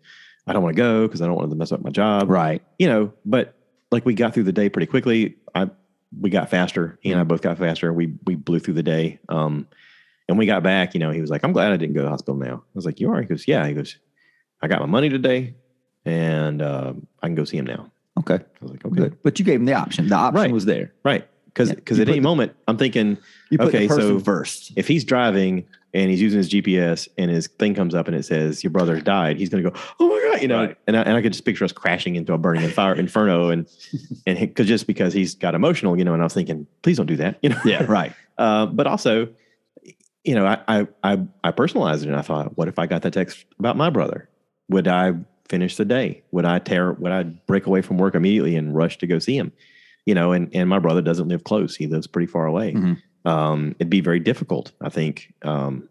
[0.47, 2.63] I don't want to go because I don't want to mess up my job, Right.
[2.79, 3.13] you know.
[3.23, 3.55] But
[3.91, 5.35] like we got through the day pretty quickly.
[5.53, 5.69] I
[6.19, 6.97] we got faster.
[7.01, 7.93] He and I both got faster.
[7.93, 9.19] We we blew through the day.
[9.29, 9.67] Um,
[10.29, 12.05] and we got back, you know, he was like, I'm glad I didn't go to
[12.05, 12.63] the hospital now.
[12.65, 13.19] I was like, you are?
[13.21, 13.67] He goes, yeah.
[13.67, 13.97] He goes,
[14.61, 15.53] I got my money today,
[16.05, 17.91] and uh, I can go see him now.
[18.19, 18.35] Okay.
[18.35, 19.17] I was like, okay, Good.
[19.23, 20.07] But you gave him the option.
[20.07, 20.51] The option Right.
[20.51, 20.93] was there.
[21.03, 21.27] right.
[21.45, 23.17] Because because you at any the- moment, I'm thinking,
[23.51, 24.71] You put Okay, so- first.
[24.75, 28.23] if he's driving and he's using his GPS and his thing comes up and it
[28.25, 30.57] says your brother died, he's going to go, oh my god, you know.
[30.65, 30.77] Right.
[30.87, 33.67] And I, and I could just picture us crashing into a burning fire inferno, and
[34.25, 36.13] and because just because he's got emotional, you know.
[36.13, 37.59] And I was thinking, please don't do that, you know.
[37.65, 37.83] Yeah.
[37.87, 38.13] Right.
[38.39, 39.27] Uh, but also,
[40.23, 43.03] you know, I, I I I personalized it and I thought, what if I got
[43.03, 44.27] that text about my brother?
[44.69, 45.13] would I
[45.49, 46.23] finish the day?
[46.31, 46.93] Would I tear?
[46.93, 49.51] Would I break away from work immediately and rush to go see him?
[50.05, 52.73] You know, and and my brother doesn't live close; he lives pretty far away.
[52.73, 52.97] Mhm.
[53.25, 54.71] Um, it'd be very difficult.
[54.81, 55.33] I think.
[55.43, 55.87] Um,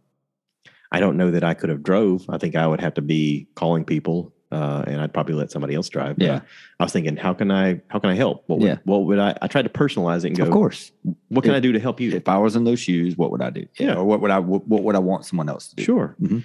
[0.95, 2.27] I don't know that I could have drove.
[2.29, 5.75] I think I would have to be calling people, uh, and I'd probably let somebody
[5.75, 6.17] else drive.
[6.19, 6.41] But Yeah.
[6.79, 7.81] I was thinking, how can I?
[7.89, 8.45] How can I help?
[8.49, 8.77] What would, Yeah.
[8.85, 9.35] what would I?
[9.41, 10.45] I tried to personalize it and go.
[10.45, 10.93] Of course.
[11.31, 12.13] What can If- I do to help you?
[12.13, 13.65] If I was in those shoes, what would I do?
[13.81, 13.95] Yeah.
[13.95, 15.83] Or what would I what, what would I want someone else to do?
[15.83, 16.15] Sure.
[16.21, 16.43] Mhm.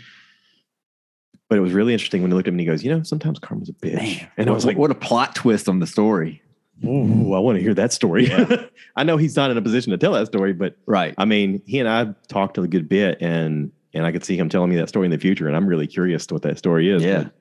[1.49, 3.03] But it was really interesting when he looked at me and he goes, you know,
[3.03, 3.95] sometimes karma's a bitch.
[3.95, 6.41] Man, and I was like, what a plot twist on the story.
[6.85, 8.27] Ooh, I want to hear that story.
[8.27, 8.65] Yeah.
[8.95, 11.15] I know he's not in a position to tell that story, but Right.
[11.17, 14.49] I mean, he and I talked a good bit, and and I could see him
[14.49, 16.89] telling me that story in the future, and I'm really curious to what that story
[16.91, 17.03] is.
[17.03, 17.23] Yeah.
[17.23, 17.31] but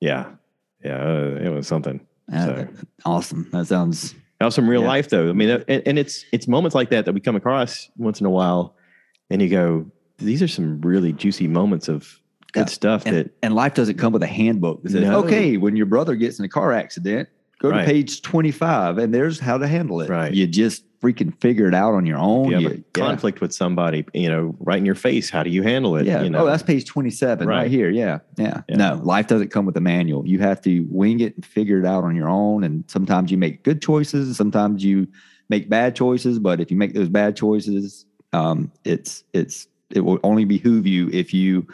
[0.00, 0.26] yeah,
[0.84, 2.00] yeah, uh, it was something.
[2.30, 2.68] So-
[3.04, 3.48] awesome.
[3.52, 4.88] That sounds That was some real Yeah.
[4.88, 5.30] life, though.
[5.30, 8.26] I mean, and, and it's it's moments like that that we come across once in
[8.26, 8.76] a while,
[9.30, 9.86] and you go,
[10.18, 12.20] these are some really juicy moments of
[12.60, 15.24] good stuff and, that and life doesn't come with a handbook that says, No.
[15.24, 17.28] okay, when your brother gets in a car accident,
[17.60, 17.84] go Right.
[17.84, 20.08] to page 25 and there's how to handle it.
[20.10, 20.32] Right.
[20.32, 22.46] You just freaking figure it out on your own.
[22.46, 23.06] if you have You- a yeah.
[23.06, 25.28] conflict with somebody, you know, right in your face.
[25.30, 26.06] How do you handle it?
[26.06, 26.22] Yeah.
[26.22, 27.70] You know, Oh, that's page 27 right, Right.
[27.70, 27.90] here.
[27.90, 28.18] Yeah.
[28.38, 28.62] yeah.
[28.68, 28.76] Yeah.
[28.76, 30.26] No, life doesn't come with a manual.
[30.26, 32.64] You have to wing it and figure it out on your own.
[32.64, 34.36] And sometimes you make good choices.
[34.36, 35.06] Sometimes you
[35.48, 36.38] make bad choices.
[36.38, 41.08] But if you make those bad choices, um, it's, it's, it will only behoove you
[41.12, 41.66] if you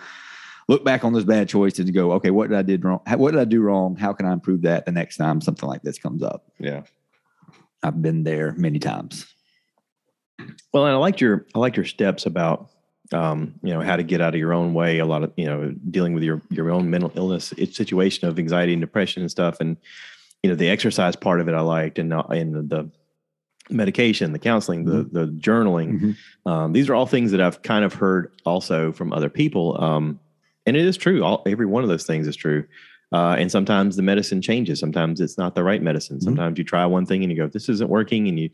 [0.72, 3.00] look back on those bad choices and go, okay, what did I did wrong?
[3.16, 3.94] What did I do wrong?
[3.96, 6.44] How can I improve that the next time something like this comes up?
[6.58, 6.82] yeah.
[7.84, 9.26] I've been there many times.
[10.72, 12.70] Well, and I liked your I liked your steps about
[13.12, 15.00] um, you know how to get out of your own way.
[15.00, 18.72] A lot of you know dealing with your your own mental illness situation of anxiety
[18.72, 19.76] and depression and stuff, and
[20.44, 22.90] you know the exercise part of it I liked, and uh, and the, the
[23.68, 26.00] medication, the counseling, the the journaling.
[26.00, 26.16] Mhm.
[26.46, 30.20] Um, these are all things that I've kind of heard also from other people, um,
[30.66, 31.22] and it is true.
[31.22, 32.64] All every one of those things is true.
[33.12, 34.80] Uh, and sometimes the medicine changes.
[34.80, 36.16] Sometimes it's not the right medicine.
[36.18, 36.22] Mhm.
[36.22, 38.48] Sometimes you try one thing and you go, "This isn't working," and you,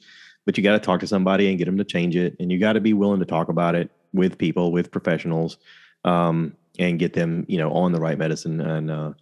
[0.47, 2.59] but you got to talk to somebody and get them to change it, and you
[2.59, 5.59] got to be willing to talk about it with people, with professionals,
[6.05, 8.61] um, and get them, you know, on the right medicine.
[8.61, 9.13] And uh,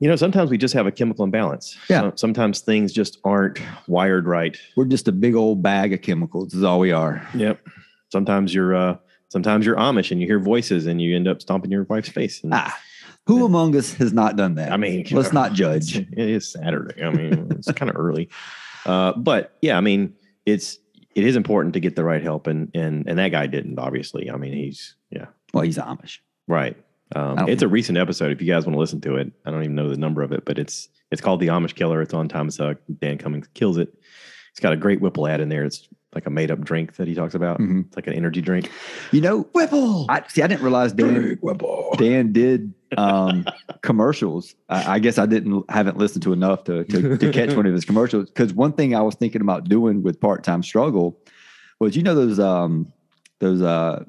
[0.00, 1.76] you know, sometimes we just have a chemical imbalance.
[1.88, 2.00] Yeah.
[2.00, 4.56] So- sometimes things just aren't wired right.
[4.76, 7.26] We're just a big old bag of chemicals is all we are.
[7.36, 7.60] Yep.
[8.10, 8.96] Sometimes you're uh
[9.34, 12.42] sometimes you're Amish and you hear voices and you end up stomping your wife's face.
[12.42, 12.74] And, Ah,
[13.26, 14.72] who among us has not done that?
[14.72, 15.96] I mean, let's not judge.
[16.12, 17.02] It is Saturday.
[17.02, 18.28] I mean, it's kind of early.
[18.86, 20.14] Uh, but yeah, I mean,
[20.46, 20.78] it's
[21.14, 24.30] it is important to get the right help and and and that guy didn't obviously.
[24.30, 26.18] I mean, he's yeah, Well, he's Amish.
[26.48, 26.76] right.
[27.16, 28.32] Um, it's a recent episode.
[28.32, 30.32] If you guys want to listen to it, I don't even know the number of
[30.32, 32.00] it, but it's it's called The Amish Killer.
[32.02, 32.78] It's on Timesuck.
[33.00, 33.88] Dan Cummins kills it.
[34.50, 35.64] It's got a great Whipple ad in there.
[35.64, 37.60] It's like a made up drink that he talks about.
[37.60, 37.86] Mhm.
[37.86, 38.70] It's like an energy drink.
[39.12, 40.06] You know, Whipple.
[40.08, 40.42] I see.
[40.42, 41.94] I didn't realize Dan Whipple.
[41.98, 43.46] Dan did um,
[43.82, 44.54] commercials.
[44.68, 47.72] I, I guess I didn't haven't listened to enough to to, to catch one of
[47.72, 48.28] his commercials.
[48.30, 51.18] Because one thing I was thinking about doing with part time struggle
[51.80, 52.92] was, you know, those um,
[53.40, 54.04] those uh,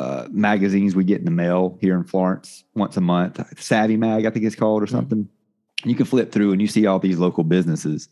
[0.00, 4.26] uh, magazines we get in the mail here in Florence once a month, Savvy Mag,
[4.26, 5.28] I think it's called, or something.
[5.84, 8.08] You can flip through and you see all these local businesses.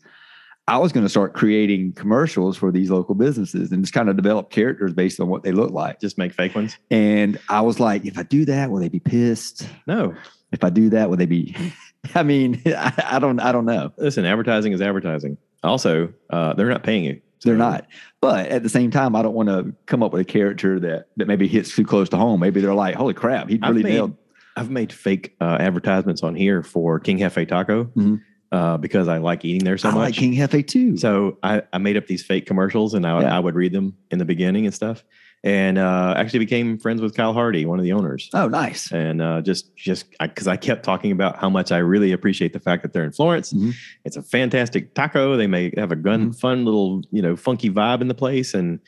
[0.67, 4.15] I was going to start creating commercials for these local businesses and just kind of
[4.15, 5.99] develop characters based on what they look like.
[6.01, 6.77] Just make fake ones.
[6.89, 9.67] And I was like, if I do that, will they be pissed?
[9.85, 10.15] No,
[10.51, 11.55] If I do that, will they be?
[12.15, 13.91] I mean, I, I don't, I don't know.
[13.97, 14.25] listen.
[14.25, 15.37] Advertising is advertising.
[15.63, 17.21] Also, uh, they're not paying you.
[17.43, 17.85] They're not.
[18.21, 21.09] But at the same time, I don't want to come up with a character that
[21.17, 22.39] that maybe hits too close to home.
[22.39, 24.17] Maybe they're like, holy crap, he I've really made- nailed.
[24.57, 28.21] I've made fake uh, advertisements on here for King Hefe Taco Mhm.
[28.55, 30.01] Uh, because I like eating there so I much.
[30.09, 30.97] like King Hefe too.
[30.97, 33.35] So I, I made up these fake commercials and I, would Yeah.
[33.37, 35.03] I would read them in the beginning and stuff.
[35.43, 38.29] And uh, actually became friends with Kyle Hardy, one of the owners.
[38.33, 38.91] oh, nice.
[38.91, 42.59] And uh, just just because I, kept talking about how much I really appreciate the
[42.59, 43.53] fact that they're in Florence.
[43.53, 43.75] Mhm.
[44.05, 45.37] It's a fantastic taco.
[45.37, 46.39] They may have a gun, Mhm.
[46.39, 48.79] fun little you know funky vibe in the place, and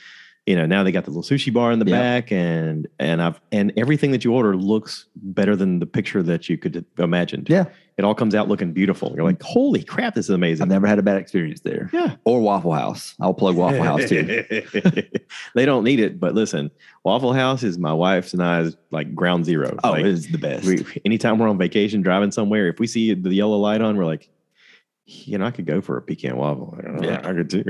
[0.47, 1.99] you know now they got the little sushi bar in the Yep.
[2.01, 6.49] back, and and I've and everything that you order looks better than the picture that
[6.49, 7.47] you could imagined.
[7.49, 7.65] Yeah.
[7.97, 9.11] it all comes out looking beautiful.
[9.15, 10.63] You're like, holy crap, this is amazing.
[10.63, 11.89] I've never had a bad experience there.
[11.91, 12.15] Yeah.
[12.25, 13.15] Or Waffle House.
[13.19, 14.43] I'll plug Waffle House too.
[15.55, 16.71] they don't need it, but listen,
[17.03, 19.75] Waffle House is my wife's and I's like ground zero.
[19.83, 20.65] Oh, Like, it is the best.
[20.65, 24.05] we, anytime we're on vacation driving somewhere, if we see the yellow light on, we're
[24.05, 24.29] like,
[25.09, 26.75] you know, I could go for a pecan waffle.
[26.77, 27.19] I don't know, Yeah.
[27.23, 27.63] I could too.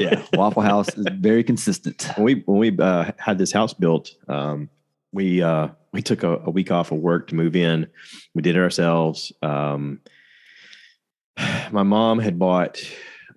[0.00, 2.10] yeah, Waffle House is very consistent.
[2.16, 4.68] when we when we uh, had this house built, um,
[5.12, 7.86] we uh, we took a, a week off of work to move in.
[8.34, 9.32] We did it ourselves.
[9.42, 10.00] Um,
[11.70, 12.78] my mom had bought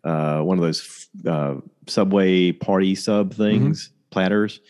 [0.04, 1.56] uh, one of those uh,
[1.88, 4.62] Subway party sub things, platters,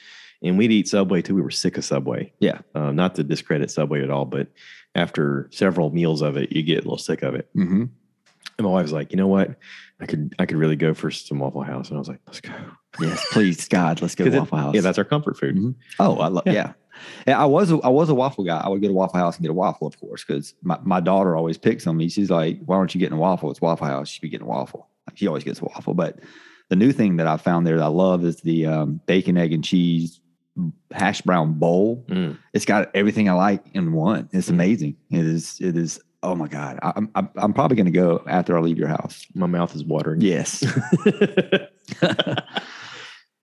[0.42, 2.34] and we'd eat Subway till we were sick of Subway.
[2.40, 2.60] Yeah.
[2.76, 4.48] uh, not to discredit Subway at all, but
[4.96, 7.50] after several meals of it, you get a little sick of it.
[7.56, 7.86] Mm-hmm.
[8.58, 9.56] And my wife was like, you know what?
[10.00, 11.90] I could I could really go for some Waffle House.
[11.90, 12.54] And I was like, let's go.
[13.00, 14.76] Yes, please, God, let's go to 'Cause it- Waffle House.
[14.76, 15.56] Yeah, that's our comfort food.
[15.58, 15.76] Mhm.
[16.00, 16.74] Oh, I love Yeah.
[17.26, 17.42] yeah.
[17.42, 18.60] I was a, I was a waffle guy.
[18.60, 21.00] I would go to Waffle House and get a waffle, of course, because my, my
[21.00, 22.10] daughter always picks on me.
[22.10, 23.50] She's like, "Why aren't you getting a waffle?
[23.50, 24.10] It's Waffle House.
[24.10, 25.94] You should be getting a waffle." She always gets a waffle.
[25.96, 26.20] But
[26.70, 29.52] the new thing that I found there that I love is the um, bacon, egg,
[29.54, 30.20] and cheese
[30.92, 32.06] hash brown bowl.
[32.08, 32.38] Mm.
[32.54, 34.30] It's got everything I like in one.
[34.32, 34.54] It's Mm.
[34.54, 34.96] amazing.
[35.10, 35.58] It is.
[35.60, 36.00] It is.
[36.24, 36.80] Oh my God!
[36.82, 39.26] I'm I'm, I'm probably going to go after I leave your house.
[39.36, 40.22] My mouth is watering.
[40.22, 40.64] Yes.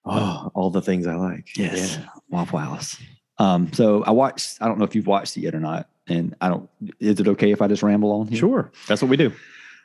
[0.05, 1.57] oh, all the things I like.
[1.57, 2.07] Yes, Yeah.
[2.29, 2.97] Waffle House.
[3.39, 4.59] Um, so I watched.
[4.61, 6.69] I don't know if you've watched it yet or not, and I don't.
[6.99, 8.39] Is it okay if I just ramble on here?
[8.39, 8.73] Sure.
[8.89, 9.33] That's what we do.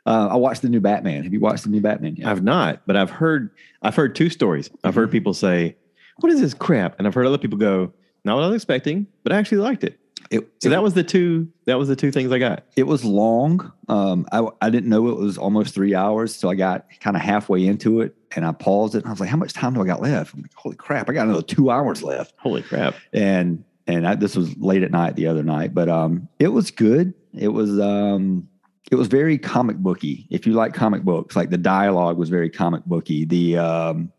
[0.06, 1.24] Uh, I watched the new Batman.
[1.24, 2.28] Have you watched the new Batman yet?
[2.28, 3.50] I've not, but I've heard
[3.82, 4.70] I've heard two stories.
[4.84, 5.14] I've heard Mhm.
[5.14, 5.76] people say,
[6.20, 7.92] "What is this crap?" And I've heard other people go,
[8.24, 10.00] "Not what I was expecting," but I actually liked it.
[10.32, 11.48] It, So that was the two.
[11.66, 12.64] That was the two things I got.
[12.76, 13.72] it was long.
[13.90, 17.22] Um, I I didn't know it was almost three hours, so I got kind of
[17.22, 19.82] halfway into it, and I paused it, and I was like, "How much time do
[19.82, 21.10] I got left?" I'm like, "Holy crap!
[21.10, 22.96] I got another two hours left." Holy crap!
[23.14, 26.72] and and I, this was late at night the other night, but um, it was
[26.72, 27.14] good.
[27.38, 28.48] It was um,
[28.92, 30.28] it was very comic booky.
[30.30, 33.26] If you like comic books, like the dialogue was very comic booky.
[33.26, 34.12] The um,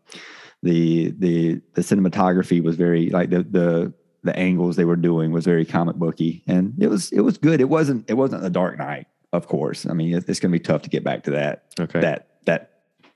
[0.63, 3.93] the the the cinematography was very like the the
[4.27, 7.59] the angles they were doing was very comic booky, and it was it was good.
[7.61, 9.85] It wasn't it wasn't the Dark Knight, of course.
[9.85, 11.99] I mean, it, it's going to be tough to get back to that Okay.
[12.01, 12.71] that that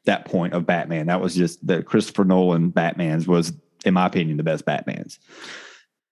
[0.05, 1.07] that point of Batman.
[1.07, 3.53] That was just the Christopher Nolan Batman's was,
[3.85, 5.19] in my opinion, the best Batman's.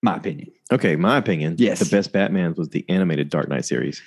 [0.02, 0.50] My opinion.
[0.72, 1.56] Okay, my opinion.
[1.58, 1.78] Yes.
[1.80, 4.00] the best Batman was the animated Dark Knight series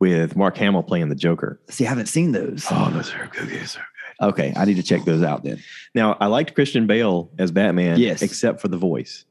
[0.00, 1.60] with Mark Hamill playing the Joker.
[1.70, 2.66] See, I haven't seen those.
[2.70, 3.48] Oh, those are good.
[3.48, 3.84] Those are good.
[4.28, 5.62] Okay, I need to check those out then.
[5.94, 8.20] Now, I liked Christian Bale as Batman, Yes.
[8.22, 9.24] except for the voice.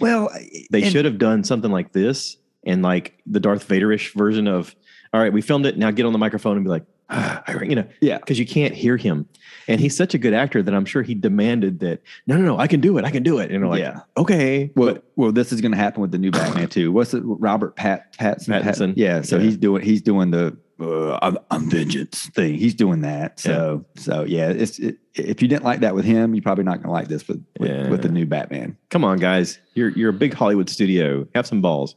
[0.00, 0.30] Well,
[0.70, 4.74] They and- should have done something like this and like the Darth Vaderish version of,
[5.12, 5.78] all right, we filmed it.
[5.78, 8.18] Now get on the microphone and be like, ah, I- you know, Yeah.
[8.18, 9.26] because you can't hear him.
[9.66, 12.58] And he's such a good actor that I'm sure he demanded that, no, no, no,
[12.58, 13.04] I can do it.
[13.04, 13.50] I can do it.
[13.50, 14.00] And like, yeah.
[14.16, 14.70] okay.
[14.76, 16.92] Well, but well, this is going to happen with the new Batman too.
[16.92, 17.22] What's it?
[17.24, 18.62] Robert Pat Pattinson.
[18.62, 18.92] Pattinson.
[18.96, 19.22] yeah.
[19.22, 19.42] So Yeah.
[19.42, 22.54] he's doing he's doing the uh, I'm, I'm vengeance thing.
[22.54, 23.40] He's doing that.
[23.40, 24.50] So so yeah.
[24.50, 27.08] It's it, if you didn't like that with him, you're probably not going to like
[27.08, 27.88] this with with, Yeah.
[27.88, 28.76] with the new Batman.
[28.90, 29.58] come on, guys.
[29.74, 31.26] You're you're a big Hollywood studio.
[31.34, 31.96] Have some balls.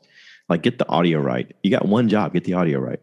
[0.50, 1.54] Like get the audio right.
[1.64, 2.34] You got one job.
[2.34, 3.00] Get the audio right.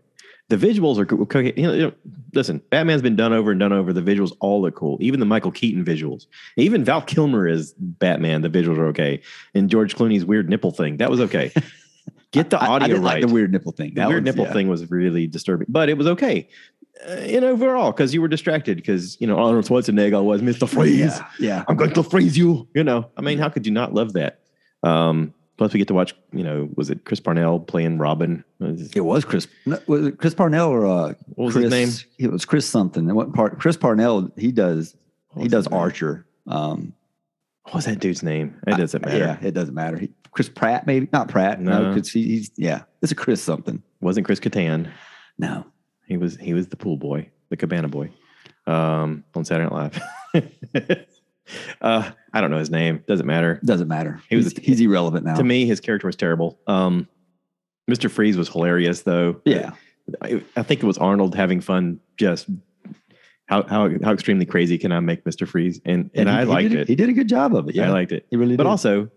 [0.51, 1.23] The visuals are cool.
[1.23, 1.93] Okay, you know,
[2.35, 3.93] listen, Batman's been done over and done over.
[3.93, 4.97] The visuals all look cool.
[5.01, 6.25] Even the Michael Keaton visuals.
[6.57, 8.41] Even Val Kilmer is Batman.
[8.41, 9.21] The visuals are okay.
[9.55, 10.97] And George Clooney's weird nipple thing.
[10.97, 11.53] That was okay.
[12.33, 13.13] Get the I- I, audio didn't right.
[13.15, 13.91] like the weird nipple thing.
[13.95, 14.53] The That weird was- nipple yeah.
[14.53, 16.49] thing was really disturbing, but it was okay.
[17.09, 20.69] Uh, in overall, because you were distracted, because you know Arnold Schwarzenegger was Mr.
[20.69, 20.99] Freeze.
[20.99, 21.25] Yeah.
[21.39, 21.65] Yeah.
[21.69, 22.69] I'm going to freeze you.
[22.75, 24.41] You know, I mean, how could you not love that?
[24.83, 26.15] Um, plus, we get to watch.
[26.33, 28.45] You know, was it Chris Parnell playing Robin?
[28.61, 29.47] It- was Chris.
[29.65, 32.09] no, Was it Chris Parnell or uh, What was Chris, his name?
[32.19, 33.07] It was Chris something.
[33.07, 33.59] And what part?
[33.61, 34.33] Chris Parnell.
[34.37, 34.97] He does.
[35.39, 35.69] He does?
[35.69, 36.27] Archer.
[36.49, 36.95] Um,
[37.65, 38.57] What was that dude's name?
[38.67, 39.19] It doesn't matter.
[39.19, 39.99] Yeah, it doesn't matter.
[39.99, 41.61] He, Chris Pratt, maybe not Pratt.
[41.61, 41.93] No, No.
[41.93, 42.83] because he, he's yeah.
[43.03, 43.83] It's a Chris something.
[44.01, 44.89] Wasn't Chris Kattan?
[45.37, 45.67] No.
[46.07, 46.37] He was.
[46.37, 48.13] He was the pool boy, the cabana boy,
[48.69, 50.01] um, on Saturday Night
[50.33, 51.07] Live.
[51.81, 53.03] uh, I don't know his name.
[53.09, 53.59] Doesn't matter.
[53.65, 54.21] Doesn't matter.
[54.31, 55.35] He was he's, he's irrelevant now.
[55.35, 56.61] To me, his character was terrible.
[56.69, 57.09] Um,
[57.91, 58.09] Mr.
[58.09, 59.41] Freeze was hilarious, though.
[59.45, 59.73] yeah.
[60.23, 61.99] I, I think it was Arnold having fun.
[62.17, 62.49] Just
[63.47, 65.49] how how how extremely crazy can I make Mr.
[65.49, 65.81] Freeze?
[65.85, 66.87] And and, he- I liked it.
[66.87, 67.75] He did a good job of it.
[67.75, 68.25] Yeah, I liked it.
[68.31, 68.71] he really did, But did.
[68.71, 69.11] also,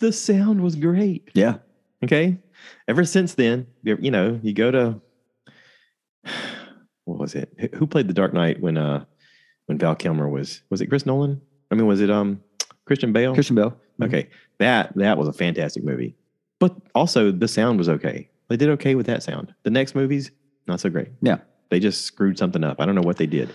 [0.00, 1.30] the sound was great.
[1.34, 1.56] yeah,
[2.02, 2.38] Okay.
[2.88, 5.00] Ever since then, you know, you go to
[7.04, 7.52] what was it?
[7.74, 9.04] Who- played the Dark Knight when uh
[9.66, 11.40] when Val Kilmer was was it Chris Nolan?
[11.70, 12.40] I mean, was it um
[12.86, 13.34] Christian Bale?
[13.34, 13.76] Christian Bell.
[14.02, 16.16] Okay, that that was a fantastic movie.
[16.58, 18.28] But also the sound was okay.
[18.48, 19.54] They did okay with that sound.
[19.62, 20.30] The next movies,
[20.66, 21.08] not so great.
[21.22, 21.38] Yeah.
[21.70, 22.80] They just screwed something up.
[22.80, 23.50] I don't know what they did.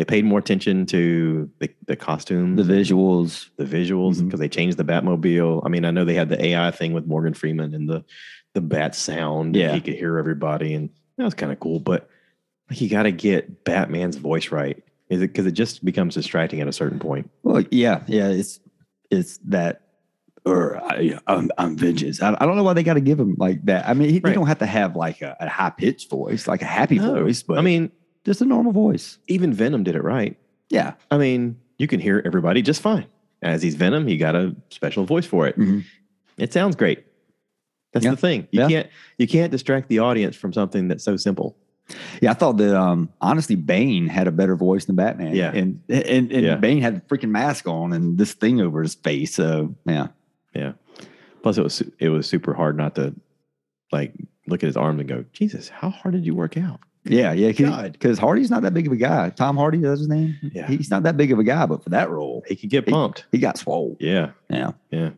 [0.00, 3.50] They paid more attention to the, the costumes, The visuals.
[3.58, 4.28] the visuals, mm-hmm.
[4.28, 5.60] because they changed the Batmobile.
[5.62, 8.02] I mean, I know they had the AI thing with Morgan Freeman and the
[8.54, 9.54] the bat sound.
[9.54, 9.74] Yeah.
[9.74, 11.80] He could hear everybody, and that was kind of cool.
[11.80, 12.08] But
[12.70, 14.82] like, you got to get Batman's voice right.
[15.10, 17.28] Is it because it just becomes distracting at a certain point?
[17.42, 18.28] Well, yeah, yeah.
[18.28, 18.58] It's
[19.10, 19.82] it's that.
[20.46, 22.22] Or I, I'm, I'm vengeance.
[22.22, 23.86] I, I don't know why they got to give him like that.
[23.86, 24.34] I mean, he, they Right.
[24.34, 27.22] don't have to have like a, a high pitched voice, like a happy No.
[27.22, 27.92] voice, but I mean,
[28.24, 29.18] just a normal voice.
[29.28, 30.36] even Venom did it right.
[30.68, 33.06] Yeah, I mean, you can hear everybody just fine.
[33.42, 35.58] As he's Venom, he got a special voice for it.
[35.58, 35.84] Mhm.
[36.36, 37.04] It sounds great.
[37.92, 38.10] That's Yeah.
[38.12, 38.46] the thing.
[38.52, 38.68] You Yeah.
[38.68, 38.86] can't
[39.18, 41.56] you can't distract the audience from something that's so simple.
[42.20, 45.34] Yeah, I thought that um honestly Bane had a better voice than Batman.
[45.34, 45.52] Yeah.
[45.52, 46.56] And and, and Yeah.
[46.56, 49.34] Bane had the freaking mask on and this thing over his face.
[49.34, 50.08] So yeah.
[50.54, 50.72] Yeah.
[51.42, 53.14] Plus, it was it was super hard not to
[53.90, 54.12] like
[54.46, 56.80] look at his arms and go, Jesus, how hard did you work out?
[57.10, 59.30] Yeah, yeah, because Hardy's not that big of a guy.
[59.30, 60.36] Tom Hardy, that's his name.
[60.54, 60.66] Yeah.
[60.66, 62.90] he's not that big of a guy, but for that role, He could get He-
[62.92, 63.26] pumped.
[63.32, 63.96] he got swole.
[64.00, 64.30] Yeah.
[64.48, 65.10] Yeah, Yeah.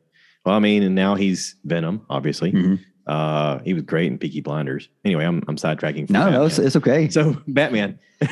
[0.44, 2.50] Well, I mean, and now he's Venom, obviously.
[2.52, 2.80] Mhm.
[3.06, 4.88] Uh, he was great in Peaky Blinders.
[5.04, 6.08] Anyway, I'm I'm sidetracking.
[6.10, 7.08] no, no, it's, it's okay.
[7.10, 7.98] so Batman.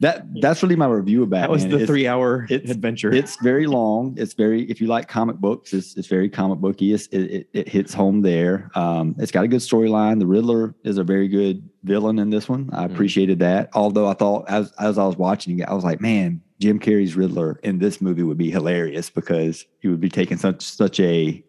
[0.00, 1.48] That that's really my review of Batman.
[1.48, 3.12] that was the It's- three hour it's- adventure.
[3.12, 4.14] It's very long.
[4.16, 6.92] It's very if you like comic books, it's it's very comic booky.
[6.92, 8.70] It, it it hits home there.
[8.76, 10.20] Um, it's got a good storyline.
[10.20, 12.70] The Riddler is a very good villain in this one.
[12.72, 12.92] I Mhm.
[12.92, 13.70] appreciated that.
[13.74, 17.16] Although I thought as as I was watching it, I was like, man, Jim Carrey's
[17.16, 21.42] Riddler in this movie would be hilarious because he would be taking such such a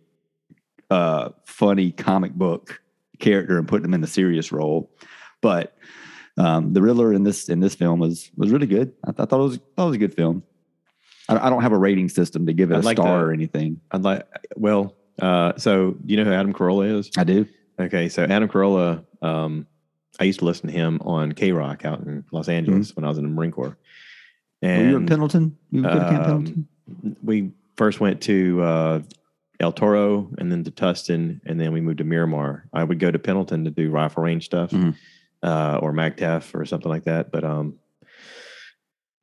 [0.89, 2.81] uh, funny comic book
[3.19, 4.89] character and putting him in the serious role.
[5.41, 5.75] But
[6.39, 8.93] um, the Riddler in this in this film was was really good.
[9.03, 10.43] I, th- I thought it was thought it was a good film.
[11.27, 13.25] I, I don't have a rating system to give it I'd a like star to-
[13.25, 13.81] or anything.
[13.91, 14.25] I'd like.
[14.55, 17.11] Well, uh, so do you know who Adam Carolla is?
[17.17, 17.45] I do.
[17.79, 19.65] Okay, so Adam Carolla, um,
[20.19, 23.17] I used to listen to him on KROQ out in Los Angeles when I was
[23.17, 23.77] in the Marine Corps.
[24.61, 25.57] Were And you in Pendleton?
[25.71, 26.67] You go to Camp um, Pendleton?
[27.23, 28.99] we first went to uh,
[29.61, 32.65] El Toro and then to Tustin, and then we moved to Miramar.
[32.73, 34.95] I would go to Pendleton to do rifle range stuff Mhm.
[35.41, 37.31] Uh, or MAGTF or something like that.
[37.31, 37.75] But um,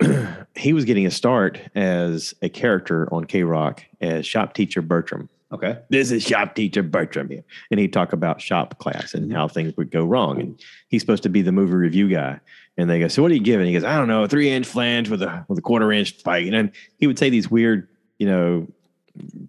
[0.56, 5.28] he was getting a start as a character on KROQ as shop teacher Birchum.
[5.52, 5.78] Okay.
[5.90, 7.30] This is shop teacher Birchum.
[7.30, 7.44] here.
[7.70, 9.34] And he'd talk about shop class and Mm-hmm.
[9.34, 10.40] how things would go wrong.
[10.40, 12.40] And he's supposed to be the movie review guy.
[12.76, 13.66] And they go, So what are you giving?
[13.66, 16.18] He goes, I don't know, a three inch flange with a with a quarter inch
[16.18, 16.44] spike.
[16.44, 17.88] And then he would say these weird,
[18.18, 18.66] you know,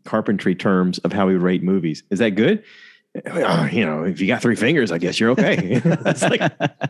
[0.06, 2.04] carpentry terms of how he would rate movies.
[2.10, 2.64] Is that good?
[3.26, 5.82] "Uh, you know, if you got three fingers, I guess you're okay.
[5.84, 6.42] it's like,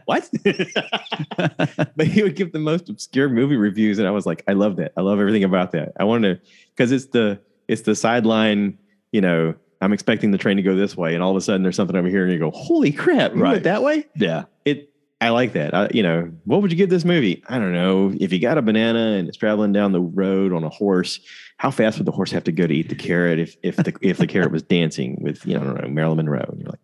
[0.05, 0.29] what?
[1.95, 4.75] but he would give the most obscure movie reviews, and I was like, I love
[4.77, 4.93] that.
[4.97, 5.93] I love everything about that.
[5.99, 8.77] I wanted to because it's the it's the sideline.
[9.11, 11.63] You know, I'm expecting the train to go this way, and all of a sudden
[11.63, 13.31] there's something over here, and you go, "Holy crap!
[13.35, 13.63] Right.
[13.63, 14.45] that way." yeah.
[14.65, 14.91] It.
[15.19, 15.73] I like that.
[15.73, 17.43] I, you know, what would you give this movie?
[17.49, 18.13] I don't know.
[18.19, 21.19] If you got a banana and it's traveling down the road on a horse,
[21.57, 23.95] how fast would the horse have to go to eat the carrot if if the
[24.01, 26.45] if the carrot was dancing with you know I don't know Marilyn Monroe?
[26.49, 26.79] And you're like,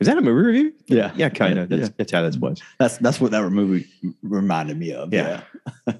[0.00, 0.72] is that a movie review?
[0.86, 1.10] Yeah.
[1.16, 1.70] Yeah, kind of.
[1.70, 1.78] Yeah.
[1.78, 2.62] That's that's how this was.
[2.78, 3.86] That's that's what that movie
[4.22, 5.12] reminded me of.
[5.12, 5.42] Yeah.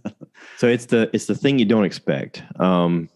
[0.58, 2.42] So it's the it's the thing you don't expect.
[2.60, 3.08] Um,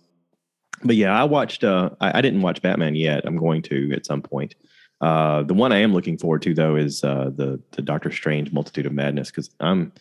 [0.82, 1.64] but yeah, I watched.
[1.64, 3.22] Uh, I, I didn't watch Batman yet.
[3.24, 4.54] I'm going to at some point.
[5.00, 8.52] Uh, the one I am looking forward to though is uh, the the Doctor Strange
[8.52, 9.92] Multitude of Madness because I'm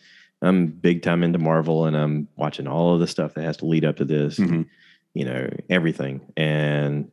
[0.42, 3.66] I'm big time into Marvel and I'm watching all of the stuff that has to
[3.66, 4.38] lead up to this.
[4.38, 4.66] Mhm.
[5.14, 7.10] You know everything, and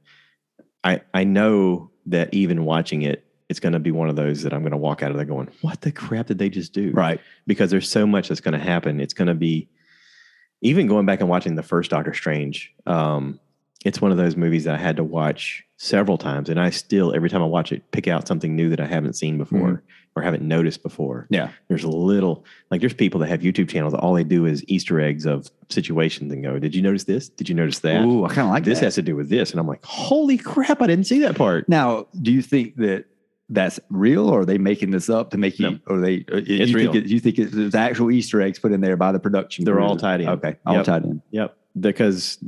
[0.84, 4.54] I I know that even watching it, it's going to be one of those that
[4.54, 6.92] I'm going to walk out of there going, "What the crap did they just do?"
[6.92, 7.20] Right.
[7.48, 9.00] because there's so much that's going to happen.
[9.02, 9.68] It's going to be
[10.62, 12.72] even going back and watching the first Doctor Strange.
[12.86, 13.40] Um,
[13.86, 17.14] it's one of those movies that I had to watch several times, and I still
[17.16, 19.84] every time I watch it, pick out something new that I haven't seen before
[20.16, 21.28] or haven't noticed before.
[21.30, 21.50] Yeah.
[21.68, 23.94] There's a little like there's people that have YouTube channels.
[23.94, 27.30] All they do is Easter eggs of situations and go, "Did you notice this?
[27.30, 28.86] Did you notice that?" Ooh, I kind of like this that.
[28.86, 30.82] has to do with this, and I'm like, "Holy crap!
[30.82, 33.06] I didn't see that part." Now, do you think that
[33.50, 35.70] that's real, or are they making this up to make you?
[35.72, 35.80] No.
[35.88, 36.26] Or they?
[36.32, 36.92] uh, It's you real.
[36.92, 39.64] Think it, you think it's actual Easter eggs put in there by the production?
[39.66, 40.30] They're all tied in.
[40.30, 40.86] Okay, all Yep.
[40.86, 41.22] tied in.
[41.32, 41.56] Yep.
[41.80, 42.40] Because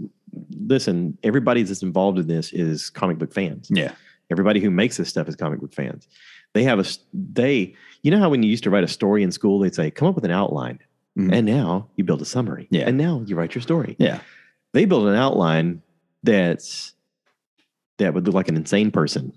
[0.69, 3.67] listen, everybody that's involved in this is comic book fans.
[3.69, 3.91] Yeah.
[4.31, 6.07] Everybody who makes this stuff is comic book fans.
[6.53, 7.75] They have a, they.
[8.03, 10.07] You know how when you used to write a story in school, they'd say, "Come
[10.07, 10.79] up with an outline,"
[11.17, 11.33] Mhm.
[11.33, 12.67] and now you build a summary.
[12.69, 12.87] Yeah.
[12.87, 13.95] And now you write your story.
[13.99, 14.19] Yeah.
[14.73, 15.81] They build an outline
[16.23, 16.93] that's
[17.97, 19.33] that would look like an insane person.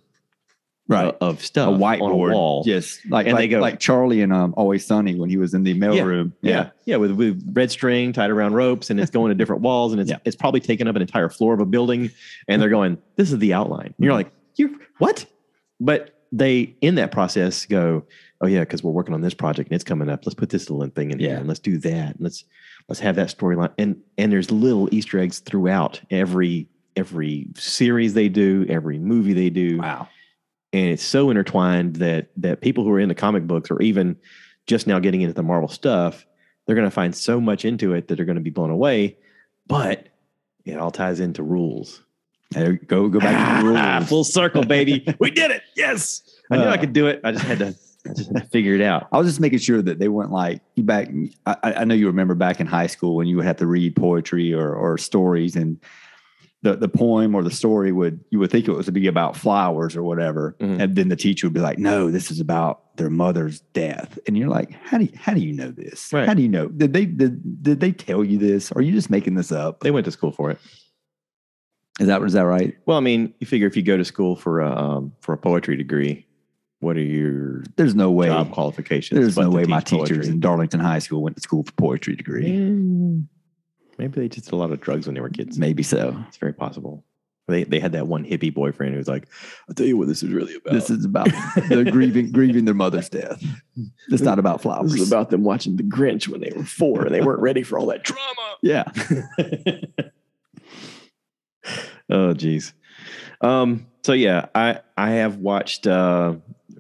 [0.89, 1.07] Right.
[1.07, 2.65] uh, Of stuff a on whiteboard, wall.
[2.67, 5.55] Yes, like And like, they go- like Charlie and um, Always Sunny when he was
[5.55, 5.95] in the mailroom.
[5.97, 6.03] Yeah.
[6.03, 6.33] room.
[6.43, 9.93] Yeah, yeah, with, with red string tied around ropes, and it's going to different walls,
[9.93, 10.19] and it's Yeah.
[10.25, 12.11] it's probably taking up an entire floor of a building,
[12.49, 15.25] and they're going, "This is the outline." And you're like, "You what?"
[15.81, 18.05] But they in that process go,
[18.41, 20.27] "Oh yeah, because we're working on this project and it's coming up.
[20.27, 21.29] Let's put this little thing in Yeah.
[21.29, 22.45] here, and let's do that, and let's
[22.89, 28.29] let's have that storyline." And and there's little Easter eggs throughout every every series they
[28.29, 30.09] do, every movie they do Wow.
[30.73, 34.17] And it's so intertwined that that people who are into comic books or even
[34.67, 36.27] just now getting into the Marvel stuff,
[36.67, 39.17] they're going to find so much into it that they're going to be blown away.
[39.67, 40.09] But
[40.65, 42.03] it all ties into rules.
[42.51, 44.09] There, go go back to the rules.
[44.09, 45.05] Full circle, baby.
[45.19, 45.63] we did it.
[45.77, 47.21] Yes, I knew I Uh, could do it.
[47.25, 47.75] I just had to.
[48.05, 49.07] I just had to figure it out.
[49.13, 51.09] I was just making sure that they weren't like back.
[51.47, 53.95] I, I know you remember back in high school when you would have to read
[53.95, 55.79] poetry or, or stories, and
[56.63, 59.37] the, the poem or the story would you would think it was to be about
[59.37, 60.81] flowers or whatever, Mhm.
[60.81, 64.37] and then the teacher would be like, "No, this is about their mother's death," and
[64.39, 66.13] you're like, "How do you, how do you know this?
[66.13, 66.27] Right.
[66.29, 66.69] How do you know?
[66.69, 68.71] Did they did, did they tell you this?
[68.71, 69.81] Or are you just making this up?
[69.81, 70.59] They went to school for it.
[72.01, 72.75] Is that is that right?
[72.87, 75.37] Well, I mean, you figure if you go to school for a um, for a
[75.39, 76.27] poetry degree,
[76.81, 78.29] what are your There's no way.
[78.29, 79.19] job qualifications?
[79.21, 80.33] There's no way my teach teachers poetry?
[80.33, 82.49] in Darlington High School went to school for poetry degree.
[82.51, 83.27] Mm,
[83.99, 85.59] Maybe they just did a lot of drugs when they were kids.
[85.59, 86.17] Maybe so.
[86.29, 87.05] It's very possible.
[87.49, 89.27] They they had that one hippie boyfriend who was like,
[89.69, 90.75] "I'll tell you what this is really about.
[90.75, 91.27] This is about
[91.69, 93.43] the grieving grieving their mother's death.
[94.09, 94.93] It's not about flowers.
[94.93, 97.65] This is about them watching The Grinch when they were four and they weren't ready
[97.65, 98.23] for all that drama."
[98.63, 98.85] yeah.
[102.11, 102.73] oh, geez.
[103.41, 103.87] Um.
[104.05, 106.35] So yeah, I I have watched uh,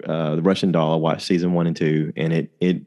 [0.07, 0.93] uh, the Russian Doll.
[0.93, 2.83] I watched season one and two, and it it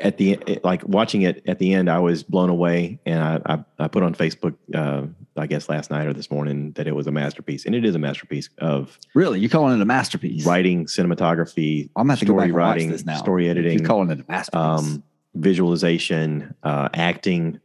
[0.00, 3.40] at the it, like watching it at the end, I was blown away, and I
[3.46, 5.02] I, I put on Facebook, uh,
[5.36, 7.94] I guess last night or this morning, that it was a masterpiece, and it is
[7.94, 10.46] a masterpiece of Really, you calling it a masterpiece?
[10.46, 14.60] writing, cinematography, I'm gonna have to story writing, story editing, You're calling it a masterpiece.
[14.60, 15.02] um,
[15.34, 17.60] visualization, uh, acting,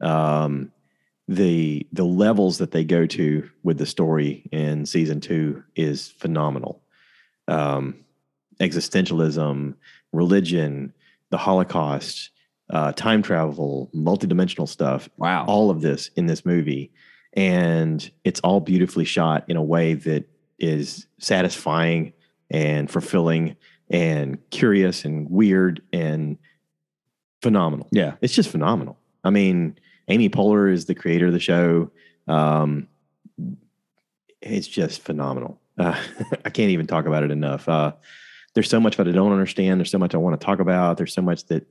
[0.00, 0.70] um,
[1.28, 6.82] the the levels that they go to with the story in season two is phenomenal.
[7.48, 8.04] Um,
[8.60, 9.74] existentialism,
[10.12, 10.92] religion,
[11.30, 12.30] the Holocaust,
[12.70, 15.44] uh, time travel, multidimensional stuff, wow.
[15.46, 16.92] all of this in this movie,
[17.32, 20.28] and it's all beautifully shot in a way that
[20.58, 22.12] is satisfying
[22.50, 23.56] and fulfilling
[23.88, 26.38] and curious and weird and
[27.42, 27.88] phenomenal.
[27.90, 28.14] yeah.
[28.20, 28.98] It's just phenomenal.
[29.24, 29.78] I mean,
[30.08, 31.90] Amy Poehler is the creator of the show.
[32.28, 32.88] Um,
[34.40, 35.60] it's just phenomenal.
[35.78, 36.00] Uh,
[36.44, 37.68] I can't even talk about it enough.
[37.68, 37.92] Uh,
[38.54, 39.80] there's so much that I don't understand.
[39.80, 40.96] There's so much I want to talk about.
[40.96, 41.66] There's so much that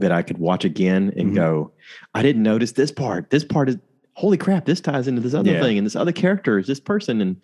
[0.00, 1.34] that I could watch again and Mhm.
[1.36, 1.72] go,
[2.14, 3.30] I didn't notice this part.
[3.30, 3.76] This part is
[4.14, 4.64] holy crap.
[4.64, 5.62] This ties into this other Yeah.
[5.62, 7.36] thing, and this other character is this person, and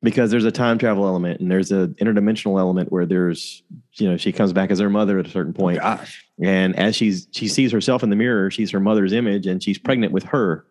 [0.00, 3.64] because there's a time travel element and there's a interdimensional element where there's
[3.94, 6.24] you know she comes back as her mother at a certain point Gosh.
[6.40, 9.76] and as she's she sees herself in the mirror she's her mother's image and she's
[9.76, 10.64] pregnant with her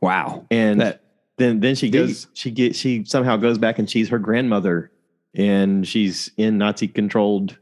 [0.00, 0.46] Wow.
[0.50, 1.02] and That
[1.36, 4.90] then then she goes she get she somehow goes back and she's her grandmother
[5.34, 7.56] and she's in nazi controlled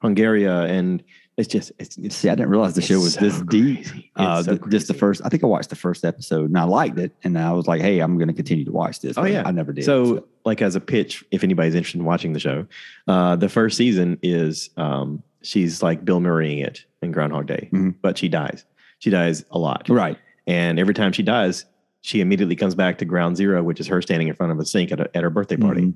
[0.00, 1.02] Hungary and
[1.36, 3.84] it's just it's, it's see, I didn't realize the show was so this deep.
[3.86, 3.98] crazy.
[3.98, 5.20] It's Uh, so th- just the first.
[5.24, 7.80] I think I watched the first episode and I liked it, and I was like,
[7.80, 9.42] "Hey, I'm going to continue to watch this." Oh, yeah.
[9.44, 9.84] I never did.
[9.84, 12.66] So, like as a pitch, if anybody's interested in watching the show,
[13.08, 17.96] uh, the first season is um, she's like Bill Murraying it in Groundhog Day, Mhm.
[18.00, 18.64] but she dies.
[19.00, 20.16] She dies a lot, right.
[20.46, 21.64] and every time she dies,
[22.02, 24.64] she immediately comes back to ground zero, which is her standing in front of a
[24.64, 25.80] sink at, a, at her birthday party.
[25.80, 25.94] Mhm.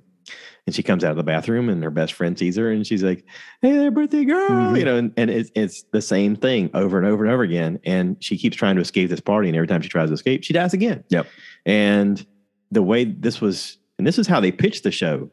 [0.67, 3.03] And she comes out of the bathroom, and her best friend sees her, and she's
[3.03, 3.25] like,
[3.63, 4.79] "Hey there, birthday girl," Mhm.
[4.79, 7.79] you know, and, and it's it's the same thing over and over and over again.
[7.85, 10.45] And she keeps trying to escape this party, and every time she tries to escape,
[10.45, 11.05] she dies again.
[11.09, 11.27] Yep.
[11.65, 12.25] And
[12.71, 15.31] the way this was, and this is how they pitched the show.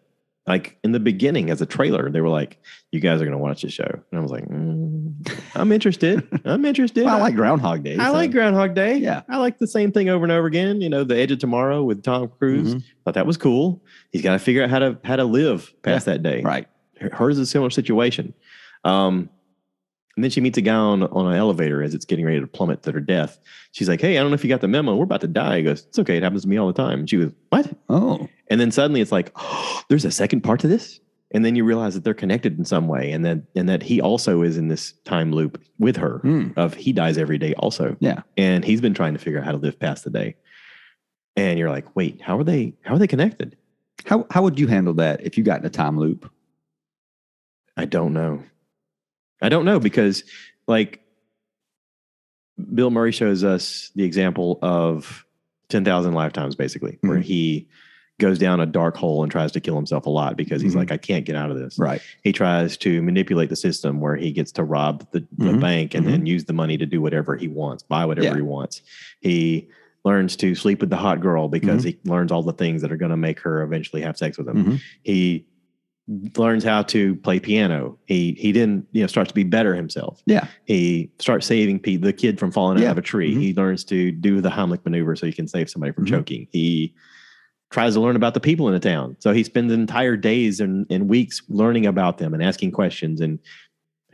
[0.48, 2.60] Like in the beginning, as a trailer, they were like,
[2.92, 5.12] "You guys are going to watch this show," and I was like, mm,
[5.56, 6.22] "I'm interested.
[6.46, 7.04] I'm interested.
[7.04, 7.98] Well, I like Groundhog Day.
[7.98, 8.98] I so- like Groundhog Day.
[8.98, 9.24] Yeah.
[9.28, 10.82] I like the same thing over and over again.
[10.82, 12.76] You know, The Edge of Tomorrow with Tom Cruise.
[12.76, 12.84] Mhm.
[13.04, 13.84] Thought that was cool.
[14.12, 16.42] He's got to figure out how to how to live past that day.
[16.42, 16.68] Right.
[17.12, 18.34] Hers is a similar situation.
[18.84, 19.30] Um,
[20.16, 22.48] and then she meets a guy on on an elevator as it's getting ready to
[22.48, 23.38] plummet to her death.
[23.74, 24.96] She's like, "Hey, I don't know if you got the memo.
[24.96, 26.16] We're about to die." He goes, "It's okay.
[26.16, 29.02] It happens to me all the time." And she goes, "What?" Oh, And then suddenly
[29.02, 31.02] it's like, oh, "There's a second part to this."
[31.32, 34.00] And then you realize that they're connected in some way, and that and that he
[34.00, 36.50] also is in this time loop with her Hmm.
[36.56, 37.98] of he dies every day also.
[38.00, 38.22] Yeah.
[38.38, 40.36] And he's been trying to figure out how to live past the day.
[41.36, 43.58] And you're like, wait, how are they how are they connected?
[44.06, 46.30] How how would you handle that if you got in a time loop?
[47.78, 48.44] I don't know.
[49.42, 50.24] I don't know because
[50.68, 51.02] like
[52.74, 55.26] Bill Murray shows us the example of
[55.70, 57.24] 10,000 lifetimes basically where Mhm.
[57.24, 57.68] he
[58.18, 60.78] goes down a dark hole and tries to kill himself a lot because he's Mhm.
[60.78, 61.78] like I can't get out of this.
[61.78, 62.02] Right.
[62.24, 65.60] He tries to manipulate the system where he gets to rob the, the Mhm.
[65.60, 68.36] bank and then use the money to do whatever he wants, buy whatever Yeah.
[68.36, 68.82] he wants.
[69.20, 69.68] He
[70.06, 72.00] learns to sleep with the hot girl because Mm-hmm.
[72.06, 74.48] he learns all the things that are going to make her eventually have sex with
[74.48, 74.64] him.
[74.64, 74.82] Mhm.
[75.04, 75.46] He
[76.38, 77.98] learns how to play piano.
[78.06, 80.22] He he didn't you know starts to be better himself.
[80.28, 80.46] Yeah.
[80.66, 82.90] He starts saving pe- the kid from falling Yeah.
[82.90, 83.34] out of a tree.
[83.34, 83.40] Mhm.
[83.42, 86.10] He learns to do the Heimlich maneuver so he can save somebody from Mhm.
[86.10, 86.48] choking.
[86.52, 86.94] He
[87.72, 89.16] tries to learn about the people in the town.
[89.20, 93.40] So he spends entire days and, and weeks learning about them and asking questions and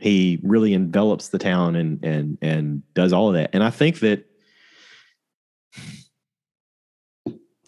[0.00, 3.50] he really envelops the town and and and does all of that.
[3.52, 4.24] And I think that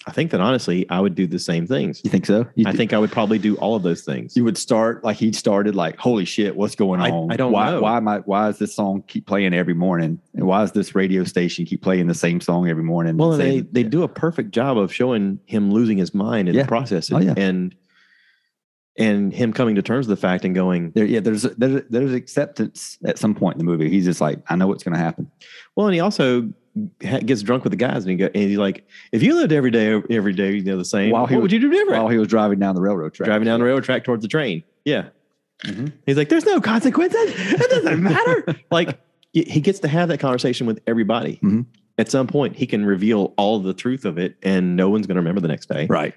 [0.06, 2.02] I think that honestly I would do the same things.
[2.04, 2.46] You think so?
[2.56, 4.36] You I thi- think I would probably do all of those things.
[4.36, 7.32] you would start like he started like, holy shit, what's going I- on?
[7.32, 7.80] I don't why, know.
[7.80, 8.18] Why am I?
[8.18, 10.20] Why is this song keep playing every morning?
[10.34, 13.16] And why is this radio station keep playing the same song every morning?
[13.16, 16.54] Well, and they they do a perfect job of showing him losing his mind in
[16.54, 16.62] Yeah.
[16.64, 17.34] the process, Oh, and, yeah.
[17.38, 17.74] and
[18.98, 22.12] and him coming to terms with the fact and going, there, yeah, there's there's there's
[22.12, 23.88] acceptance at some point in the movie.
[23.88, 25.30] He's just like, I know what's going to happen.
[25.76, 26.52] well, and he also
[27.00, 29.70] gets drunk with the guys and he go, and he's like, if you lived every
[29.70, 32.02] day, every day, you know, the same, While what he would was- you do different?
[32.02, 33.26] While he was driving down the railroad track.
[33.26, 34.62] Driving down the railroad track towards the train.
[34.84, 35.08] Yeah.
[35.64, 35.92] Mhm.
[36.06, 37.32] He's like, there's no consequences.
[37.36, 38.44] It doesn't matter.
[38.70, 38.98] like
[39.32, 41.38] he gets to have that conversation with everybody.
[41.42, 41.66] Mhm.
[41.96, 45.14] At some point, he can reveal all the truth of it and no one's going
[45.14, 45.86] to remember the next day.
[45.88, 46.12] Right.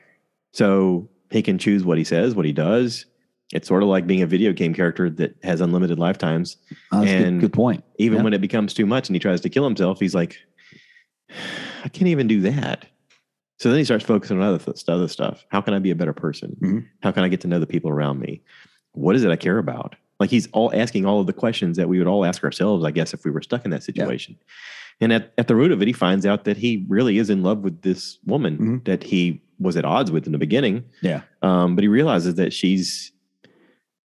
[0.54, 3.06] So he can choose what he says, what he does.
[3.54, 6.58] It's sort of like being a video game character that has unlimited lifetimes.
[6.92, 7.84] Uh, And- good, good point.
[8.00, 8.24] Even Yeah.
[8.24, 10.36] when it becomes too much and he tries to kill himself, he's like,
[11.84, 12.86] I can't even do that.
[13.60, 15.45] So then he starts focusing on other, th- other stuff.
[15.49, 16.56] How can I be a better person?
[16.62, 16.86] Mhm.
[17.02, 18.41] How can I get to know the people around me?
[18.94, 19.95] What is it I care about?
[20.20, 22.91] Like he's all asking all of the questions that we would all ask ourselves, I
[22.91, 24.36] guess, if we were stuck in that situation.
[24.99, 27.44] And at, at the root of it, he finds out that he really is in
[27.44, 28.86] love with this woman Mhm.
[28.86, 30.84] that he was at odds with in the beginning.
[31.02, 31.22] Yeah.
[31.41, 33.12] Um, but he realizes that she's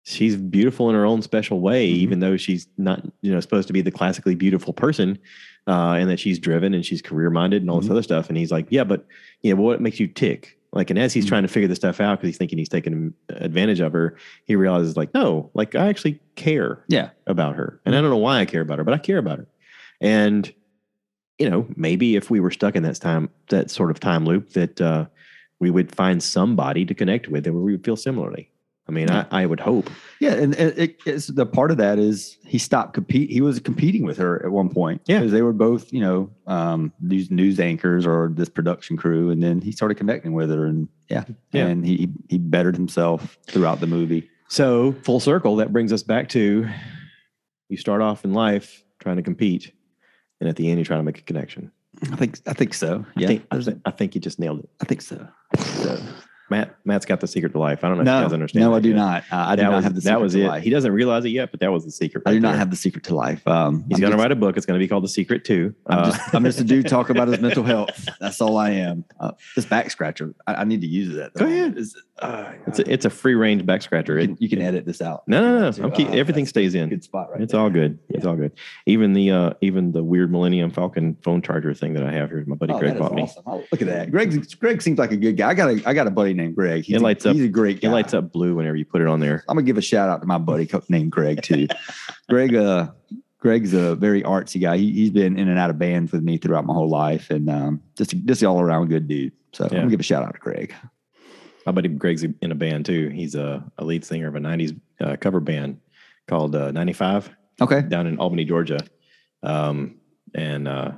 [0.03, 1.95] she's beautiful in her own special way, Mhm.
[1.97, 5.19] even though she's not, you know, supposed to be the classically beautiful person,
[5.67, 7.91] uh, and that she's driven and she's career minded and all this Mhm.
[7.91, 8.29] other stuff.
[8.29, 9.05] And he's like, yeah, but
[9.41, 10.57] yeah, but what makes you tick?
[10.73, 11.29] Like, and as he's Mhm.
[11.29, 14.15] trying to figure this stuff out because he's thinking he's taking advantage of her,
[14.45, 17.09] he realizes like, no, like I actually care Yeah.
[17.27, 19.39] about her, and I don't know why I care about her, but I care about
[19.39, 19.47] her.
[19.99, 20.51] And
[21.39, 24.49] you know, maybe if we were stuck in that time, that sort of time loop,
[24.51, 25.05] that uh,
[25.59, 28.49] we would find somebody to connect with that we would feel similarly.
[28.89, 29.25] I mean, Yeah.
[29.31, 29.89] I, I would hope.
[30.19, 33.29] Yeah, and it, it, it's the part of that is he stopped compete.
[33.29, 35.01] He was competing with her at one point.
[35.05, 35.19] Yeah.
[35.19, 39.41] because they were both, you know, um, these news anchors or this production crew, and
[39.41, 41.67] then he started connecting with her, and yeah, Yeah.
[41.67, 44.29] and he he bettered himself throughout the movie.
[44.49, 46.67] So full circle, that brings us back to
[47.69, 49.71] you start off in life trying to compete,
[50.41, 51.71] and at the end you try to make a connection.
[52.11, 53.05] I think I think so.
[53.15, 54.69] I Yeah, think I, think I think you just nailed it.
[54.81, 55.25] I think so.
[55.57, 56.01] So,
[56.51, 57.83] Matt Matt's got the secret to life.
[57.83, 58.63] I don't know if you no, guys understand.
[58.65, 58.95] no, that I do yet.
[58.95, 59.23] not.
[59.31, 60.47] Uh, I do that not was, have the that secret was to it.
[60.47, 60.63] life.
[60.63, 62.23] He doesn't realize it yet, but that was the secret.
[62.27, 62.57] I do not there.
[62.59, 63.47] have the secret to life.
[63.47, 64.57] Um, He's going to write a book.
[64.57, 65.73] It's going to be called The Secret too.
[65.87, 68.07] I'm Uh, just, I'm just a dude talk about his mental health.
[68.19, 69.03] That's all I am.
[69.19, 71.33] Uh, this back scratcher, I, I need to use that.
[71.33, 71.77] Go ahead.
[71.77, 74.19] It's, uh, it's a, it's a free range back scratcher.
[74.19, 75.23] you, can, you can edit this out.
[75.27, 75.83] no, no, no.
[75.83, 76.89] I'm keep, Uh, everything stays in.
[76.89, 77.41] Good spot, right?
[77.41, 77.61] It's there.
[77.61, 77.97] all good.
[78.09, 78.51] It's all good.
[78.85, 82.43] Even the uh, even the weird Millennium Falcon phone charger thing that I have here,
[82.45, 83.27] my buddy Oh, Greg that bought me.
[83.47, 84.11] Oh, look at that.
[84.11, 84.45] Greg.
[84.59, 85.49] Greg seems like a good guy.
[85.49, 86.83] I got a I got a buddy named Greg.
[86.83, 87.87] He's It a- lights up- He's a great guy.
[87.87, 89.43] It lights up blue whenever you put it on there.
[89.47, 91.67] I'm gonna give a shout out to my buddy named Greg too.
[92.29, 92.91] Greg, uh,
[93.39, 94.77] Greg's a very artsy guy.
[94.77, 97.49] He, he's been in and out of bands with me throughout my whole life, and
[97.49, 99.33] um, just just all around good dude.
[99.53, 100.73] So I'm gonna give a shout out to Greg.
[101.65, 103.09] My buddy Greg's in a band too.
[103.09, 105.79] He's a, a lead singer of a '90s uh, cover band
[106.27, 107.29] called uh, '95
[107.61, 107.81] Okay.
[107.81, 108.79] down in Albany, Georgia.
[109.43, 109.95] Um,
[110.33, 110.91] and uh,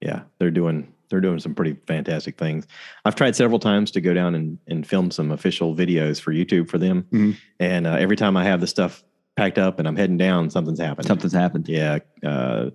[0.00, 2.66] yeah, they're doing they're doing some pretty fantastic things.
[3.04, 6.68] I've tried several times to go down and, and film some official videos for YouTube
[6.68, 7.36] for them, Mhm.
[7.60, 9.02] and uh, every time I have the stuff
[9.36, 11.06] packed up and I'm heading down, something's happened.
[11.06, 11.68] Something's happened.
[11.68, 12.70] Yeah, uh,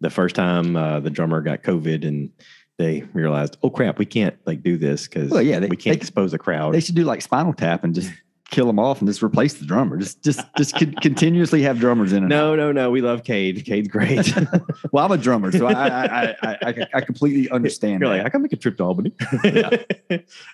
[0.00, 2.30] the first time uh, the drummer got COVID and
[2.78, 5.94] they realized, oh crap, we can't like do this because Well, yeah, they- we can't
[5.94, 6.74] they- expose a crowd.
[6.74, 8.10] They should do like Spinal Tap and just
[8.50, 9.96] kill them off and just replace the drummer.
[9.96, 12.28] Just just just con- continuously have drummers in it.
[12.28, 12.90] no, no, no.
[12.90, 13.64] We love Cade.
[13.64, 14.32] Cade's great.
[14.92, 18.00] Well, I'm a drummer, so I I I, I, I, I completely understand.
[18.00, 18.18] You're that.
[18.18, 19.12] like, I can make a trip to Albany.
[19.44, 19.70] Yeah.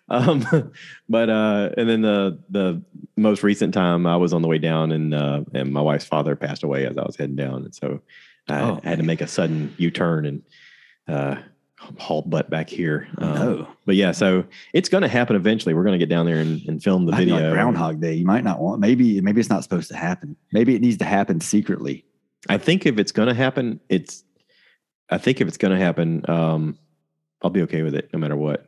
[0.08, 0.72] um,
[1.08, 2.82] but uh, and then the the
[3.16, 6.34] most recent time I was on the way down, and uh, and my wife's father
[6.34, 8.00] passed away as I was heading down, and so
[8.48, 10.42] I Oh, had to make a sudden U turn and
[11.08, 11.36] uh,
[11.98, 13.08] haul butt back here.
[13.18, 13.68] Um, no.
[13.86, 15.74] But yeah, so it's going to happen eventually.
[15.74, 17.36] We're going to get down there and, and film the I'd video.
[17.36, 18.14] like Groundhog Day.
[18.14, 18.80] You might not want.
[18.80, 20.36] Maybe maybe it's not supposed to happen.
[20.52, 22.04] Maybe it needs to happen secretly.
[22.48, 24.24] I think if it's going to happen, it's.
[25.10, 26.78] I think if it's going to happen, um,
[27.42, 28.66] I'll be okay with it no matter what.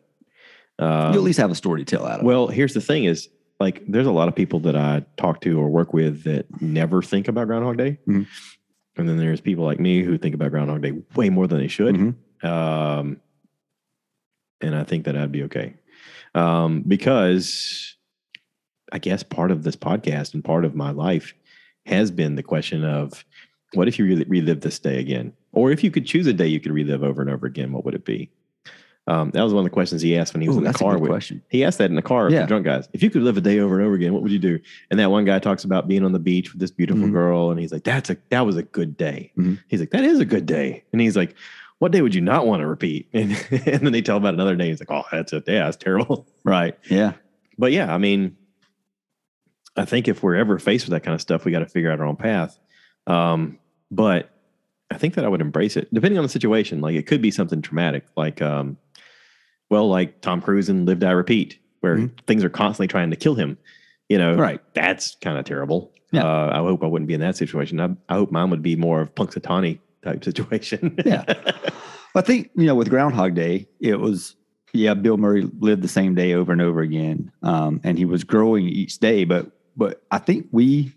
[0.78, 2.24] Um, you at least have a story to tell out of it.
[2.27, 3.28] Well, here's the thing: is
[3.61, 7.01] like there's a lot of people that I talk to or work with that never
[7.03, 8.27] think about Groundhog Day, Mhm.
[8.97, 11.69] and then there's people like me who think about Groundhog Day way more than they
[11.69, 11.95] should.
[11.95, 12.15] Mhm.
[12.43, 13.20] Um,
[14.61, 15.74] and I think that I'd be okay
[16.35, 17.97] um, because
[18.93, 21.35] I guess part of this podcast and part of my life
[21.86, 23.24] has been the question of
[23.74, 26.47] what if you really relive this day again, or if you could choose a day
[26.47, 28.31] you could relive over and over again, what would it be?
[29.06, 30.73] Um, that was one of the questions he asked when he was Ooh, in the
[30.73, 31.43] car with, question.
[31.51, 32.43] he asked that in the car with Yeah.
[32.43, 32.89] the drunk guys.
[32.94, 34.59] If you could live a day over and over again, what would you do?
[34.90, 37.12] And that one guy talks about being on the beach with this beautiful Mhm.
[37.12, 39.59] girl, and he's like, "That's a that was a good day." Mhm.
[39.69, 41.35] He's like, "That is a good day," and he's like,
[41.85, 44.56] "What day would you not want to repeat?" And, and then they tell about another
[44.56, 44.69] day.
[44.69, 46.78] He's like, "Oh, that's a yeah, that's terrible." Right.
[46.90, 47.12] Yeah.
[47.59, 48.36] But yeah, I mean,
[49.77, 51.90] I think if we're ever faced with that kind of stuff, we got to figure
[51.90, 52.59] out our own path.
[53.06, 53.59] Um,
[53.90, 54.31] but
[54.90, 56.81] I think that I would embrace it, depending on the situation.
[56.81, 58.77] Like it could be something traumatic, like um,
[59.70, 62.11] well, like Tom Cruise in Live Die Repeat, where Mhm.
[62.27, 63.59] things are constantly trying to kill him.
[64.09, 64.61] You know, Right.
[64.74, 65.93] That's kind of terrible.
[66.12, 66.24] Yeah.
[66.24, 67.81] Uh, I hope I wouldn't be in that situation.
[67.81, 70.97] I, I hope mine would be more of Punxsutawney type situation.
[71.05, 71.25] Yeah.
[72.17, 74.37] I think you know with Groundhog Day, it was
[74.73, 74.95] yeah.
[74.95, 78.69] Bill Murray lived the same day over and over again, um, and he was growing
[78.69, 79.25] each day.
[79.25, 80.93] But but I think we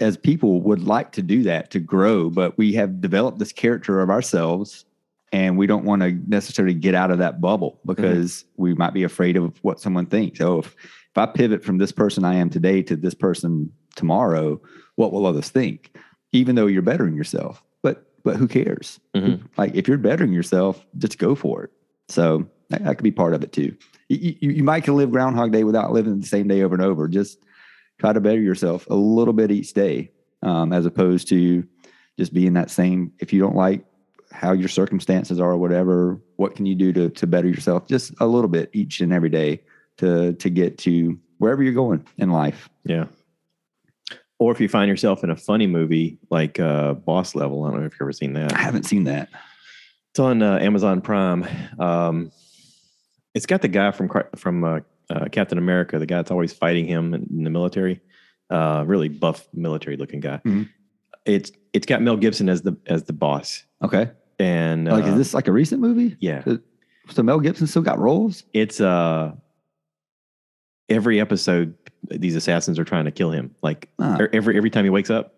[0.00, 4.00] as people would like to do that to grow, but we have developed this character
[4.00, 4.84] of ourselves,
[5.32, 9.04] and we don't want to necessarily get out of that bubble because we might be
[9.04, 10.40] afraid of what someone thinks.
[10.40, 10.74] Oh, if
[11.16, 14.60] if I pivot from this person I am today to this person tomorrow,
[14.96, 15.96] what will others think?
[16.32, 17.62] Even though you're bettering yourself,
[18.26, 18.98] but who cares?
[19.14, 19.40] Mhm.
[19.56, 21.70] Like if you're bettering yourself, just go for it.
[22.08, 23.76] So that, that could be part of it too.
[24.08, 26.82] You, you, you might can live Groundhog Day without living the same day over and
[26.82, 27.06] over.
[27.06, 27.38] Just
[27.98, 30.10] try to better yourself a little bit each day,
[30.42, 31.64] um, as opposed to
[32.18, 33.12] just being that same.
[33.20, 33.84] If you don't like
[34.32, 38.12] how your circumstances are or whatever, what can you do to to better yourself just
[38.18, 39.62] a little bit each and every day
[39.98, 42.68] to to get to wherever you're going in life.
[42.84, 43.06] Yeah.
[44.38, 47.80] Or if you find yourself in a funny movie like uh, Boss Level, I don't
[47.80, 48.52] know if you've ever seen that.
[48.52, 49.30] I haven't seen that.
[50.10, 51.46] It's on uh, Amazon Prime.
[51.78, 52.30] Um,
[53.34, 54.80] it's got the guy from from uh,
[55.10, 58.00] uh, Captain America, the guy that's always fighting him in, the military.
[58.50, 60.40] Uh, really buff military looking guy.
[60.44, 60.68] Mhm.
[61.24, 64.10] It's it's got Mel Gibson as the as the boss, Okay.
[64.38, 66.16] and Like, uh, is this like a recent movie?
[66.20, 66.44] yeah,
[67.10, 68.44] So Mel Gibson still got roles?
[68.52, 69.32] it's uh
[70.88, 71.74] every episode
[72.08, 73.54] these assassins are trying to kill him.
[73.62, 74.18] Like Ah.
[74.22, 75.34] e- every every time he wakes up,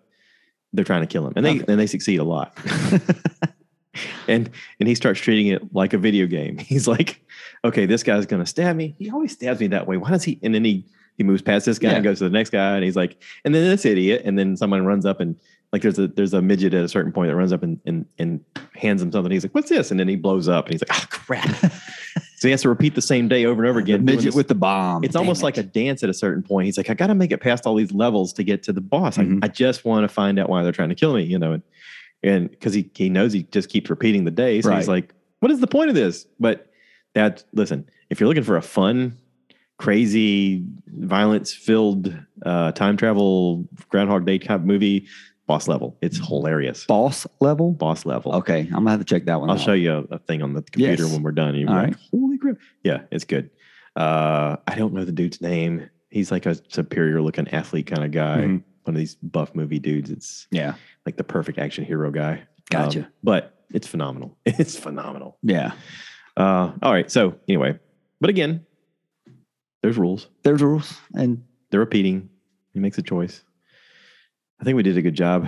[0.73, 1.65] they're trying to kill him, and they Okay.
[1.69, 2.57] and they succeed a lot.
[4.29, 4.51] and
[4.81, 6.59] and he starts treating it like a video game.
[6.73, 7.21] He's like,
[7.65, 8.95] okay, this guy's gonna stab me.
[8.99, 9.97] He always stabs me that way.
[9.97, 10.39] Why does he?
[10.43, 10.85] And then he
[11.17, 13.55] he moves past this guy and goes to the next guy, and he's like, and
[13.55, 15.35] then this idiot, and then someone runs up and
[15.73, 18.07] like there's a there's a midget at a certain point that runs up and and,
[18.19, 18.41] and
[18.75, 19.33] hands him something.
[19.33, 19.91] He's like, what's this?
[19.91, 21.73] And then he blows up, and he's like, oh crap.
[22.39, 24.05] so he has to repeat the same day over and over again.
[24.05, 25.03] doing midget with the bomb.
[25.05, 25.45] it's Damn almost it.
[25.45, 26.67] like a dance at a certain point.
[26.67, 28.81] He's like, I got to make it past all these levels to get to the
[28.81, 29.19] boss.
[29.19, 29.41] I- Mhm.
[29.45, 31.63] I, just want to find out why they're trying to kill me, you know, and
[32.23, 35.51] and because he he knows he just keeps repeating the day, so he's like, what
[35.53, 36.27] is the point of this?
[36.41, 36.71] But
[37.15, 39.17] that listen, if you're looking for a fun,
[39.79, 45.07] crazy, violence filled uh, time travel Groundhog Day type movie,
[45.47, 46.85] Boss Level, it's hilarious.
[46.85, 47.73] boss level.
[47.73, 48.35] Boss Level.
[48.35, 49.49] Okay, I'm gonna have to check that one.
[49.49, 49.63] I'll out.
[49.63, 51.13] show you a, a thing on the computer Yes.
[51.13, 51.57] when we're done.
[51.69, 52.28] All like, holy
[52.85, 53.51] Yeah, it's good.
[53.97, 55.89] Uh, I don't know the dude's name.
[56.11, 58.39] He's like a superior looking athlete kind of guy.
[58.39, 58.63] Mhm.
[58.85, 60.11] One of these buff movie dudes.
[60.11, 62.43] It's Yeah, like the perfect action hero guy.
[62.71, 63.01] Gotcha.
[63.01, 64.37] Um, but it's phenomenal.
[64.47, 65.39] It's phenomenal.
[65.43, 65.73] yeah.
[66.37, 67.11] Uh, all right.
[67.11, 67.79] So anyway,
[68.21, 68.65] but again,
[69.83, 70.29] there's rules.
[70.43, 72.31] There's rules, and They're repeating.
[72.73, 73.43] He makes a choice.
[74.61, 75.47] I think we did a good job.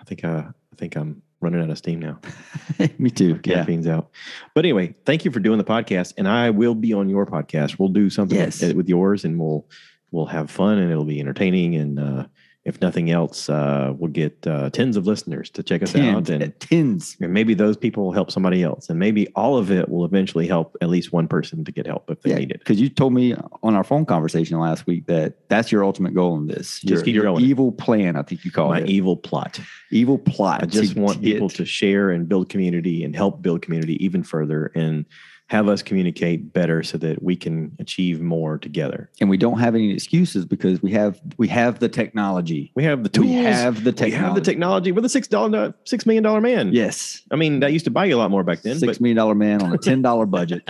[0.00, 2.18] I think uh, I think I'm running out of steam now.
[2.98, 3.38] me too.
[3.44, 4.10] Yeah, caffeine's out.
[4.54, 7.78] But anyway, thank you for doing the podcast, and I will be on your podcast.
[7.78, 8.62] We'll do something Yes.
[8.62, 9.66] with, with yours, and we'll
[10.10, 11.74] we'll have fun, and it'll be entertaining.
[11.74, 12.26] And uh,
[12.66, 16.52] if nothing else, uh, we'll get uh, tens of listeners to check us out, and,
[16.60, 17.16] tens.
[17.20, 20.46] and maybe those people will help somebody else, and maybe all of it will eventually
[20.46, 22.58] help at least one person to get help if they Yeah, need it.
[22.58, 26.36] because you told me on our phone conversation last week that that's your ultimate goal
[26.36, 26.80] in this.
[26.80, 27.44] Just your, keep your going.
[27.44, 28.88] evil plan, I think you call My it.
[28.88, 29.60] evil plot.
[29.90, 30.62] evil plot.
[30.64, 34.72] I just want people to share and build community and help build community even further,
[34.74, 35.04] and
[35.48, 39.08] have us communicate better so that we can achieve more together.
[39.20, 42.72] and we don't have any excuses because we have we have the technology.
[42.74, 43.28] We have the tools.
[43.28, 44.16] We have the We technology.
[44.24, 44.90] have the technology.
[44.92, 46.72] We're the six dollar, six million dollar man.
[46.72, 48.76] Yes, I mean that used to buy you a lot more back then.
[48.78, 50.68] six million dollar man on a ten dollar budget.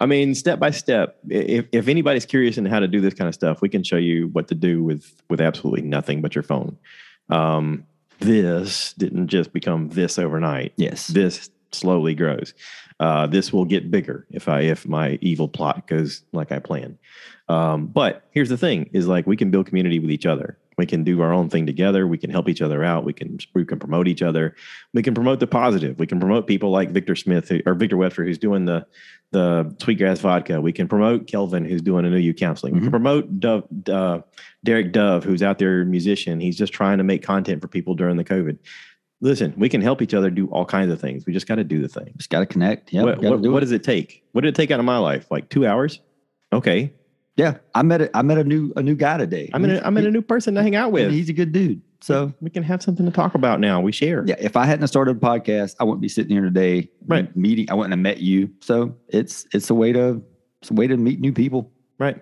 [0.00, 1.18] I mean, step by step.
[1.28, 3.96] If if anybody's curious in how to do this kind of stuff, we can show
[3.96, 6.78] you what to do with with absolutely nothing but your phone.
[7.30, 7.84] Um,
[8.20, 10.72] this didn't just become this overnight.
[10.76, 12.52] yes, This slowly grows.
[13.00, 16.98] Uh, this will get bigger if I if my evil plot goes like I plan.
[17.48, 20.58] Um, but here's the thing: is like we can build community with each other.
[20.78, 22.06] We can do our own thing together.
[22.06, 23.04] We can help each other out.
[23.04, 24.54] We can we can promote each other.
[24.94, 25.98] We can promote the positive.
[25.98, 28.86] We can promote people like Victor Smith who, or Victor Webster, who's doing the
[29.32, 30.60] the Sweetgrass vodka.
[30.60, 32.74] We can promote Kelvin, who's doing a new you counseling.
[32.74, 32.92] We can Mhm.
[32.92, 34.20] promote Dove, uh,
[34.64, 36.40] Derek Dove, who's out there musician.
[36.40, 38.58] He's just trying to make content for people during the COVID.
[39.22, 41.26] Listen, we can help each other do all kinds of things.
[41.26, 42.14] We just got to do the thing.
[42.16, 42.92] just got to connect.
[42.92, 44.24] Yeah, what what, what does it take?
[44.32, 45.30] What did it take out of my life?
[45.30, 46.00] Like two hours?
[46.52, 46.92] Okay,
[47.36, 49.50] Yeah, I met a, I met a new a new guy today.
[49.52, 51.10] I'm in a, I'm in a new person to hang out and with.
[51.10, 51.82] he's a good dude.
[52.02, 53.78] So we can have something to talk about now.
[53.82, 54.24] We share.
[54.26, 56.88] yeah, if I hadn't started a podcast, I wouldn't be sitting here today.
[57.06, 57.34] Right.
[57.36, 57.70] meeting.
[57.70, 58.50] I wouldn't have met you.
[58.60, 60.22] So it's it's a way to
[60.62, 61.70] it's a way to meet new people.
[61.98, 62.16] Right.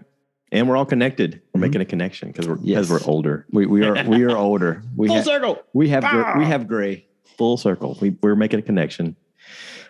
[0.51, 1.43] And we're all connected.
[1.53, 1.63] We're Mhm.
[1.63, 2.89] making a connection because we're Yes.
[2.89, 3.47] because we're older.
[3.53, 4.83] We we are we are older.
[4.97, 5.59] We Full have circle.
[5.75, 7.05] we have gr- we have gray.
[7.37, 7.97] Full circle.
[8.01, 9.15] We, we're making a connection.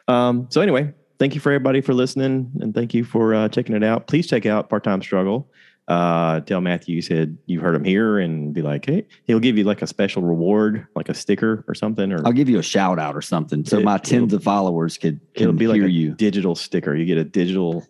[0.06, 3.74] Um, so anyway, thank you for everybody for listening and thank you for uh, checking
[3.74, 4.06] it out.
[4.06, 5.48] Please check out Part Time Struggle.
[5.86, 9.56] uh, tell Matthew you said you heard him here and be like, hey, he'll give
[9.56, 12.62] you like a special reward, like a sticker or something, or I'll give you a
[12.62, 15.90] shout out or something, so It- my tens of followers could, it'll be like a
[15.90, 16.12] you.
[16.12, 16.94] digital sticker.
[16.94, 17.86] You get a digital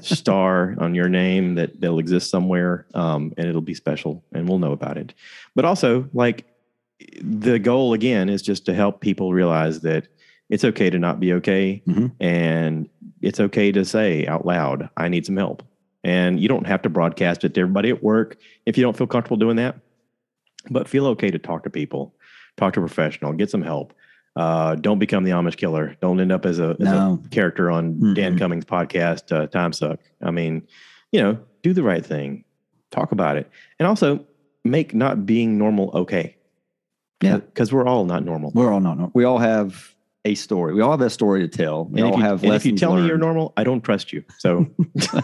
[0.00, 4.58] star on your name that they'll exist somewhere, um, and it'll be special, and we'll
[4.58, 5.14] know about it.
[5.54, 6.44] But also, like
[7.20, 10.06] the goal again is just to help people realize that
[10.50, 12.12] it's okay to not be okay, Mhm.
[12.20, 12.88] and
[13.20, 15.62] it's okay to say out loud, "I need some help."
[16.04, 18.36] And you don't have to broadcast it to everybody at work
[18.66, 19.76] if you don't feel comfortable doing that.
[20.70, 22.14] But feel okay to talk to people,
[22.56, 23.92] talk to a professional, get some help.
[24.34, 25.94] Uh, don't become the Amish killer.
[26.00, 27.20] Don't end up as a, as No.
[27.24, 28.38] a character on Dan Mm-mm.
[28.38, 29.98] Cummins' podcast, uh, Timesuck.
[30.22, 30.66] I mean,
[31.10, 32.44] you know, do the right thing,
[32.90, 34.24] talk about it, and also
[34.64, 36.36] make not being normal okay.
[37.22, 37.36] Yeah.
[37.36, 38.50] because we're all not normal.
[38.54, 38.96] We're all not.
[38.96, 39.10] Normal.
[39.14, 39.91] We all have
[40.24, 40.72] a story.
[40.72, 41.86] We all have a story to tell.
[41.86, 44.12] We and all if you, have if you tell me you're normal, I don't trust
[44.12, 44.22] you.
[44.38, 44.66] So,
[45.14, 45.22] all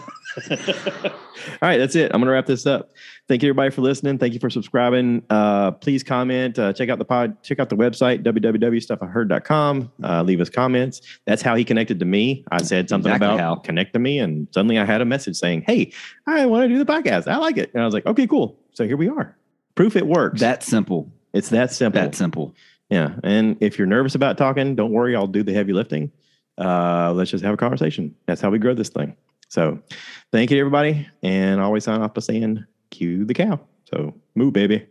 [1.61, 2.11] right, that's it.
[2.13, 2.91] I'm going to wrap this up.
[3.27, 4.17] Thank you, everybody, for listening.
[4.17, 5.23] Thank you for subscribing.
[5.29, 6.59] Uh, please comment.
[6.59, 7.41] Uh, check out the pod.
[7.43, 9.91] Check out the website www.stuffiheard.com.
[10.03, 11.01] Uh, leave us comments.
[11.25, 12.43] That's how he connected to me.
[12.51, 13.55] I said something Exactly about how.
[13.55, 15.93] connect to me, and suddenly I had a message saying, "Hey,
[16.27, 17.27] I want to do the podcast.
[17.27, 19.35] I like it." And I was like, "Okay, cool." So here we are.
[19.75, 20.41] Proof it works.
[20.41, 21.09] that simple.
[21.31, 22.01] it's that simple.
[22.01, 22.53] That simple.
[22.89, 23.15] Yeah.
[23.23, 25.15] And if you're nervous about talking, don't worry.
[25.15, 26.11] I'll do the heavy lifting.
[26.57, 28.15] Uh, let's just have a conversation.
[28.25, 29.15] That's how we grow this thing.
[29.47, 29.79] So
[30.31, 31.07] thank you, everybody.
[31.23, 33.59] And always sign off by saying, cue the cow.
[33.85, 34.85] So move, baby.